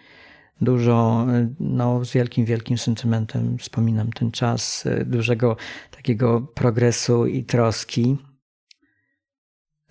dużo, 0.60 1.26
no, 1.60 2.04
z 2.04 2.12
wielkim, 2.12 2.44
wielkim 2.44 2.78
sentymentem 2.78 3.58
wspominam 3.58 4.12
ten 4.12 4.30
czas 4.30 4.84
dużego 5.06 5.56
takiego 5.90 6.40
progresu 6.40 7.26
i 7.26 7.44
troski. 7.44 8.16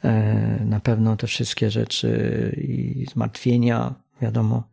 E, 0.04 0.66
na 0.66 0.80
pewno 0.80 1.18
te 1.18 1.28
wszystkie 1.28 1.72
rzeczy 1.72 2.56
i 2.58 3.06
zmartwienia, 3.12 3.96
wiadomo, 4.22 4.64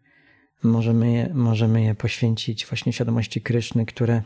możemy 0.62 1.12
je, 1.12 1.30
możemy 1.34 1.82
je 1.82 1.94
poświęcić 1.94 2.66
właśnie 2.66 2.92
świadomości 2.92 3.40
Kryszny, 3.40 3.86
które 3.86 4.22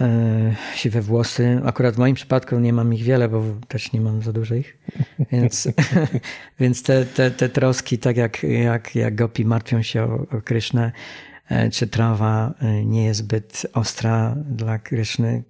e, 0.00 0.56
siwe 0.74 1.00
włosy. 1.00 1.60
Akurat 1.64 1.94
w 1.94 1.98
moim 1.98 2.14
przypadku 2.14 2.58
nie 2.58 2.72
mam 2.72 2.94
ich 2.94 3.02
wiele, 3.02 3.28
bo 3.28 3.42
też 3.68 3.92
nie 3.92 4.00
mam 4.00 4.22
za 4.22 4.32
dużo 4.32 4.54
ich. 4.54 4.78
Więc, 5.32 5.68
więc 6.60 6.82
te, 6.82 7.06
te, 7.06 7.30
te 7.30 7.48
troski, 7.48 7.98
tak 7.98 8.16
jak, 8.16 8.42
jak, 8.42 8.94
jak 8.94 9.14
gopi 9.14 9.44
martwią 9.44 9.82
się 9.82 10.02
o, 10.02 10.36
o 10.36 10.40
Krysznę, 10.40 10.92
e, 11.48 11.70
czy 11.70 11.86
trawa 11.86 12.54
e, 12.60 12.84
nie 12.84 13.04
jest 13.04 13.20
zbyt 13.20 13.66
ostra 13.72 14.36
dla 14.50 14.78
Kryszny, 14.78 15.44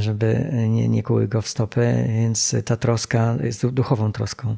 żeby 0.00 0.50
nie, 0.68 0.88
nie 0.88 1.02
kuły 1.02 1.28
go 1.28 1.42
w 1.42 1.48
stopy, 1.48 2.04
więc 2.08 2.56
ta 2.64 2.76
troska 2.76 3.36
jest 3.42 3.66
duchową 3.66 4.12
troską. 4.12 4.56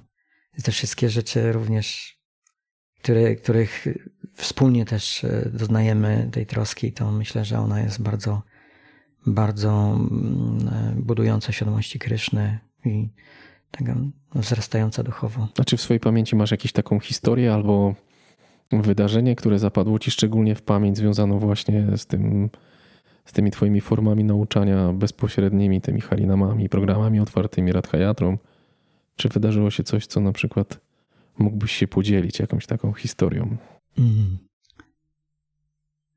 Te 0.65 0.73
wszystkie 0.73 1.09
rzeczy 1.09 1.53
również 1.53 2.20
który, 3.03 3.37
których 3.37 3.87
wspólnie 4.35 4.85
też 4.85 5.25
e, 5.25 5.51
doznajemy 5.53 6.29
tej 6.33 6.47
troski, 6.47 6.93
to 6.93 7.13
myślę, 7.13 7.45
że 7.45 7.59
ona 7.59 7.81
jest 7.81 8.03
bardzo, 8.03 8.43
bardzo 9.27 9.71
mm, 9.71 10.69
e, 10.69 11.03
budująca 11.03 11.53
świadomości 11.53 11.99
Kryszny 11.99 12.59
i 12.85 13.09
tego 13.71 13.93
wzrastająca 14.35 15.03
duchowo. 15.03 15.49
A 15.59 15.65
czy 15.65 15.77
w 15.77 15.81
swojej 15.81 16.01
pamięci 16.01 16.37
masz 16.37 16.51
jakąś 16.51 16.73
taką 16.73 17.01
historię 17.01 17.55
albo 17.55 17.95
wydarzenie, 18.73 19.37
które 19.37 19.59
zapadło 19.59 19.99
ci 19.99 20.11
szczególnie 20.11 20.55
w 20.55 20.63
pamięć, 20.63 20.97
związaną 20.97 21.39
właśnie 21.39 21.87
z 21.97 22.07
tym, 22.07 22.51
z 23.25 23.33
tymi 23.33 23.51
twoimi 23.51 23.81
formami 23.81 24.25
nauczania 24.25 24.93
bezpośrednimi, 24.93 25.81
tymi 25.81 26.01
harinamami, 26.01 26.69
programami 26.69 27.21
otwartymi, 27.21 27.73
radhayatrą? 27.73 28.39
Czy 29.17 29.29
wydarzyło 29.29 29.71
się 29.71 29.83
coś, 29.83 30.07
co 30.07 30.21
na 30.21 30.33
przykład 30.33 30.81
mógłbyś 31.41 31.73
się 31.73 31.89
podzielić 31.89 32.39
jakąś 32.39 32.67
taką 32.67 32.93
historią? 32.93 33.57
Mm. 33.99 34.39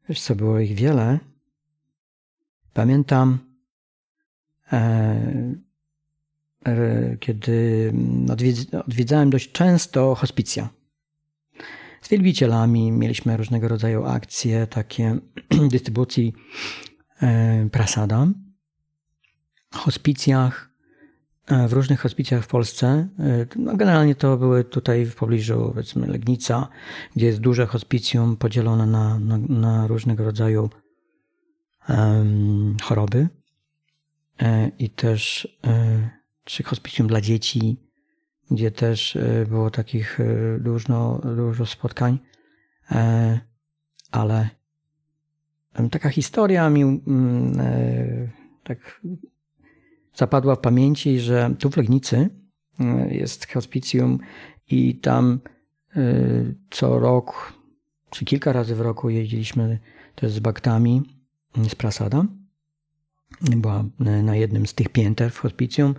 Wiesz 0.09 0.21
co, 0.21 0.35
było 0.35 0.59
ich 0.59 0.75
wiele. 0.75 1.19
Pamiętam, 2.73 3.39
e, 4.71 5.55
e, 6.65 7.17
kiedy 7.19 7.93
odwiedzałem 8.87 9.29
dość 9.29 9.51
często 9.51 10.15
hospicja. 10.15 10.69
Z 12.01 12.09
wielbicielami 12.09 12.91
mieliśmy 12.91 13.37
różnego 13.37 13.67
rodzaju 13.67 14.05
akcje, 14.05 14.67
takie 14.67 15.17
dystrybucji 15.71 16.33
e, 17.21 17.69
prasada. 17.71 18.27
W 19.71 19.77
hospicjach 19.77 20.72
w 21.47 21.73
różnych 21.73 21.99
hospicjach 21.99 22.43
w 22.43 22.47
Polsce. 22.47 23.07
E, 23.19 23.45
no 23.55 23.77
generalnie 23.77 24.15
to 24.15 24.37
były 24.37 24.63
tutaj 24.63 25.05
w 25.05 25.15
pobliżu, 25.15 25.71
powiedzmy, 25.73 26.07
Legnica, 26.07 26.67
gdzie 27.15 27.25
jest 27.25 27.39
duże 27.39 27.65
hospicjum 27.65 28.37
podzielone 28.37 28.87
na, 28.87 29.19
na, 29.19 29.37
na 29.37 29.87
różnego 29.87 30.23
rodzaju 30.23 30.69
um, 31.89 32.77
choroby. 32.83 33.27
E, 34.41 34.71
I 34.79 34.89
też 34.89 35.47
czy 36.43 36.63
hospicjum 36.63 37.07
dla 37.07 37.21
dzieci, 37.21 37.77
gdzie 38.51 38.71
też 38.71 39.17
było 39.49 39.71
takich 39.71 40.19
dużo, 40.59 41.21
dużo 41.35 41.65
spotkań. 41.65 42.19
Ale 44.11 44.49
taka 45.91 46.09
historia 46.09 46.69
mi 46.69 46.81
mm, 46.81 48.29
tak 48.63 49.01
zapadła 50.15 50.55
w 50.55 50.59
pamięci, 50.59 51.19
że 51.19 51.55
tu 51.59 51.69
w 51.69 51.77
Legnicy 51.77 52.29
e, 52.79 53.15
jest 53.15 53.47
hospicjum 53.47 54.19
i 54.69 54.95
tam 54.95 55.39
e, 55.95 56.01
co 56.69 56.99
rok, 56.99 57.53
czy 58.09 58.25
kilka 58.25 58.53
razy 58.53 58.75
w 58.75 58.81
roku 58.81 59.09
jeździliśmy 59.09 59.79
też 60.15 60.31
z 60.31 60.39
baktami 60.39 61.01
z 61.69 61.75
Prasada. 61.75 62.25
Była 63.41 63.83
e, 63.99 64.23
na 64.23 64.35
jednym 64.35 64.67
z 64.67 64.73
tych 64.73 64.89
pięter 64.89 65.31
w 65.31 65.37
hospicjum. 65.37 65.95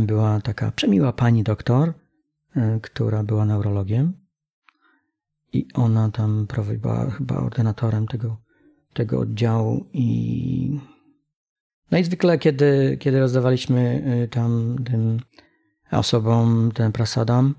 Była 0.00 0.40
taka 0.40 0.72
przemiła 0.72 1.12
pani 1.12 1.42
doktor, 1.42 1.92
która 2.82 3.22
była 3.22 3.44
neurologiem 3.44 4.12
i 5.52 5.66
ona 5.74 6.10
tam 6.10 6.46
była 6.78 7.10
chyba 7.10 7.36
ordynatorem 7.36 8.06
tego, 8.06 8.36
tego 8.92 9.20
oddziału 9.20 9.86
i 9.92 10.80
no 11.90 11.98
i 11.98 12.04
zwykle, 12.04 12.38
kiedy, 12.38 12.96
kiedy 13.00 13.20
rozdawaliśmy 13.20 14.04
y, 14.24 14.28
tam 14.28 14.76
tym 14.84 15.20
osobom 15.90 16.72
ten 16.74 16.92
prasadam, 16.92 17.54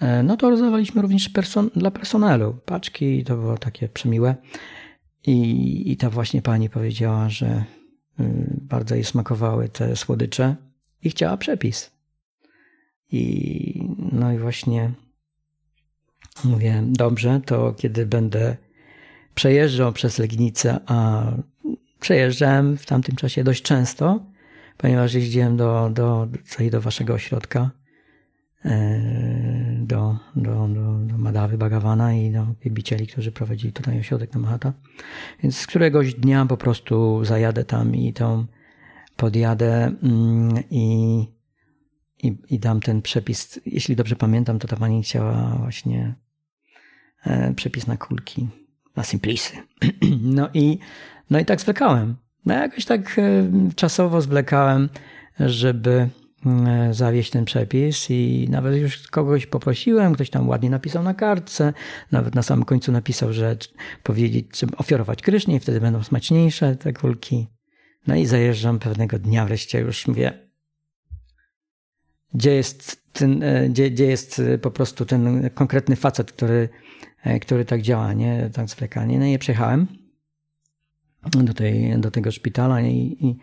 e, 0.00 0.22
no 0.22 0.36
to 0.36 0.50
rozdawaliśmy 0.50 1.02
również 1.02 1.28
person 1.28 1.70
dla 1.76 1.90
personelu. 1.90 2.58
Paczki 2.64 3.24
to 3.24 3.36
było 3.36 3.58
takie 3.58 3.88
przemiłe. 3.88 4.34
I, 5.26 5.92
I 5.92 5.96
ta 5.96 6.10
właśnie 6.10 6.42
pani 6.42 6.70
powiedziała, 6.70 7.28
że 7.28 7.64
y, 8.20 8.24
bardzo 8.62 8.94
jej 8.94 9.04
smakowały 9.04 9.68
te 9.68 9.96
słodycze 9.96 10.56
i 11.02 11.10
chciała 11.10 11.36
przepis. 11.36 11.90
I 13.12 13.88
no 14.12 14.32
i 14.32 14.38
właśnie 14.38 14.92
mówię, 16.44 16.82
dobrze, 16.86 17.40
to 17.46 17.72
kiedy 17.72 18.06
będę 18.06 18.56
przejeżdżał 19.34 19.92
przez 19.92 20.18
Legnicę, 20.18 20.80
a 20.86 21.24
przejeżdżałem 22.06 22.76
w 22.76 22.86
tamtym 22.86 23.16
czasie 23.16 23.44
dość 23.44 23.62
często, 23.62 24.20
ponieważ 24.76 25.14
jeździłem 25.14 25.56
do, 25.56 25.90
do, 25.94 26.28
do, 26.58 26.70
do 26.70 26.80
waszego 26.80 27.14
ośrodka, 27.14 27.70
e, 28.64 29.00
do, 29.80 30.16
do, 30.36 30.68
do, 30.68 30.98
do 30.98 31.18
Madawy 31.18 31.58
Bagawana 31.58 32.14
i 32.14 32.32
do 32.32 32.46
wielbicieli, 32.64 33.06
którzy 33.06 33.32
prowadzili 33.32 33.72
tutaj 33.72 34.00
ośrodek 34.00 34.34
na 34.34 34.40
Mahata. 34.40 34.72
Więc 35.42 35.56
z 35.56 35.66
któregoś 35.66 36.14
dnia 36.14 36.46
po 36.46 36.56
prostu 36.56 37.24
zajadę 37.24 37.64
tam 37.64 37.94
i 37.94 38.12
tą 38.12 38.46
podjadę 39.16 39.92
mm, 40.02 40.62
i, 40.70 41.18
i, 42.22 42.36
i 42.50 42.58
dam 42.58 42.80
ten 42.80 43.02
przepis. 43.02 43.60
Jeśli 43.66 43.96
dobrze 43.96 44.16
pamiętam, 44.16 44.58
to 44.58 44.68
ta 44.68 44.76
pani 44.76 45.02
chciała 45.02 45.56
właśnie 45.58 46.14
e, 47.24 47.54
przepis 47.54 47.86
na 47.86 47.96
kulki, 47.96 48.48
na 48.96 49.04
simplisy. 49.04 49.56
No 50.22 50.48
i, 50.54 50.78
no 51.30 51.38
i 51.38 51.44
tak 51.44 51.60
zwlekałem. 51.60 52.16
No 52.46 52.54
jakoś 52.54 52.84
tak 52.84 53.18
e, 53.18 53.50
czasowo 53.76 54.20
zwlekałem, 54.20 54.88
żeby 55.40 56.08
e, 56.46 56.94
zawieść 56.94 57.30
ten 57.30 57.44
przepis 57.44 58.10
i 58.10 58.48
nawet 58.50 58.76
już 58.76 59.08
kogoś 59.08 59.46
poprosiłem, 59.46 60.14
ktoś 60.14 60.30
tam 60.30 60.48
ładnie 60.48 60.70
napisał 60.70 61.02
na 61.02 61.14
kartce, 61.14 61.72
nawet 62.12 62.34
na 62.34 62.42
samym 62.42 62.64
końcu 62.64 62.92
napisał, 62.92 63.32
że 63.32 63.56
powiedzieć, 64.02 64.46
czy 64.52 64.66
ofiarować 64.76 65.22
krysznie 65.22 65.60
wtedy 65.60 65.80
będą 65.80 66.02
smaczniejsze 66.02 66.76
te 66.76 66.92
kulki. 66.92 67.46
No 68.06 68.16
i 68.16 68.26
zajeżdżam 68.26 68.78
pewnego 68.78 69.18
dnia 69.18 69.46
wreszcie 69.46 69.80
już 69.80 70.06
mówię, 70.06 70.32
gdzie 72.34 72.54
jest 72.54 73.02
ten, 73.12 73.42
e, 73.42 73.68
gdzie, 73.68 73.90
gdzie 73.90 74.06
jest 74.06 74.42
po 74.62 74.70
prostu 74.70 75.06
ten 75.06 75.50
konkretny 75.50 75.96
facet, 75.96 76.32
który, 76.32 76.68
który 77.40 77.64
tak 77.64 77.82
działa, 77.82 78.12
nie? 78.12 78.50
Tak 78.52 78.68
zwlekanie. 78.68 79.18
No 79.18 79.26
i 79.26 79.38
przejechałem 79.38 80.05
do, 81.30 81.54
tej, 81.54 81.98
do 81.98 82.10
tego 82.10 82.32
szpitala 82.32 82.80
i, 82.80 83.16
i, 83.20 83.36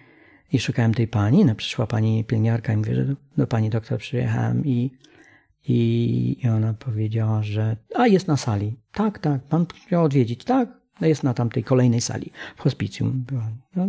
i 0.56 0.60
szukałem 0.60 0.94
tej 0.94 1.08
pani. 1.08 1.46
No, 1.46 1.56
przyszła 1.56 1.88
pani 1.88 2.24
pielęgniarka 2.24 2.74
i 2.74 2.78
mówię, 2.78 2.96
że 2.96 3.06
do, 3.06 3.16
do 3.38 3.48
pani 3.48 3.70
doktor 3.70 4.00
przyjechałem 4.00 4.66
i, 4.66 4.92
i, 5.68 6.38
i 6.44 6.50
ona 6.50 6.74
powiedziała, 6.74 7.44
że 7.44 7.78
a 7.96 8.08
jest 8.08 8.28
na 8.28 8.38
sali. 8.38 8.76
Tak, 8.92 9.20
tak, 9.20 9.42
pan 9.44 9.66
chciał 9.86 10.04
odwiedzić. 10.04 10.44
Tak, 10.44 10.70
no 11.02 11.08
jest 11.08 11.24
na 11.24 11.34
tamtej 11.34 11.64
kolejnej 11.64 12.02
sali. 12.02 12.32
W 12.56 12.62
hospicjum. 12.62 13.26
No, 13.76 13.88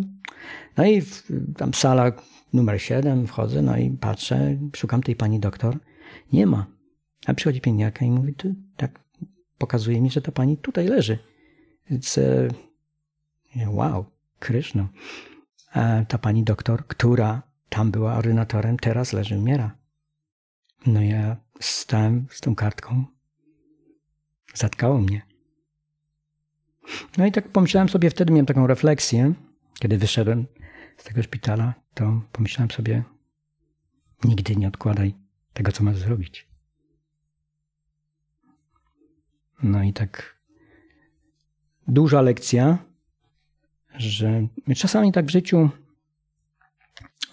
no 0.77 0.85
i 0.85 1.01
w, 1.01 1.29
tam 1.57 1.75
sala 1.75 2.13
numer 2.53 2.83
7, 2.83 3.27
wchodzę, 3.27 3.63
no 3.63 3.77
i 3.77 3.91
patrzę, 3.91 4.59
szukam 4.77 5.03
tej 5.03 5.17
pani 5.17 5.41
doktor. 5.41 5.79
Nie 6.33 6.47
ma. 6.47 6.67
A 7.27 7.35
przychodzi 7.35 7.61
pielęgniarka 7.61 8.05
i 8.05 8.11
mówi, 8.11 8.35
tak 8.77 9.01
pokazuje 9.59 10.01
mi, 10.01 10.11
że 10.11 10.23
ta 10.23 10.33
pani 10.33 10.57
tutaj 10.57 10.89
leży. 10.89 11.19
Więc 11.91 12.19
e, 12.19 12.49
wow, 13.67 14.05
Kryszno. 14.39 14.89
A 15.73 16.05
ta 16.09 16.19
pani 16.19 16.45
doktor, 16.45 16.87
która 16.87 17.43
tam 17.69 17.91
była 17.91 18.15
ordynatorem, 18.15 18.77
teraz 18.77 19.13
leży, 19.13 19.39
umiera. 19.39 19.77
No 20.87 21.03
ja 21.03 21.37
stałem 21.61 22.27
z 22.31 22.41
tą 22.41 22.55
kartką. 22.55 23.05
Zatkało 24.55 24.99
mnie. 24.99 25.23
No 27.19 27.27
i 27.27 27.33
tak 27.33 27.49
pomyślałem 27.49 27.89
sobie, 27.89 28.11
wtedy 28.11 28.33
miałem 28.33 28.47
taką 28.47 28.67
refleksję, 28.67 29.35
kiedy 29.79 29.99
wyszedłem 29.99 30.47
z 30.97 31.05
tego 31.05 31.23
szpitala, 31.23 31.75
to 31.95 32.23
pomyślałem 32.33 32.71
sobie, 32.71 33.05
nigdy 34.25 34.57
nie 34.57 34.69
odkładaj 34.69 35.15
tego, 35.53 35.73
co 35.73 35.85
masz 35.85 35.97
zrobić. 35.97 36.49
No 39.63 39.83
i 39.83 39.93
tak 39.93 40.39
duża 41.89 42.23
lekcja, 42.23 42.79
że 43.95 44.47
czasami 44.77 45.13
tak 45.13 45.27
w 45.27 45.31
życiu 45.31 45.71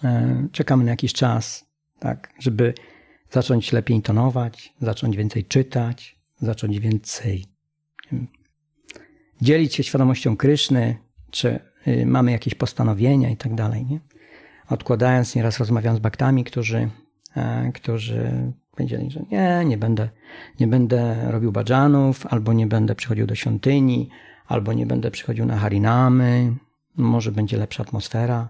e, 0.04 0.46
czekamy 0.52 0.84
na 0.84 0.90
jakiś 0.90 1.12
czas, 1.12 1.66
tak, 1.98 2.32
żeby 2.38 2.74
zacząć 3.30 3.72
lepiej 3.72 3.96
intonować, 3.96 4.74
zacząć 4.80 5.16
więcej 5.16 5.44
czytać, 5.44 6.18
zacząć 6.40 6.78
więcej 6.78 7.44
wiem, 8.12 8.26
dzielić 9.40 9.74
się 9.74 9.82
świadomością 9.82 10.36
Kryszny, 10.36 10.96
czy 11.30 11.60
y, 11.88 12.06
mamy 12.06 12.32
jakieś 12.32 12.54
postanowienia 12.54 13.30
i 13.30 13.36
tak 13.36 13.54
dalej. 13.54 13.86
Nie? 13.86 14.00
Odkładając, 14.68 15.34
nieraz 15.34 15.58
rozmawiam 15.58 15.96
z 15.96 15.98
baktami, 15.98 16.44
którzy, 16.44 16.90
e, 17.36 17.72
którzy 17.74 18.52
powiedzieli, 18.70 19.10
że 19.10 19.20
nie, 19.30 19.64
nie 19.64 19.78
będę, 19.78 20.08
nie 20.60 20.66
będę 20.66 21.30
robił 21.30 21.52
badżanów, 21.52 22.26
albo 22.26 22.52
nie 22.52 22.66
będę 22.66 22.94
przychodził 22.94 23.26
do 23.26 23.34
świątyni, 23.34 24.08
albo 24.52 24.72
nie 24.72 24.86
będę 24.86 25.10
przychodził 25.10 25.46
na 25.46 25.56
harinamy, 25.56 26.54
może 26.96 27.32
będzie 27.32 27.56
lepsza 27.56 27.82
atmosfera, 27.82 28.48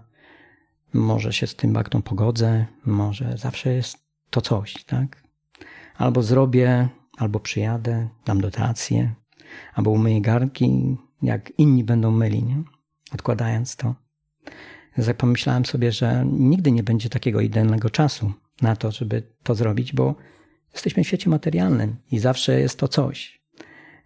może 0.93 1.33
się 1.33 1.47
z 1.47 1.55
tym 1.55 1.73
baktą 1.73 2.01
pogodzę, 2.01 2.65
może 2.85 3.37
zawsze 3.37 3.73
jest 3.73 3.97
to 4.29 4.41
coś, 4.41 4.83
tak? 4.83 5.23
Albo 5.97 6.23
zrobię, 6.23 6.89
albo 7.17 7.39
przyjadę, 7.39 8.07
dam 8.25 8.41
dotację, 8.41 9.13
albo 9.73 9.91
umyję 9.91 10.21
garnki, 10.21 10.97
jak 11.21 11.51
inni 11.57 11.83
będą 11.83 12.11
myli, 12.11 12.43
nie? 12.43 12.63
odkładając 13.13 13.75
to. 13.75 13.95
Jak 14.97 15.17
pomyślałem 15.17 15.65
sobie, 15.65 15.91
że 15.91 16.25
nigdy 16.31 16.71
nie 16.71 16.83
będzie 16.83 17.09
takiego 17.09 17.41
idealnego 17.41 17.89
czasu 17.89 18.33
na 18.61 18.75
to, 18.75 18.91
żeby 18.91 19.23
to 19.43 19.55
zrobić, 19.55 19.93
bo 19.93 20.15
jesteśmy 20.73 21.03
w 21.03 21.07
świecie 21.07 21.29
materialnym 21.29 21.95
i 22.11 22.19
zawsze 22.19 22.59
jest 22.59 22.79
to 22.79 22.87
coś. 22.87 23.43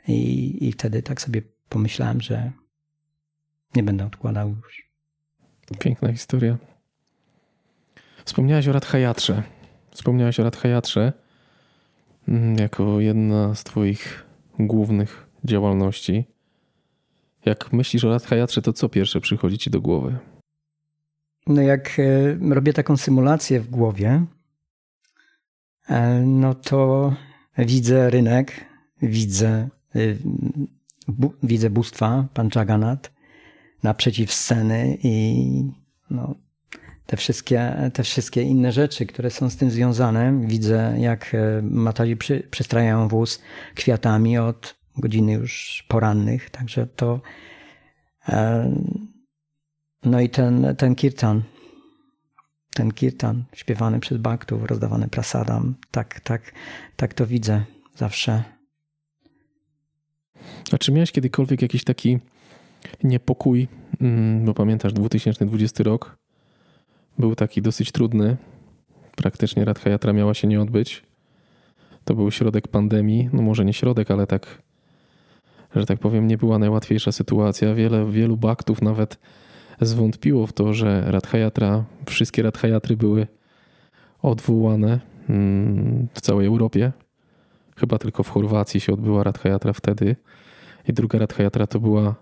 I, 0.08 0.68
i 0.68 0.72
wtedy 0.72 1.02
tak 1.04 1.22
sobie 1.22 1.42
pomyślałem, 1.70 2.22
że 2.22 2.52
nie 3.76 3.84
będę 3.84 4.06
odkładał 4.06 4.50
już. 4.50 4.88
Piękna 5.80 6.14
historia. 6.14 6.58
Wspomniałeś 8.26 8.68
o 8.68 8.72
Radhajatrze. 8.72 9.44
Wspomniałeś 9.92 10.40
o 10.40 10.44
Radhajatrze 10.44 11.14
mm, 12.28 12.56
jako 12.56 13.00
jedna 13.00 13.56
z 13.56 13.64
Twoich 13.64 14.26
głównych 14.60 15.28
działalności. 15.44 16.26
Jak 17.46 17.74
myślisz 17.74 18.04
o 18.04 18.10
Radhajatrze, 18.10 18.62
to 18.62 18.74
co 18.74 18.90
pierwsze 18.90 19.22
przychodzi 19.22 19.58
Ci 19.58 19.70
do 19.70 19.82
głowy? 19.82 20.18
No 21.48 21.62
jak 21.62 22.00
e, 22.00 22.54
robię 22.54 22.74
taką 22.74 22.98
symulację 22.98 23.60
w 23.60 23.70
głowie, 23.70 24.26
e, 25.90 26.22
no 26.26 26.56
to 26.56 27.14
widzę 27.58 28.10
rynek, 28.10 28.66
widzę 29.02 29.70
e, 29.96 30.00
bu, 31.08 31.34
widzę 31.44 31.70
bóstwa, 31.70 32.28
pan 32.34 32.50
Jagannath, 32.56 33.12
naprzeciw 33.84 34.34
sceny 34.34 34.98
i 35.04 35.64
no, 36.10 36.36
te, 37.06 37.18
wszystkie, 37.18 37.92
te 37.94 38.04
wszystkie 38.04 38.42
inne 38.42 38.72
rzeczy, 38.72 39.06
które 39.06 39.30
są 39.30 39.50
z 39.50 39.58
tym 39.58 39.72
związane. 39.72 40.42
Widzę, 40.46 40.96
jak 41.00 41.36
e, 41.36 41.62
Mataji 41.62 42.18
przy, 42.18 42.48
przystrajają 42.52 43.08
wóz 43.08 43.42
kwiatami 43.76 44.38
od 44.38 44.76
godziny 44.98 45.34
już 45.34 45.86
porannych, 45.88 46.50
także 46.50 46.88
to 46.88 47.22
e, 48.30 48.72
no 50.04 50.22
i 50.22 50.30
ten, 50.30 50.76
ten 50.78 50.96
kirtan, 50.96 51.44
ten 52.74 52.92
kirtan 52.92 53.44
śpiewany 53.54 54.00
przez 54.00 54.18
baktów, 54.18 54.64
rozdawany 54.64 55.08
prasadam, 55.08 55.76
tak, 55.92 56.20
tak, 56.20 56.54
tak 56.96 57.14
to 57.14 57.28
widzę 57.28 57.66
zawsze 57.96 58.57
a 60.74 60.78
czy 60.78 60.92
miałeś 60.92 61.12
kiedykolwiek 61.12 61.62
jakiś 61.62 61.84
taki 61.84 62.20
niepokój, 63.04 63.68
mm, 64.02 64.46
bo 64.46 64.54
pamiętasz 64.54 64.94
2020 64.94 65.84
rok 65.84 66.18
był 67.20 67.36
taki 67.36 67.62
dosyć 67.62 67.92
trudny. 67.92 68.38
Praktycznie 69.16 69.66
Radha 69.66 69.90
Yatra 69.90 70.14
miała 70.14 70.34
się 70.34 70.48
nie 70.48 70.62
odbyć. 70.62 71.04
To 72.06 72.14
był 72.14 72.32
środek 72.32 72.68
pandemii, 72.68 73.30
no 73.34 73.42
może 73.42 73.66
nie 73.66 73.74
środek, 73.74 74.12
ale 74.12 74.28
tak, 74.28 74.62
że 75.76 75.86
tak 75.86 76.00
powiem, 76.00 76.28
nie 76.28 76.38
była 76.38 76.60
najłatwiejsza 76.60 77.12
sytuacja. 77.12 77.74
Wiele, 77.74 78.12
wielu 78.12 78.38
baktów 78.38 78.82
nawet 78.82 79.20
zwątpiło 79.82 80.48
w 80.48 80.54
to, 80.54 80.74
że 80.74 81.04
Radha 81.12 81.84
wszystkie 82.06 82.42
Radha 82.42 82.68
były 82.98 83.28
odwołane 84.22 85.00
mm, 85.30 86.08
w 86.14 86.22
całej 86.22 86.48
Europie. 86.48 86.92
Chyba 87.76 87.98
tylko 87.98 88.24
w 88.24 88.30
Chorwacji 88.30 88.80
się 88.80 88.94
odbyła 88.94 89.24
Radha 89.24 89.74
wtedy. 89.74 90.16
I 90.88 90.94
druga 90.94 91.20
Radha 91.20 91.68
to 91.68 91.80
była 91.80 92.16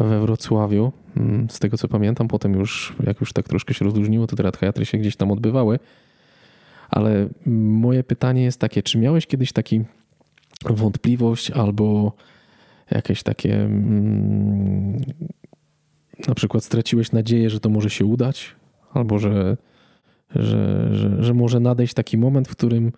we 0.00 0.20
Wrocławiu. 0.20 0.92
Mm, 1.16 1.50
z 1.50 1.58
tego 1.58 1.76
co 1.78 1.88
pamiętam, 1.88 2.28
potem 2.28 2.54
już, 2.54 2.96
jak 3.06 3.20
już 3.20 3.32
tak 3.32 3.48
troszkę 3.48 3.74
się 3.74 3.84
rozluźniło, 3.84 4.26
to 4.26 4.36
te 4.36 4.42
Radha 4.42 4.84
się 4.84 4.98
gdzieś 4.98 5.16
tam 5.16 5.30
odbywały. 5.30 5.78
Ale 6.90 7.28
moje 7.46 8.04
pytanie 8.04 8.42
jest 8.42 8.60
takie, 8.60 8.82
czy 8.82 8.98
miałeś 8.98 9.26
kiedyś 9.26 9.52
taki 9.52 9.84
wątpliwość 10.64 11.50
albo 11.50 12.12
jakieś 12.90 13.22
takie 13.22 13.54
mm, 13.54 15.00
na 16.28 16.34
przykład 16.34 16.64
straciłeś 16.64 17.12
nadzieję, 17.12 17.50
że 17.50 17.60
to 17.60 17.68
może 17.68 17.90
się 17.90 18.04
udać, 18.04 18.54
albo 18.92 19.18
że, 19.18 19.56
że, 20.34 20.88
że, 20.94 21.22
że 21.22 21.34
może 21.34 21.60
nadejść 21.60 21.94
taki 21.94 22.18
moment, 22.18 22.48
w 22.48 22.50
którym, 22.50 22.92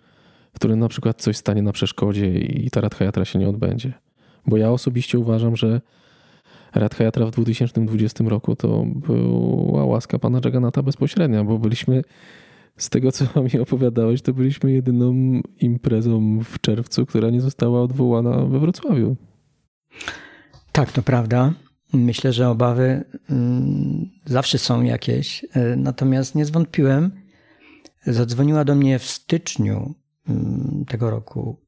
w 0.53 0.55
którym 0.55 0.79
na 0.79 0.87
przykład 0.87 1.21
coś 1.21 1.37
stanie 1.37 1.61
na 1.61 1.71
przeszkodzie 1.71 2.37
i 2.37 2.71
ta 2.71 2.81
Radha 2.81 3.25
się 3.25 3.39
nie 3.39 3.49
odbędzie. 3.49 3.93
Bo 4.47 4.57
ja 4.57 4.71
osobiście 4.71 5.19
uważam, 5.19 5.55
że 5.55 5.81
Radhayatra 6.75 7.25
w 7.25 7.31
2020 7.31 8.23
roku 8.27 8.55
to 8.55 8.85
była 8.85 9.85
łaska 9.85 10.19
pana 10.19 10.39
Jagannatha 10.45 10.83
bezpośrednia, 10.83 11.43
bo 11.43 11.59
byliśmy 11.59 12.01
z 12.77 12.89
tego, 12.89 13.11
co 13.11 13.25
mi 13.53 13.59
opowiadałeś, 13.59 14.21
to 14.21 14.33
byliśmy 14.33 14.71
jedyną 14.71 15.13
imprezą 15.59 16.39
w 16.43 16.61
czerwcu, 16.61 17.05
która 17.05 17.29
nie 17.29 17.41
została 17.41 17.81
odwołana 17.81 18.45
we 18.45 18.59
Wrocławiu. 18.59 19.15
Tak, 20.71 20.91
to 20.91 21.01
prawda. 21.01 21.53
Myślę, 21.93 22.33
że 22.33 22.49
obawy 22.49 23.03
mm, 23.29 24.09
zawsze 24.25 24.57
są 24.57 24.81
jakieś, 24.81 25.45
e, 25.53 25.75
natomiast 25.75 26.35
nie 26.35 26.45
zwątpiłem. 26.45 27.11
Zadzwoniła 28.05 28.65
do 28.65 28.75
mnie 28.75 28.99
w 28.99 29.03
styczniu 29.03 29.93
mm, 30.29 30.85
tego 30.87 31.09
roku, 31.09 31.66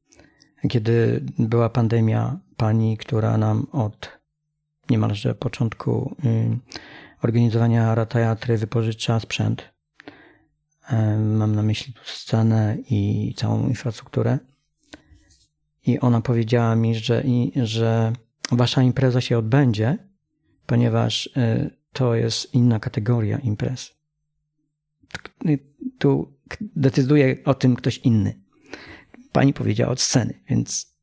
kiedy 0.69 1.23
była 1.39 1.69
pandemia, 1.69 2.39
pani, 2.57 2.97
która 2.97 3.37
nam 3.37 3.67
od 3.71 4.19
niemalże 4.89 5.35
początku 5.35 6.15
y, 6.25 6.57
organizowania 7.21 7.95
Ratayatry 7.95 8.57
wypożycza 8.57 9.19
sprzęt. 9.19 9.69
E, 10.89 11.17
mam 11.17 11.55
na 11.55 11.63
myśli 11.63 11.93
tu 11.93 12.01
scenę 12.05 12.77
i 12.89 13.33
całą 13.37 13.67
infrastrukturę. 13.67 14.39
I 15.85 15.99
ona 15.99 16.21
powiedziała 16.21 16.75
mi, 16.75 16.95
że, 16.95 17.23
że 17.55 18.13
wasza 18.51 18.81
impreza 18.81 19.21
się 19.21 19.37
odbędzie, 19.37 19.97
ponieważ 20.65 21.27
y, 21.27 21.69
to 21.93 22.15
jest 22.15 22.53
inna 22.53 22.79
kategoria 22.79 23.37
imprez. 23.37 23.91
Y, 25.45 25.59
tu 25.97 26.33
decyduje 26.61 27.37
o 27.45 27.53
tym 27.53 27.75
ktoś 27.75 27.97
inny. 27.97 28.48
Pani 29.31 29.53
powiedziała 29.53 29.91
od 29.91 30.01
sceny, 30.01 30.33
więc 30.49 30.95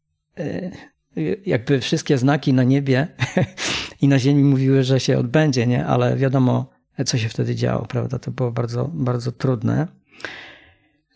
jakby 1.46 1.80
wszystkie 1.80 2.18
znaki 2.18 2.52
na 2.52 2.64
niebie 2.64 3.08
i 4.02 4.08
na 4.08 4.18
ziemi 4.18 4.44
mówiły, 4.44 4.82
że 4.82 5.00
się 5.00 5.18
odbędzie, 5.18 5.66
nie? 5.66 5.86
Ale 5.86 6.16
wiadomo, 6.16 6.70
co 7.06 7.18
się 7.18 7.28
wtedy 7.28 7.54
działo, 7.54 7.86
prawda? 7.86 8.18
To 8.18 8.30
było 8.30 8.52
bardzo, 8.52 8.90
bardzo 8.94 9.32
trudne. 9.32 9.88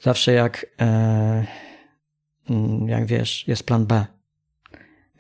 Zawsze 0.03 0.33
jak, 0.33 0.67
e, 0.81 1.47
mm, 2.51 2.89
jak 2.89 3.07
wiesz, 3.07 3.49
jest 3.49 3.63
plan 3.63 3.87
B. 3.87 4.07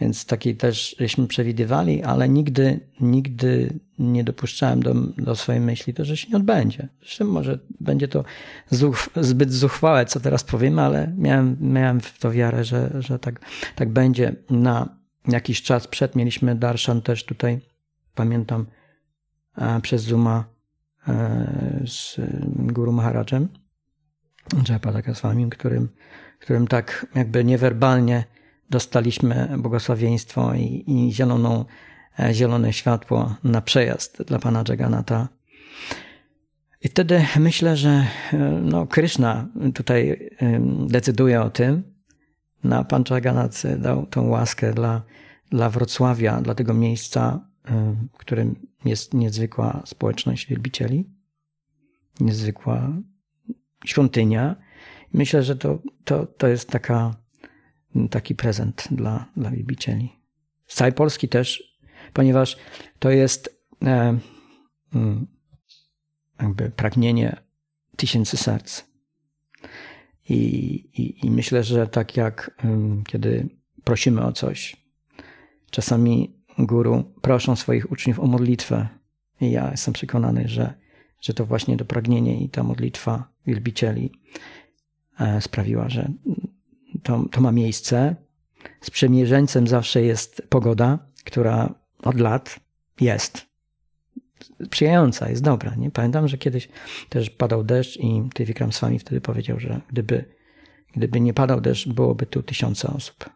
Więc 0.00 0.26
taki 0.26 0.56
też 0.56 0.96
żeśmy 0.98 1.26
przewidywali, 1.26 2.02
ale 2.02 2.28
nigdy, 2.28 2.80
nigdy 3.00 3.78
nie 3.98 4.24
dopuszczałem 4.24 4.82
do, 4.82 4.94
do 4.94 5.36
swojej 5.36 5.60
myśli 5.60 5.94
to, 5.94 6.04
że 6.04 6.16
się 6.16 6.28
nie 6.28 6.36
odbędzie. 6.36 6.88
Zresztą 7.00 7.24
może 7.24 7.58
będzie 7.80 8.08
to 8.08 8.24
zuch, 8.70 9.08
zbyt 9.16 9.52
zuchwałe, 9.52 10.06
co 10.06 10.20
teraz 10.20 10.44
powiemy, 10.44 10.82
ale 10.82 11.14
miałem, 11.16 11.56
miałem 11.60 12.00
w 12.00 12.18
to 12.18 12.30
wiarę, 12.32 12.64
że, 12.64 12.90
że 12.98 13.18
tak, 13.18 13.40
tak 13.76 13.88
będzie. 13.88 14.34
Na 14.50 14.88
jakiś 15.28 15.62
czas 15.62 15.86
przed 15.86 16.16
mieliśmy 16.16 16.54
Darshan 16.54 17.02
też 17.02 17.24
tutaj, 17.24 17.60
pamiętam, 18.14 18.66
e, 19.58 19.80
przez 19.80 20.02
Zuma 20.02 20.44
e, 21.08 21.82
z 21.86 22.16
Guru 22.46 22.92
Maharajem, 22.92 23.48
Jayapadakaswamim, 24.68 25.50
którym, 25.50 25.88
którym 26.38 26.66
tak 26.66 27.06
jakby 27.14 27.44
niewerbalnie 27.44 28.24
dostaliśmy 28.70 29.48
błogosławieństwo 29.58 30.54
i, 30.54 30.84
i 30.86 31.12
zieloną, 31.12 31.64
e, 32.20 32.34
zielone 32.34 32.72
światło 32.72 33.34
na 33.44 33.60
przejazd 33.60 34.22
dla 34.22 34.38
pana 34.38 34.64
Jagannatha. 34.68 35.28
I 36.82 36.88
wtedy 36.88 37.26
myślę, 37.38 37.76
że 37.76 38.06
no, 38.62 38.86
Krishna 38.86 39.48
tutaj 39.74 40.30
decyduje 40.86 41.42
o 41.42 41.50
tym, 41.50 41.82
na 42.64 42.84
Pan 42.84 43.04
Czaganac 43.04 43.66
dał 43.78 44.06
tą 44.06 44.28
łaskę 44.28 44.72
dla, 44.72 45.02
dla 45.50 45.70
Wrocławia, 45.70 46.40
dla 46.40 46.54
tego 46.54 46.74
miejsca, 46.74 47.40
w 48.12 48.16
którym 48.18 48.66
jest 48.84 49.14
niezwykła 49.14 49.82
społeczność 49.84 50.46
wielbicieli, 50.46 51.10
niezwykła 52.20 52.92
świątynia. 53.84 54.56
Myślę, 55.12 55.42
że 55.42 55.56
to, 55.56 55.78
to, 56.04 56.26
to 56.26 56.48
jest 56.48 56.68
taka, 56.68 57.14
taki 58.10 58.34
prezent 58.34 58.88
dla, 58.90 59.26
dla 59.36 59.50
wielbicieli. 59.50 60.12
Z 60.66 60.74
całej 60.74 60.92
Polski 60.92 61.28
też, 61.28 61.76
ponieważ 62.12 62.56
to 62.98 63.10
jest 63.10 63.62
e, 63.84 64.18
jakby 66.40 66.70
pragnienie 66.70 67.36
tysięcy 67.96 68.36
serc. 68.36 68.84
I, 70.28 70.34
i, 71.00 71.26
I, 71.26 71.30
myślę, 71.30 71.64
że 71.64 71.86
tak 71.86 72.16
jak 72.16 72.50
kiedy 73.06 73.48
prosimy 73.84 74.24
o 74.24 74.32
coś, 74.32 74.76
czasami 75.70 76.40
guru 76.58 77.04
proszą 77.20 77.56
swoich 77.56 77.92
uczniów 77.92 78.20
o 78.20 78.26
modlitwę. 78.26 78.88
I 79.40 79.50
ja 79.50 79.70
jestem 79.70 79.94
przekonany, 79.94 80.48
że, 80.48 80.74
że 81.20 81.34
to 81.34 81.46
właśnie 81.46 81.76
to 81.76 81.84
pragnienie 81.84 82.44
i 82.44 82.48
ta 82.48 82.62
modlitwa 82.62 83.32
wielbicieli 83.46 84.12
e, 85.20 85.40
sprawiła, 85.40 85.88
że 85.88 86.12
to, 87.02 87.24
to 87.30 87.40
ma 87.40 87.52
miejsce. 87.52 88.16
Sprzymierzeńcem 88.80 89.66
zawsze 89.66 90.02
jest 90.02 90.42
pogoda, 90.48 90.98
która 91.24 91.74
od 92.02 92.20
lat 92.20 92.60
jest 93.00 93.50
sprzyjająca, 94.66 95.28
jest 95.28 95.42
dobra. 95.42 95.74
Nie? 95.74 95.90
Pamiętam, 95.90 96.28
że 96.28 96.38
kiedyś 96.38 96.68
też 97.08 97.30
padał 97.30 97.64
deszcz 97.64 97.96
i 97.96 98.22
ty 98.34 98.44
Wikram 98.44 98.70
wami 98.80 98.98
wtedy 98.98 99.20
powiedział, 99.20 99.60
że 99.60 99.80
gdyby, 99.90 100.24
gdyby 100.92 101.20
nie 101.20 101.34
padał 101.34 101.60
deszcz, 101.60 101.88
byłoby 101.88 102.26
tu 102.26 102.42
tysiące 102.42 102.88
osób. 102.88 103.30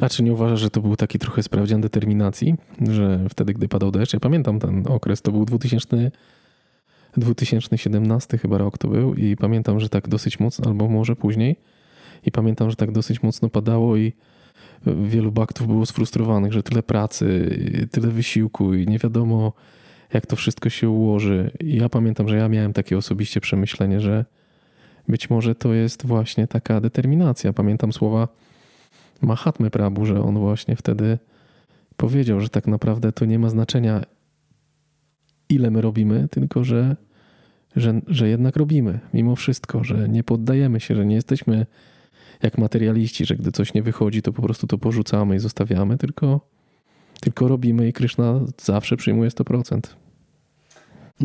A 0.00 0.08
czy 0.08 0.22
nie 0.22 0.32
uważasz, 0.32 0.60
że 0.60 0.70
to 0.70 0.80
był 0.80 0.96
taki 0.96 1.18
trochę 1.18 1.42
sprawdzian 1.42 1.80
determinacji, 1.80 2.54
że 2.90 3.26
wtedy, 3.30 3.54
gdy 3.54 3.68
padał 3.68 3.90
deszcz, 3.90 4.12
ja 4.12 4.20
pamiętam 4.20 4.58
ten 4.58 4.86
okres, 4.88 5.22
to 5.22 5.32
był 5.32 5.44
2000, 5.44 6.10
2017 7.16 8.38
chyba 8.38 8.58
rok 8.58 8.78
to 8.78 8.88
był 8.88 9.14
i 9.14 9.36
pamiętam, 9.36 9.80
że 9.80 9.88
tak 9.88 10.08
dosyć 10.08 10.40
mocno, 10.40 10.66
albo 10.66 10.88
może 10.88 11.16
później, 11.16 11.56
i 12.24 12.32
pamiętam, 12.32 12.70
że 12.70 12.76
tak 12.76 12.92
dosyć 12.92 13.22
mocno 13.22 13.48
padało 13.48 13.96
i 13.96 14.12
wielu 14.86 15.32
baktów 15.32 15.66
było 15.66 15.86
sfrustrowanych, 15.86 16.52
że 16.52 16.62
tyle 16.62 16.82
pracy, 16.82 17.58
tyle 17.90 18.08
wysiłku 18.08 18.74
i 18.74 18.86
nie 18.86 18.98
wiadomo, 18.98 19.52
jak 20.12 20.26
to 20.26 20.36
wszystko 20.36 20.70
się 20.70 20.90
ułoży. 20.90 21.50
I 21.60 21.76
ja 21.76 21.88
pamiętam, 21.88 22.28
że 22.28 22.36
ja 22.36 22.48
miałem 22.48 22.72
takie 22.72 22.98
osobiście 22.98 23.40
przemyślenie, 23.40 24.00
że 24.00 24.24
być 25.08 25.30
może 25.30 25.54
to 25.54 25.74
jest 25.74 26.06
właśnie 26.06 26.46
taka 26.46 26.80
determinacja. 26.80 27.52
Pamiętam 27.52 27.92
słowa 27.92 28.28
Mahatmy 29.22 29.70
Prabhu, 29.70 30.06
że 30.06 30.22
on 30.22 30.38
właśnie 30.38 30.76
wtedy 30.76 31.18
powiedział, 31.96 32.40
że 32.40 32.48
tak 32.48 32.66
naprawdę 32.66 33.12
to 33.12 33.24
nie 33.24 33.38
ma 33.38 33.48
znaczenia, 33.48 34.02
ile 35.48 35.70
my 35.70 35.80
robimy, 35.80 36.28
tylko 36.30 36.64
że, 36.64 36.96
że, 37.76 38.00
że 38.06 38.28
jednak 38.28 38.56
robimy 38.56 38.98
mimo 39.14 39.36
wszystko, 39.36 39.84
że 39.84 40.08
nie 40.08 40.24
poddajemy 40.24 40.80
się, 40.80 40.94
że 40.94 41.06
nie 41.06 41.14
jesteśmy 41.14 41.66
jak 42.42 42.58
materialiści, 42.58 43.26
że 43.26 43.36
gdy 43.36 43.52
coś 43.52 43.74
nie 43.74 43.82
wychodzi, 43.82 44.22
to 44.22 44.32
po 44.32 44.42
prostu 44.42 44.66
to 44.66 44.78
porzucamy 44.78 45.36
i 45.36 45.38
zostawiamy, 45.38 45.98
tylko, 45.98 46.40
tylko 47.20 47.48
robimy 47.48 47.88
i 47.88 47.92
Kryszna 47.92 48.40
zawsze 48.62 48.96
przyjmuje 48.96 49.30
100%. 49.30 49.80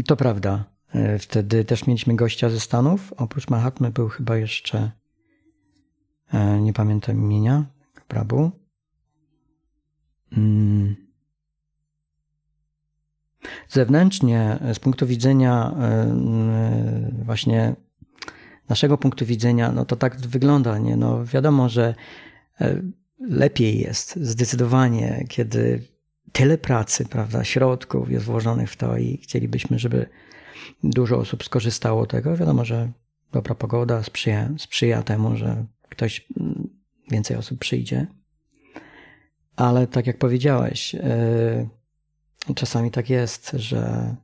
To 0.06 0.16
prawda. 0.16 0.66
E, 0.94 1.20
wtedy 1.20 1.66
też 1.66 1.88
mieliśmy 1.88 2.16
gościa 2.16 2.50
ze 2.50 2.60
Stanów. 2.60 3.14
Oprócz 3.18 3.50
Mahatmy 3.50 3.92
był 3.92 4.10
chyba 4.10 4.38
jeszcze, 4.38 4.92
e, 6.34 6.62
nie 6.62 6.74
pamiętam 6.74 7.18
imienia, 7.18 7.66
Prabhu. 8.08 8.52
Mm. 10.38 10.96
Zewnętrznie, 13.70 14.60
z 14.74 14.80
punktu 14.80 15.08
widzenia 15.08 15.72
e, 15.80 16.16
właśnie 17.26 17.76
naszego 18.72 18.98
punktu 18.98 19.26
widzenia, 19.26 19.72
no 19.72 19.86
to 19.86 19.96
tak 19.96 20.16
wygląda. 20.16 20.78
Nie? 20.78 20.98
No 20.98 21.26
wiadomo, 21.26 21.70
że 21.70 21.96
e, 22.62 22.82
lepiej 23.20 23.80
jest 23.80 24.16
zdecydowanie, 24.16 25.26
kiedy 25.30 25.84
tyle 26.32 26.58
pracy, 26.58 27.06
prawda, 27.06 27.44
środków 27.44 28.12
jest 28.12 28.26
włożonych 28.26 28.72
w 28.72 28.78
to 28.78 28.98
i 28.98 29.18
chcielibyśmy, 29.18 29.80
żeby 29.80 30.06
dużo 30.84 31.18
osób 31.18 31.44
skorzystało 31.44 32.06
tego. 32.06 32.38
Wiadomo, 32.38 32.66
że 32.66 32.92
dobra 33.32 33.56
pogoda 33.56 34.04
sprzyja, 34.04 34.50
sprzyja 34.58 35.04
temu, 35.04 35.36
że 35.36 35.66
ktoś 35.90 36.28
mm, 36.40 36.70
więcej 37.12 37.38
osób 37.38 37.60
przyjdzie. 37.60 38.08
Ale 39.56 39.88
tak 39.88 40.08
jak 40.08 40.18
powiedziałeś, 40.18 40.96
e, 40.96 41.68
czasami 42.56 42.92
tak 42.92 43.10
jest, 43.10 43.52
że 43.56 44.16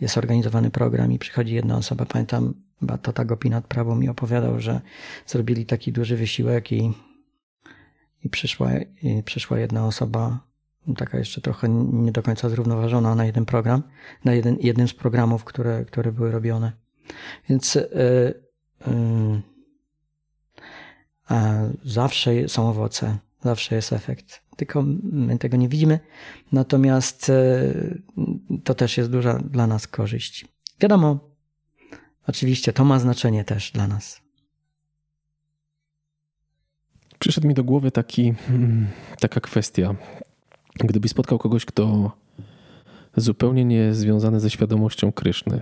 jest 0.00 0.18
organizowany 0.18 0.70
program 0.70 1.12
i 1.12 1.18
przychodzi 1.18 1.54
jedna 1.54 1.76
osoba. 1.76 2.06
Pamiętam, 2.06 2.54
chyba 2.80 2.98
Tata 2.98 3.24
Gopinat 3.24 3.66
Prawo 3.66 3.94
mi 3.94 4.08
opowiadał, 4.08 4.60
że 4.60 4.80
zrobili 5.26 5.66
taki 5.66 5.92
duży 5.92 6.16
wysiłek 6.16 6.72
i, 6.72 6.92
i, 8.24 8.28
przyszła, 8.28 8.70
i 9.02 9.22
przyszła 9.22 9.58
jedna 9.58 9.86
osoba, 9.86 10.40
taka 10.96 11.18
jeszcze 11.18 11.40
trochę 11.40 11.68
nie 11.92 12.12
do 12.12 12.22
końca 12.22 12.48
zrównoważona 12.48 13.14
na 13.14 13.24
jeden 13.24 13.44
program, 13.44 13.82
na 14.24 14.34
jeden, 14.34 14.56
jednym 14.60 14.88
z 14.88 14.94
programów, 14.94 15.44
które, 15.44 15.84
które 15.84 16.12
były 16.12 16.30
robione. 16.30 16.72
Więc 17.48 17.74
yy, 17.74 17.84
yy, 18.86 19.42
zawsze 21.84 22.48
są 22.48 22.68
owoce, 22.68 23.18
zawsze 23.42 23.74
jest 23.74 23.92
efekt 23.92 24.42
tylko 24.60 24.84
my 25.02 25.38
tego 25.38 25.56
nie 25.56 25.68
widzimy. 25.68 25.98
Natomiast 26.52 27.32
to 28.64 28.74
też 28.74 28.96
jest 28.96 29.10
duża 29.10 29.38
dla 29.38 29.66
nas 29.66 29.86
korzyść. 29.86 30.44
Wiadomo, 30.80 31.18
oczywiście 32.26 32.72
to 32.72 32.84
ma 32.84 32.98
znaczenie 32.98 33.44
też 33.44 33.70
dla 33.72 33.86
nas. 33.86 34.20
Przyszedł 37.18 37.48
mi 37.48 37.54
do 37.54 37.64
głowy 37.64 37.90
taki, 37.90 38.32
hmm, 38.32 38.86
taka 39.20 39.40
kwestia. 39.40 39.94
Gdybyś 40.74 41.10
spotkał 41.10 41.38
kogoś, 41.38 41.64
kto 41.64 42.12
zupełnie 43.16 43.64
nie 43.64 43.94
związany 43.94 44.40
ze 44.40 44.50
świadomością 44.50 45.12
Kryszny, 45.12 45.60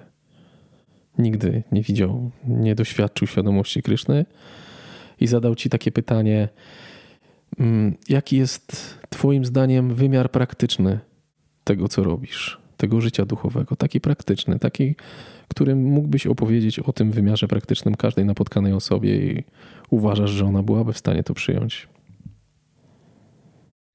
nigdy 1.19 1.63
nie 1.73 1.83
widział, 1.83 2.31
nie 2.45 2.75
doświadczył 2.75 3.27
świadomości 3.27 3.83
Kryszny 3.83 4.27
i 5.21 5.27
zadał 5.27 5.55
ci 5.55 5.71
takie 5.71 5.93
pytanie, 5.93 6.49
jaki 8.09 8.37
jest 8.37 8.99
Twoim 9.09 9.45
zdaniem 9.45 9.95
wymiar 9.95 10.31
praktyczny 10.31 11.01
tego, 11.65 11.89
co 11.89 12.05
robisz, 12.05 12.59
tego 12.77 13.01
życia 13.01 13.25
duchowego, 13.27 13.77
taki 13.77 14.01
praktyczny, 14.01 14.59
taki, 14.59 14.95
którym 15.49 15.85
mógłbyś 15.85 16.27
opowiedzieć 16.27 16.79
o 16.79 16.93
tym 16.93 17.11
wymiarze 17.11 17.49
praktycznym 17.49 17.95
każdej 17.95 18.25
napotkanej 18.25 18.73
osobie 18.73 19.17
i 19.17 19.45
uważasz, 19.91 20.31
że 20.31 20.45
ona 20.45 20.63
byłaby 20.63 20.93
w 20.93 20.99
stanie 20.99 21.23
to 21.23 21.35
przyjąć? 21.35 21.89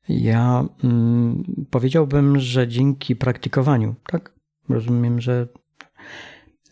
Ja 0.09 0.65
mm, 0.83 1.43
powiedziałbym, 1.69 2.39
że 2.39 2.67
dzięki 2.67 3.15
praktykowaniu, 3.15 3.95
tak? 4.11 4.33
Rozumiem, 4.69 5.21
że 5.21 5.47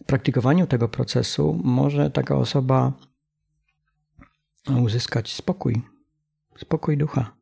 praktykowaniu 0.06 0.68
tego 0.68 0.90
procesu 0.90 1.60
może 1.64 2.12
taka 2.12 2.36
osoba 2.36 2.94
uzyskać 4.84 5.34
spokój, 5.34 5.82
spokój 6.58 6.98
ducha. 6.98 7.42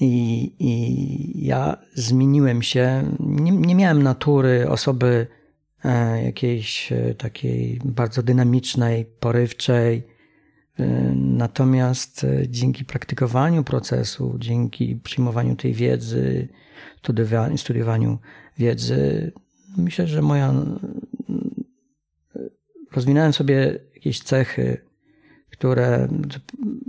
I, 0.00 0.52
I, 0.58 1.46
ja 1.46 1.76
zmieniłem 1.94 2.62
się. 2.62 3.16
Nie, 3.20 3.52
nie 3.52 3.74
miałem 3.74 4.02
natury 4.02 4.68
osoby 4.68 5.26
e, 5.84 6.22
jakiejś 6.24 6.92
e, 6.92 7.14
takiej 7.14 7.80
bardzo 7.84 8.22
dynamicznej, 8.22 9.04
porywczej. 9.04 10.06
E, 10.78 10.86
natomiast 11.16 12.26
dzięki 12.48 12.84
praktykowaniu 12.84 13.64
procesu, 13.64 14.36
dzięki 14.38 14.96
przyjmowaniu 14.96 15.56
tej 15.56 15.72
wiedzy, 15.74 16.48
studiowaniu, 17.56 18.18
wiedzy, 18.58 19.32
myślę, 19.76 20.06
że 20.06 20.22
moja. 20.22 20.54
Rozwinąłem 22.92 23.32
sobie 23.32 23.78
jakieś 23.94 24.20
cechy, 24.20 24.89
które, 25.60 26.08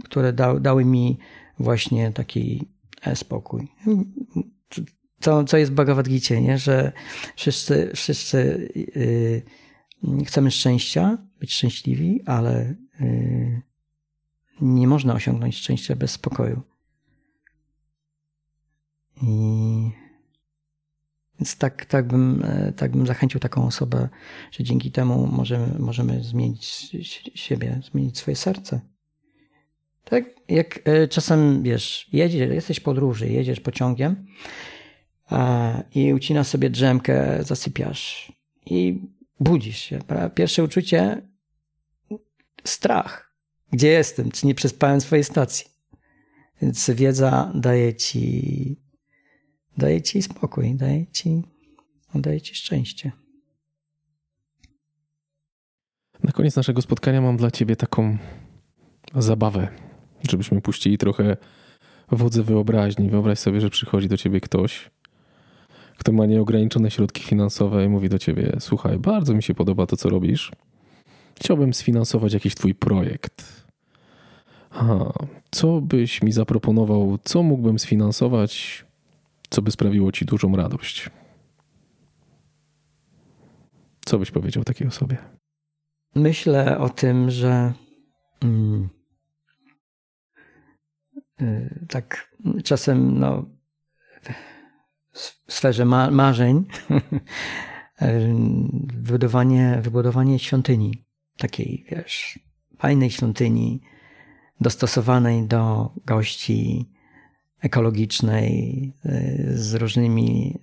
które 0.03 0.33
da, 0.33 0.59
dały 0.59 0.85
mi 0.85 1.17
właśnie 1.59 2.11
taki 2.11 2.67
E, 3.01 3.15
spokój. 3.15 3.67
Co, 5.19 5.43
co 5.43 5.57
jest 5.57 5.71
w 5.71 5.75
Bhagavad 5.75 6.09
Gita, 6.09 6.35
nie? 6.35 6.57
że 6.57 6.91
wszyscy, 7.35 7.91
wszyscy 7.95 8.69
yy, 10.03 10.25
chcemy 10.25 10.51
szczęścia, 10.51 11.17
być 11.39 11.53
szczęśliwi, 11.53 12.21
ale 12.25 12.75
yy, 12.99 13.61
nie 14.61 14.87
można 14.87 15.13
osiągnąć 15.13 15.57
szczęścia 15.57 15.95
bez 15.95 16.11
spokoju. 16.11 16.61
I 19.23 19.27
więc 21.41 21.57
tak, 21.57 21.85
tak, 21.85 22.07
bym, 22.07 22.43
e, 22.43 22.71
tak 22.71 22.91
bym 22.91 23.07
zachęcił 23.07 23.39
taką 23.39 23.67
osobę, 23.67 24.09
że 24.51 24.63
dzięki 24.63 24.91
temu 24.91 25.27
możemy, 25.27 25.79
możemy 25.79 26.23
zmienić 26.23 26.65
siebie, 27.35 27.81
zmienić 27.91 28.17
swoje 28.17 28.35
serce. 28.35 28.81
Tak 30.03 30.23
jak 30.49 30.79
e, 30.83 31.07
czasem, 31.07 31.63
wiesz, 31.63 32.09
jedziesz, 32.13 32.49
jesteś 32.49 32.77
w 32.79 32.83
podróży, 32.83 33.29
jedziesz 33.29 33.59
pociągiem 33.59 34.25
i 35.95 36.13
ucinasz 36.13 36.47
sobie 36.47 36.69
drzemkę, 36.69 37.43
zasypiasz 37.43 38.31
i 38.65 39.01
budzisz 39.39 39.77
się. 39.77 39.99
Pierwsze 40.35 40.63
uczucie 40.63 41.21
strach. 42.63 43.35
Gdzie 43.71 43.87
jestem? 43.87 44.31
Czy 44.31 44.47
nie 44.47 44.55
przespałem 44.55 45.01
swojej 45.01 45.23
stacji? 45.23 45.65
Więc 46.61 46.89
wiedza 46.89 47.51
daje 47.55 47.95
ci, 47.95 48.81
daje 49.77 50.01
ci 50.01 50.21
spokój, 50.21 50.75
daje 50.75 51.05
ci, 51.11 51.41
daje 52.15 52.41
ci 52.41 52.55
szczęście. 52.55 53.11
Na 56.23 56.31
koniec 56.31 56.55
naszego 56.55 56.81
spotkania 56.81 57.21
mam 57.21 57.37
dla 57.37 57.51
ciebie 57.51 57.75
taką 57.75 58.17
zabawę 59.15 59.91
żebyśmy 60.29 60.61
puścili 60.61 60.97
trochę 60.97 61.37
wodze 62.11 62.43
wyobraźni. 62.43 63.09
Wyobraź 63.09 63.39
sobie, 63.39 63.61
że 63.61 63.69
przychodzi 63.69 64.07
do 64.07 64.17
ciebie 64.17 64.41
ktoś, 64.41 64.91
kto 65.97 66.11
ma 66.11 66.25
nieograniczone 66.25 66.91
środki 66.91 67.23
finansowe 67.23 67.85
i 67.85 67.89
mówi 67.89 68.09
do 68.09 68.19
ciebie: 68.19 68.57
Słuchaj, 68.59 68.99
bardzo 68.99 69.33
mi 69.33 69.43
się 69.43 69.53
podoba 69.53 69.85
to, 69.85 69.97
co 69.97 70.09
robisz. 70.09 70.51
Chciałbym 71.39 71.73
sfinansować 71.73 72.33
jakiś 72.33 72.55
twój 72.55 72.75
projekt. 72.75 73.63
Aha, 74.71 75.13
co 75.51 75.81
byś 75.81 76.21
mi 76.21 76.31
zaproponował, 76.31 77.19
co 77.23 77.43
mógłbym 77.43 77.79
sfinansować, 77.79 78.85
co 79.51 79.61
by 79.61 79.71
sprawiło 79.71 80.11
ci 80.11 80.25
dużą 80.25 80.55
radość? 80.55 81.09
Co 84.05 84.19
byś 84.19 84.31
powiedział 84.31 84.63
takiej 84.63 84.87
osobie? 84.87 85.17
Myślę 86.15 86.77
o 86.77 86.89
tym, 86.89 87.31
że. 87.31 87.73
Mm 88.41 88.89
Y, 91.41 91.85
tak 91.89 92.35
czasem 92.63 93.19
no, 93.19 93.45
w 95.47 95.53
sferze 95.53 95.85
ma 95.85 96.11
marzeń 96.11 96.65
y, 98.01 98.33
wybudowanie, 98.93 99.79
wybudowanie 99.81 100.39
świątyni, 100.39 101.05
takiej 101.37 101.85
wiesz, 101.91 102.39
fajnej 102.77 103.11
świątyni, 103.11 103.81
dostosowanej 104.59 105.47
do 105.47 105.93
gości, 106.05 106.91
ekologicznej, 107.61 108.93
y, 109.05 109.57
z 109.57 109.73
różnymi 109.73 110.59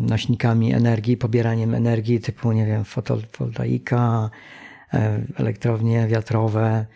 nośnikami 0.00 0.72
energii, 0.72 1.16
pobieraniem 1.16 1.74
energii 1.74 2.20
typu, 2.20 2.52
nie 2.52 2.66
wiem, 2.66 2.84
fotowoltaika, 2.84 4.30
elektrownie 5.36 6.06
wiatrowe, 6.06 6.86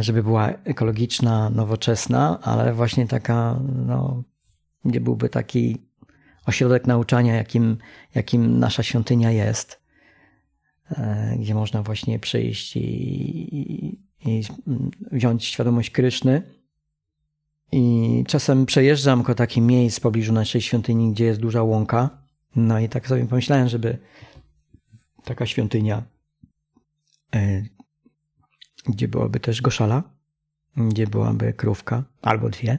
żeby 0.00 0.22
była 0.22 0.48
ekologiczna, 0.64 1.50
nowoczesna, 1.50 2.40
ale 2.42 2.74
właśnie 2.74 3.06
taka, 3.06 3.60
no, 3.86 4.22
gdzie 4.84 5.00
byłby 5.00 5.28
taki 5.28 5.76
ośrodek 6.46 6.86
nauczania, 6.86 7.34
jakim, 7.34 7.78
jakim 8.14 8.58
nasza 8.58 8.82
świątynia 8.82 9.30
jest, 9.30 9.80
gdzie 11.38 11.54
można 11.54 11.82
właśnie 11.82 12.18
przyjść 12.18 12.76
i, 12.76 12.80
i, 12.80 14.07
i 14.28 14.44
wziąć 15.12 15.44
świadomość 15.44 15.90
Kryszny. 15.90 16.42
I 17.72 18.24
czasem 18.26 18.66
przejeżdżam 18.66 19.22
ko 19.22 19.34
taki 19.34 19.60
miejsc 19.60 19.98
w 19.98 20.02
pobliżu 20.02 20.32
naszej 20.32 20.60
świątyni, 20.60 21.12
gdzie 21.12 21.24
jest 21.24 21.40
duża 21.40 21.62
łąka. 21.62 22.10
No 22.56 22.80
i 22.80 22.88
tak 22.88 23.06
sobie 23.08 23.26
pomyślałem, 23.26 23.68
żeby 23.68 23.98
taka 25.24 25.46
świątynia 25.46 26.02
e, 27.34 27.62
gdzie 28.86 29.08
byłaby 29.08 29.40
też 29.40 29.62
goszala, 29.62 30.02
gdzie 30.76 31.06
byłaby 31.06 31.52
krówka 31.52 32.04
albo 32.22 32.48
dwie, 32.48 32.78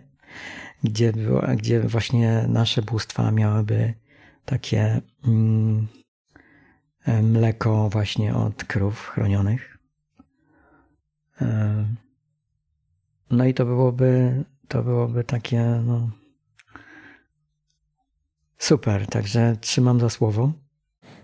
gdzie, 0.83 1.13
było, 1.13 1.41
gdzie 1.57 1.79
właśnie 1.79 2.45
nasze 2.47 2.81
bóstwa 2.81 3.31
miałyby 3.31 3.93
takie 4.45 5.01
mm, 5.25 5.87
mleko 7.23 7.89
właśnie 7.89 8.35
od 8.35 8.63
krów 8.63 9.07
chronionych. 9.07 9.78
No 13.31 13.45
i 13.45 13.53
to 13.53 13.65
byłoby, 13.65 14.43
to 14.67 14.83
byłoby 14.83 15.23
takie 15.23 15.81
no, 15.85 16.09
super, 18.57 19.07
także 19.07 19.57
trzymam 19.61 19.99
za 19.99 20.09
słowo. 20.09 20.51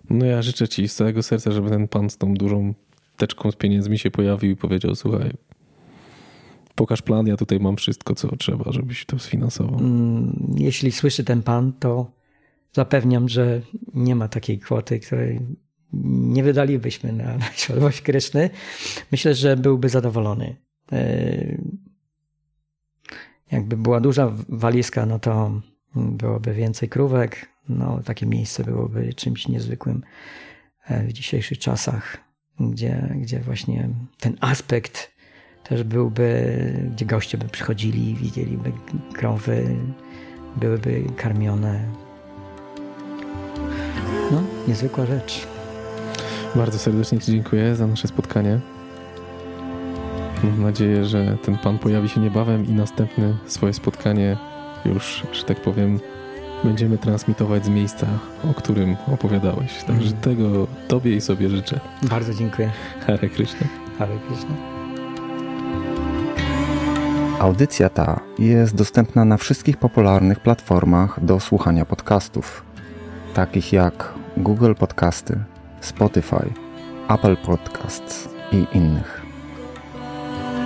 No 0.10 0.26
ja 0.26 0.42
życzę 0.42 0.68
Ci 0.68 0.88
z 0.88 0.96
całego 0.96 1.24
serca, 1.24 1.52
żeby 1.52 1.70
ten 1.70 1.88
pan 1.88 2.10
z 2.10 2.18
tą 2.18 2.34
dużą 2.34 2.74
teczką 3.18 3.52
z 3.52 3.56
pieniędzmi 3.56 4.00
się 4.00 4.12
pojawił 4.12 4.52
i 4.52 4.56
powiedział: 4.56 4.96
Słuchaj, 4.96 5.32
pokaż 6.76 7.02
plan, 7.02 7.28
ja 7.28 7.38
tutaj 7.38 7.60
mam 7.60 7.76
wszystko, 7.76 8.16
co 8.16 8.36
trzeba, 8.36 8.72
żebyś 8.72 9.06
to 9.06 9.20
sfinansował. 9.20 9.80
Jeśli 10.56 10.92
słyszy 10.92 11.24
ten 11.24 11.44
pan, 11.44 11.74
to 11.74 12.12
zapewniam, 12.74 13.30
że 13.30 13.62
nie 13.94 14.16
ma 14.16 14.28
takiej 14.28 14.60
kwoty, 14.60 15.00
której 15.00 15.40
nie 16.04 16.44
wydalibyśmy 16.44 17.14
na, 17.14 17.38
na 17.38 17.46
świadomość 17.56 18.02
Kryszny. 18.02 18.50
Myślę, 19.12 19.36
że 19.36 19.58
byłby 19.58 19.90
zadowolony. 19.90 20.56
E, 20.92 21.58
jakby 23.52 23.78
była 23.78 24.00
duża 24.00 24.32
walizka, 24.50 25.06
no 25.06 25.20
to 25.20 25.62
byłoby 25.96 26.54
więcej 26.54 26.90
krówek. 26.90 27.50
No, 27.70 28.00
takie 28.06 28.26
miejsce 28.26 28.64
byłoby 28.64 29.14
czymś 29.14 29.48
niezwykłym 29.48 30.04
e, 30.88 31.04
w 31.04 31.14
dzisiejszych 31.14 31.60
czasach 31.60 32.26
gdzie, 32.60 33.10
gdzie 33.16 33.40
właśnie 33.40 33.90
ten 34.20 34.38
aspekt 34.42 35.12
też 35.64 35.84
byłby, 35.84 36.92
gdzie 36.94 37.06
goście 37.06 37.38
by 37.38 37.50
przychodzili, 37.50 38.16
widzieliby 38.16 38.72
krowy, 39.14 39.76
byłyby 40.56 41.04
karmione. 41.18 41.86
No, 44.32 44.44
niezwykła 44.68 45.06
rzecz. 45.06 45.55
Bardzo 46.56 46.80
serdecznie 46.80 47.20
Ci 47.20 47.32
dziękuję 47.32 47.76
za 47.76 47.88
nasze 47.88 48.08
spotkanie. 48.08 48.60
Mam 50.44 50.62
nadzieję, 50.62 51.06
że 51.06 51.38
ten 51.46 51.58
pan 51.58 51.78
pojawi 51.78 52.10
się 52.10 52.20
niebawem 52.20 52.68
i 52.68 52.72
następne 52.74 53.34
swoje 53.46 53.74
spotkanie 53.74 54.38
już, 54.86 55.24
że 55.32 55.44
tak 55.44 55.62
powiem, 55.62 56.00
będziemy 56.64 56.98
transmitować 56.98 57.66
z 57.66 57.70
miejsca, 57.70 58.08
o 58.52 58.54
którym 58.54 58.96
opowiadałeś. 59.14 59.84
Także 59.84 60.08
mm. 60.08 60.22
tego 60.22 60.68
Tobie 60.88 61.16
i 61.16 61.22
sobie 61.22 61.50
życzę. 61.50 61.80
Bardzo 62.04 62.34
dziękuję. 62.34 62.72
Hare 63.08 63.30
Krishna. 63.30 63.68
Hare 64.00 64.20
Krishna. 64.28 64.56
Audycja 67.40 67.90
ta 67.90 68.20
jest 68.40 68.76
dostępna 68.76 69.26
na 69.26 69.38
wszystkich 69.38 69.78
popularnych 69.78 70.40
platformach 70.40 71.26
do 71.26 71.40
słuchania 71.40 71.86
podcastów, 71.86 72.64
takich 73.34 73.74
jak 73.74 74.14
Google 74.38 74.74
Podcasty, 74.74 75.40
Spotify, 75.86 76.50
Apple 77.08 77.36
Podcasts 77.36 78.30
i 78.52 78.66
innych. 78.78 79.26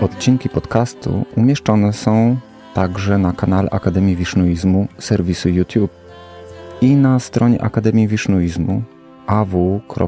Odcinki 0.02 0.50
podcastu 0.50 1.26
umieszczone 1.36 1.94
są 1.94 2.38
także 2.74 3.18
na 3.18 3.34
kanale 3.34 3.70
Akademii 3.70 4.16
Wisznuizmu 4.16 4.88
serwisu 4.98 5.50
YouTube 5.50 5.92
i 6.82 6.96
na 6.96 7.20
stronie 7.20 7.62
Akademii 7.62 8.08
Wisznuizmu 8.08 8.84
aw.edu.pl 9.28 10.00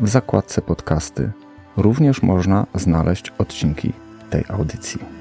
w 0.00 0.08
zakładce 0.08 0.62
podcasty 0.62 1.30
również 1.76 2.22
można 2.22 2.66
znaleźć 2.74 3.32
odcinki 3.38 3.92
tej 4.30 4.44
audycji. 4.48 5.17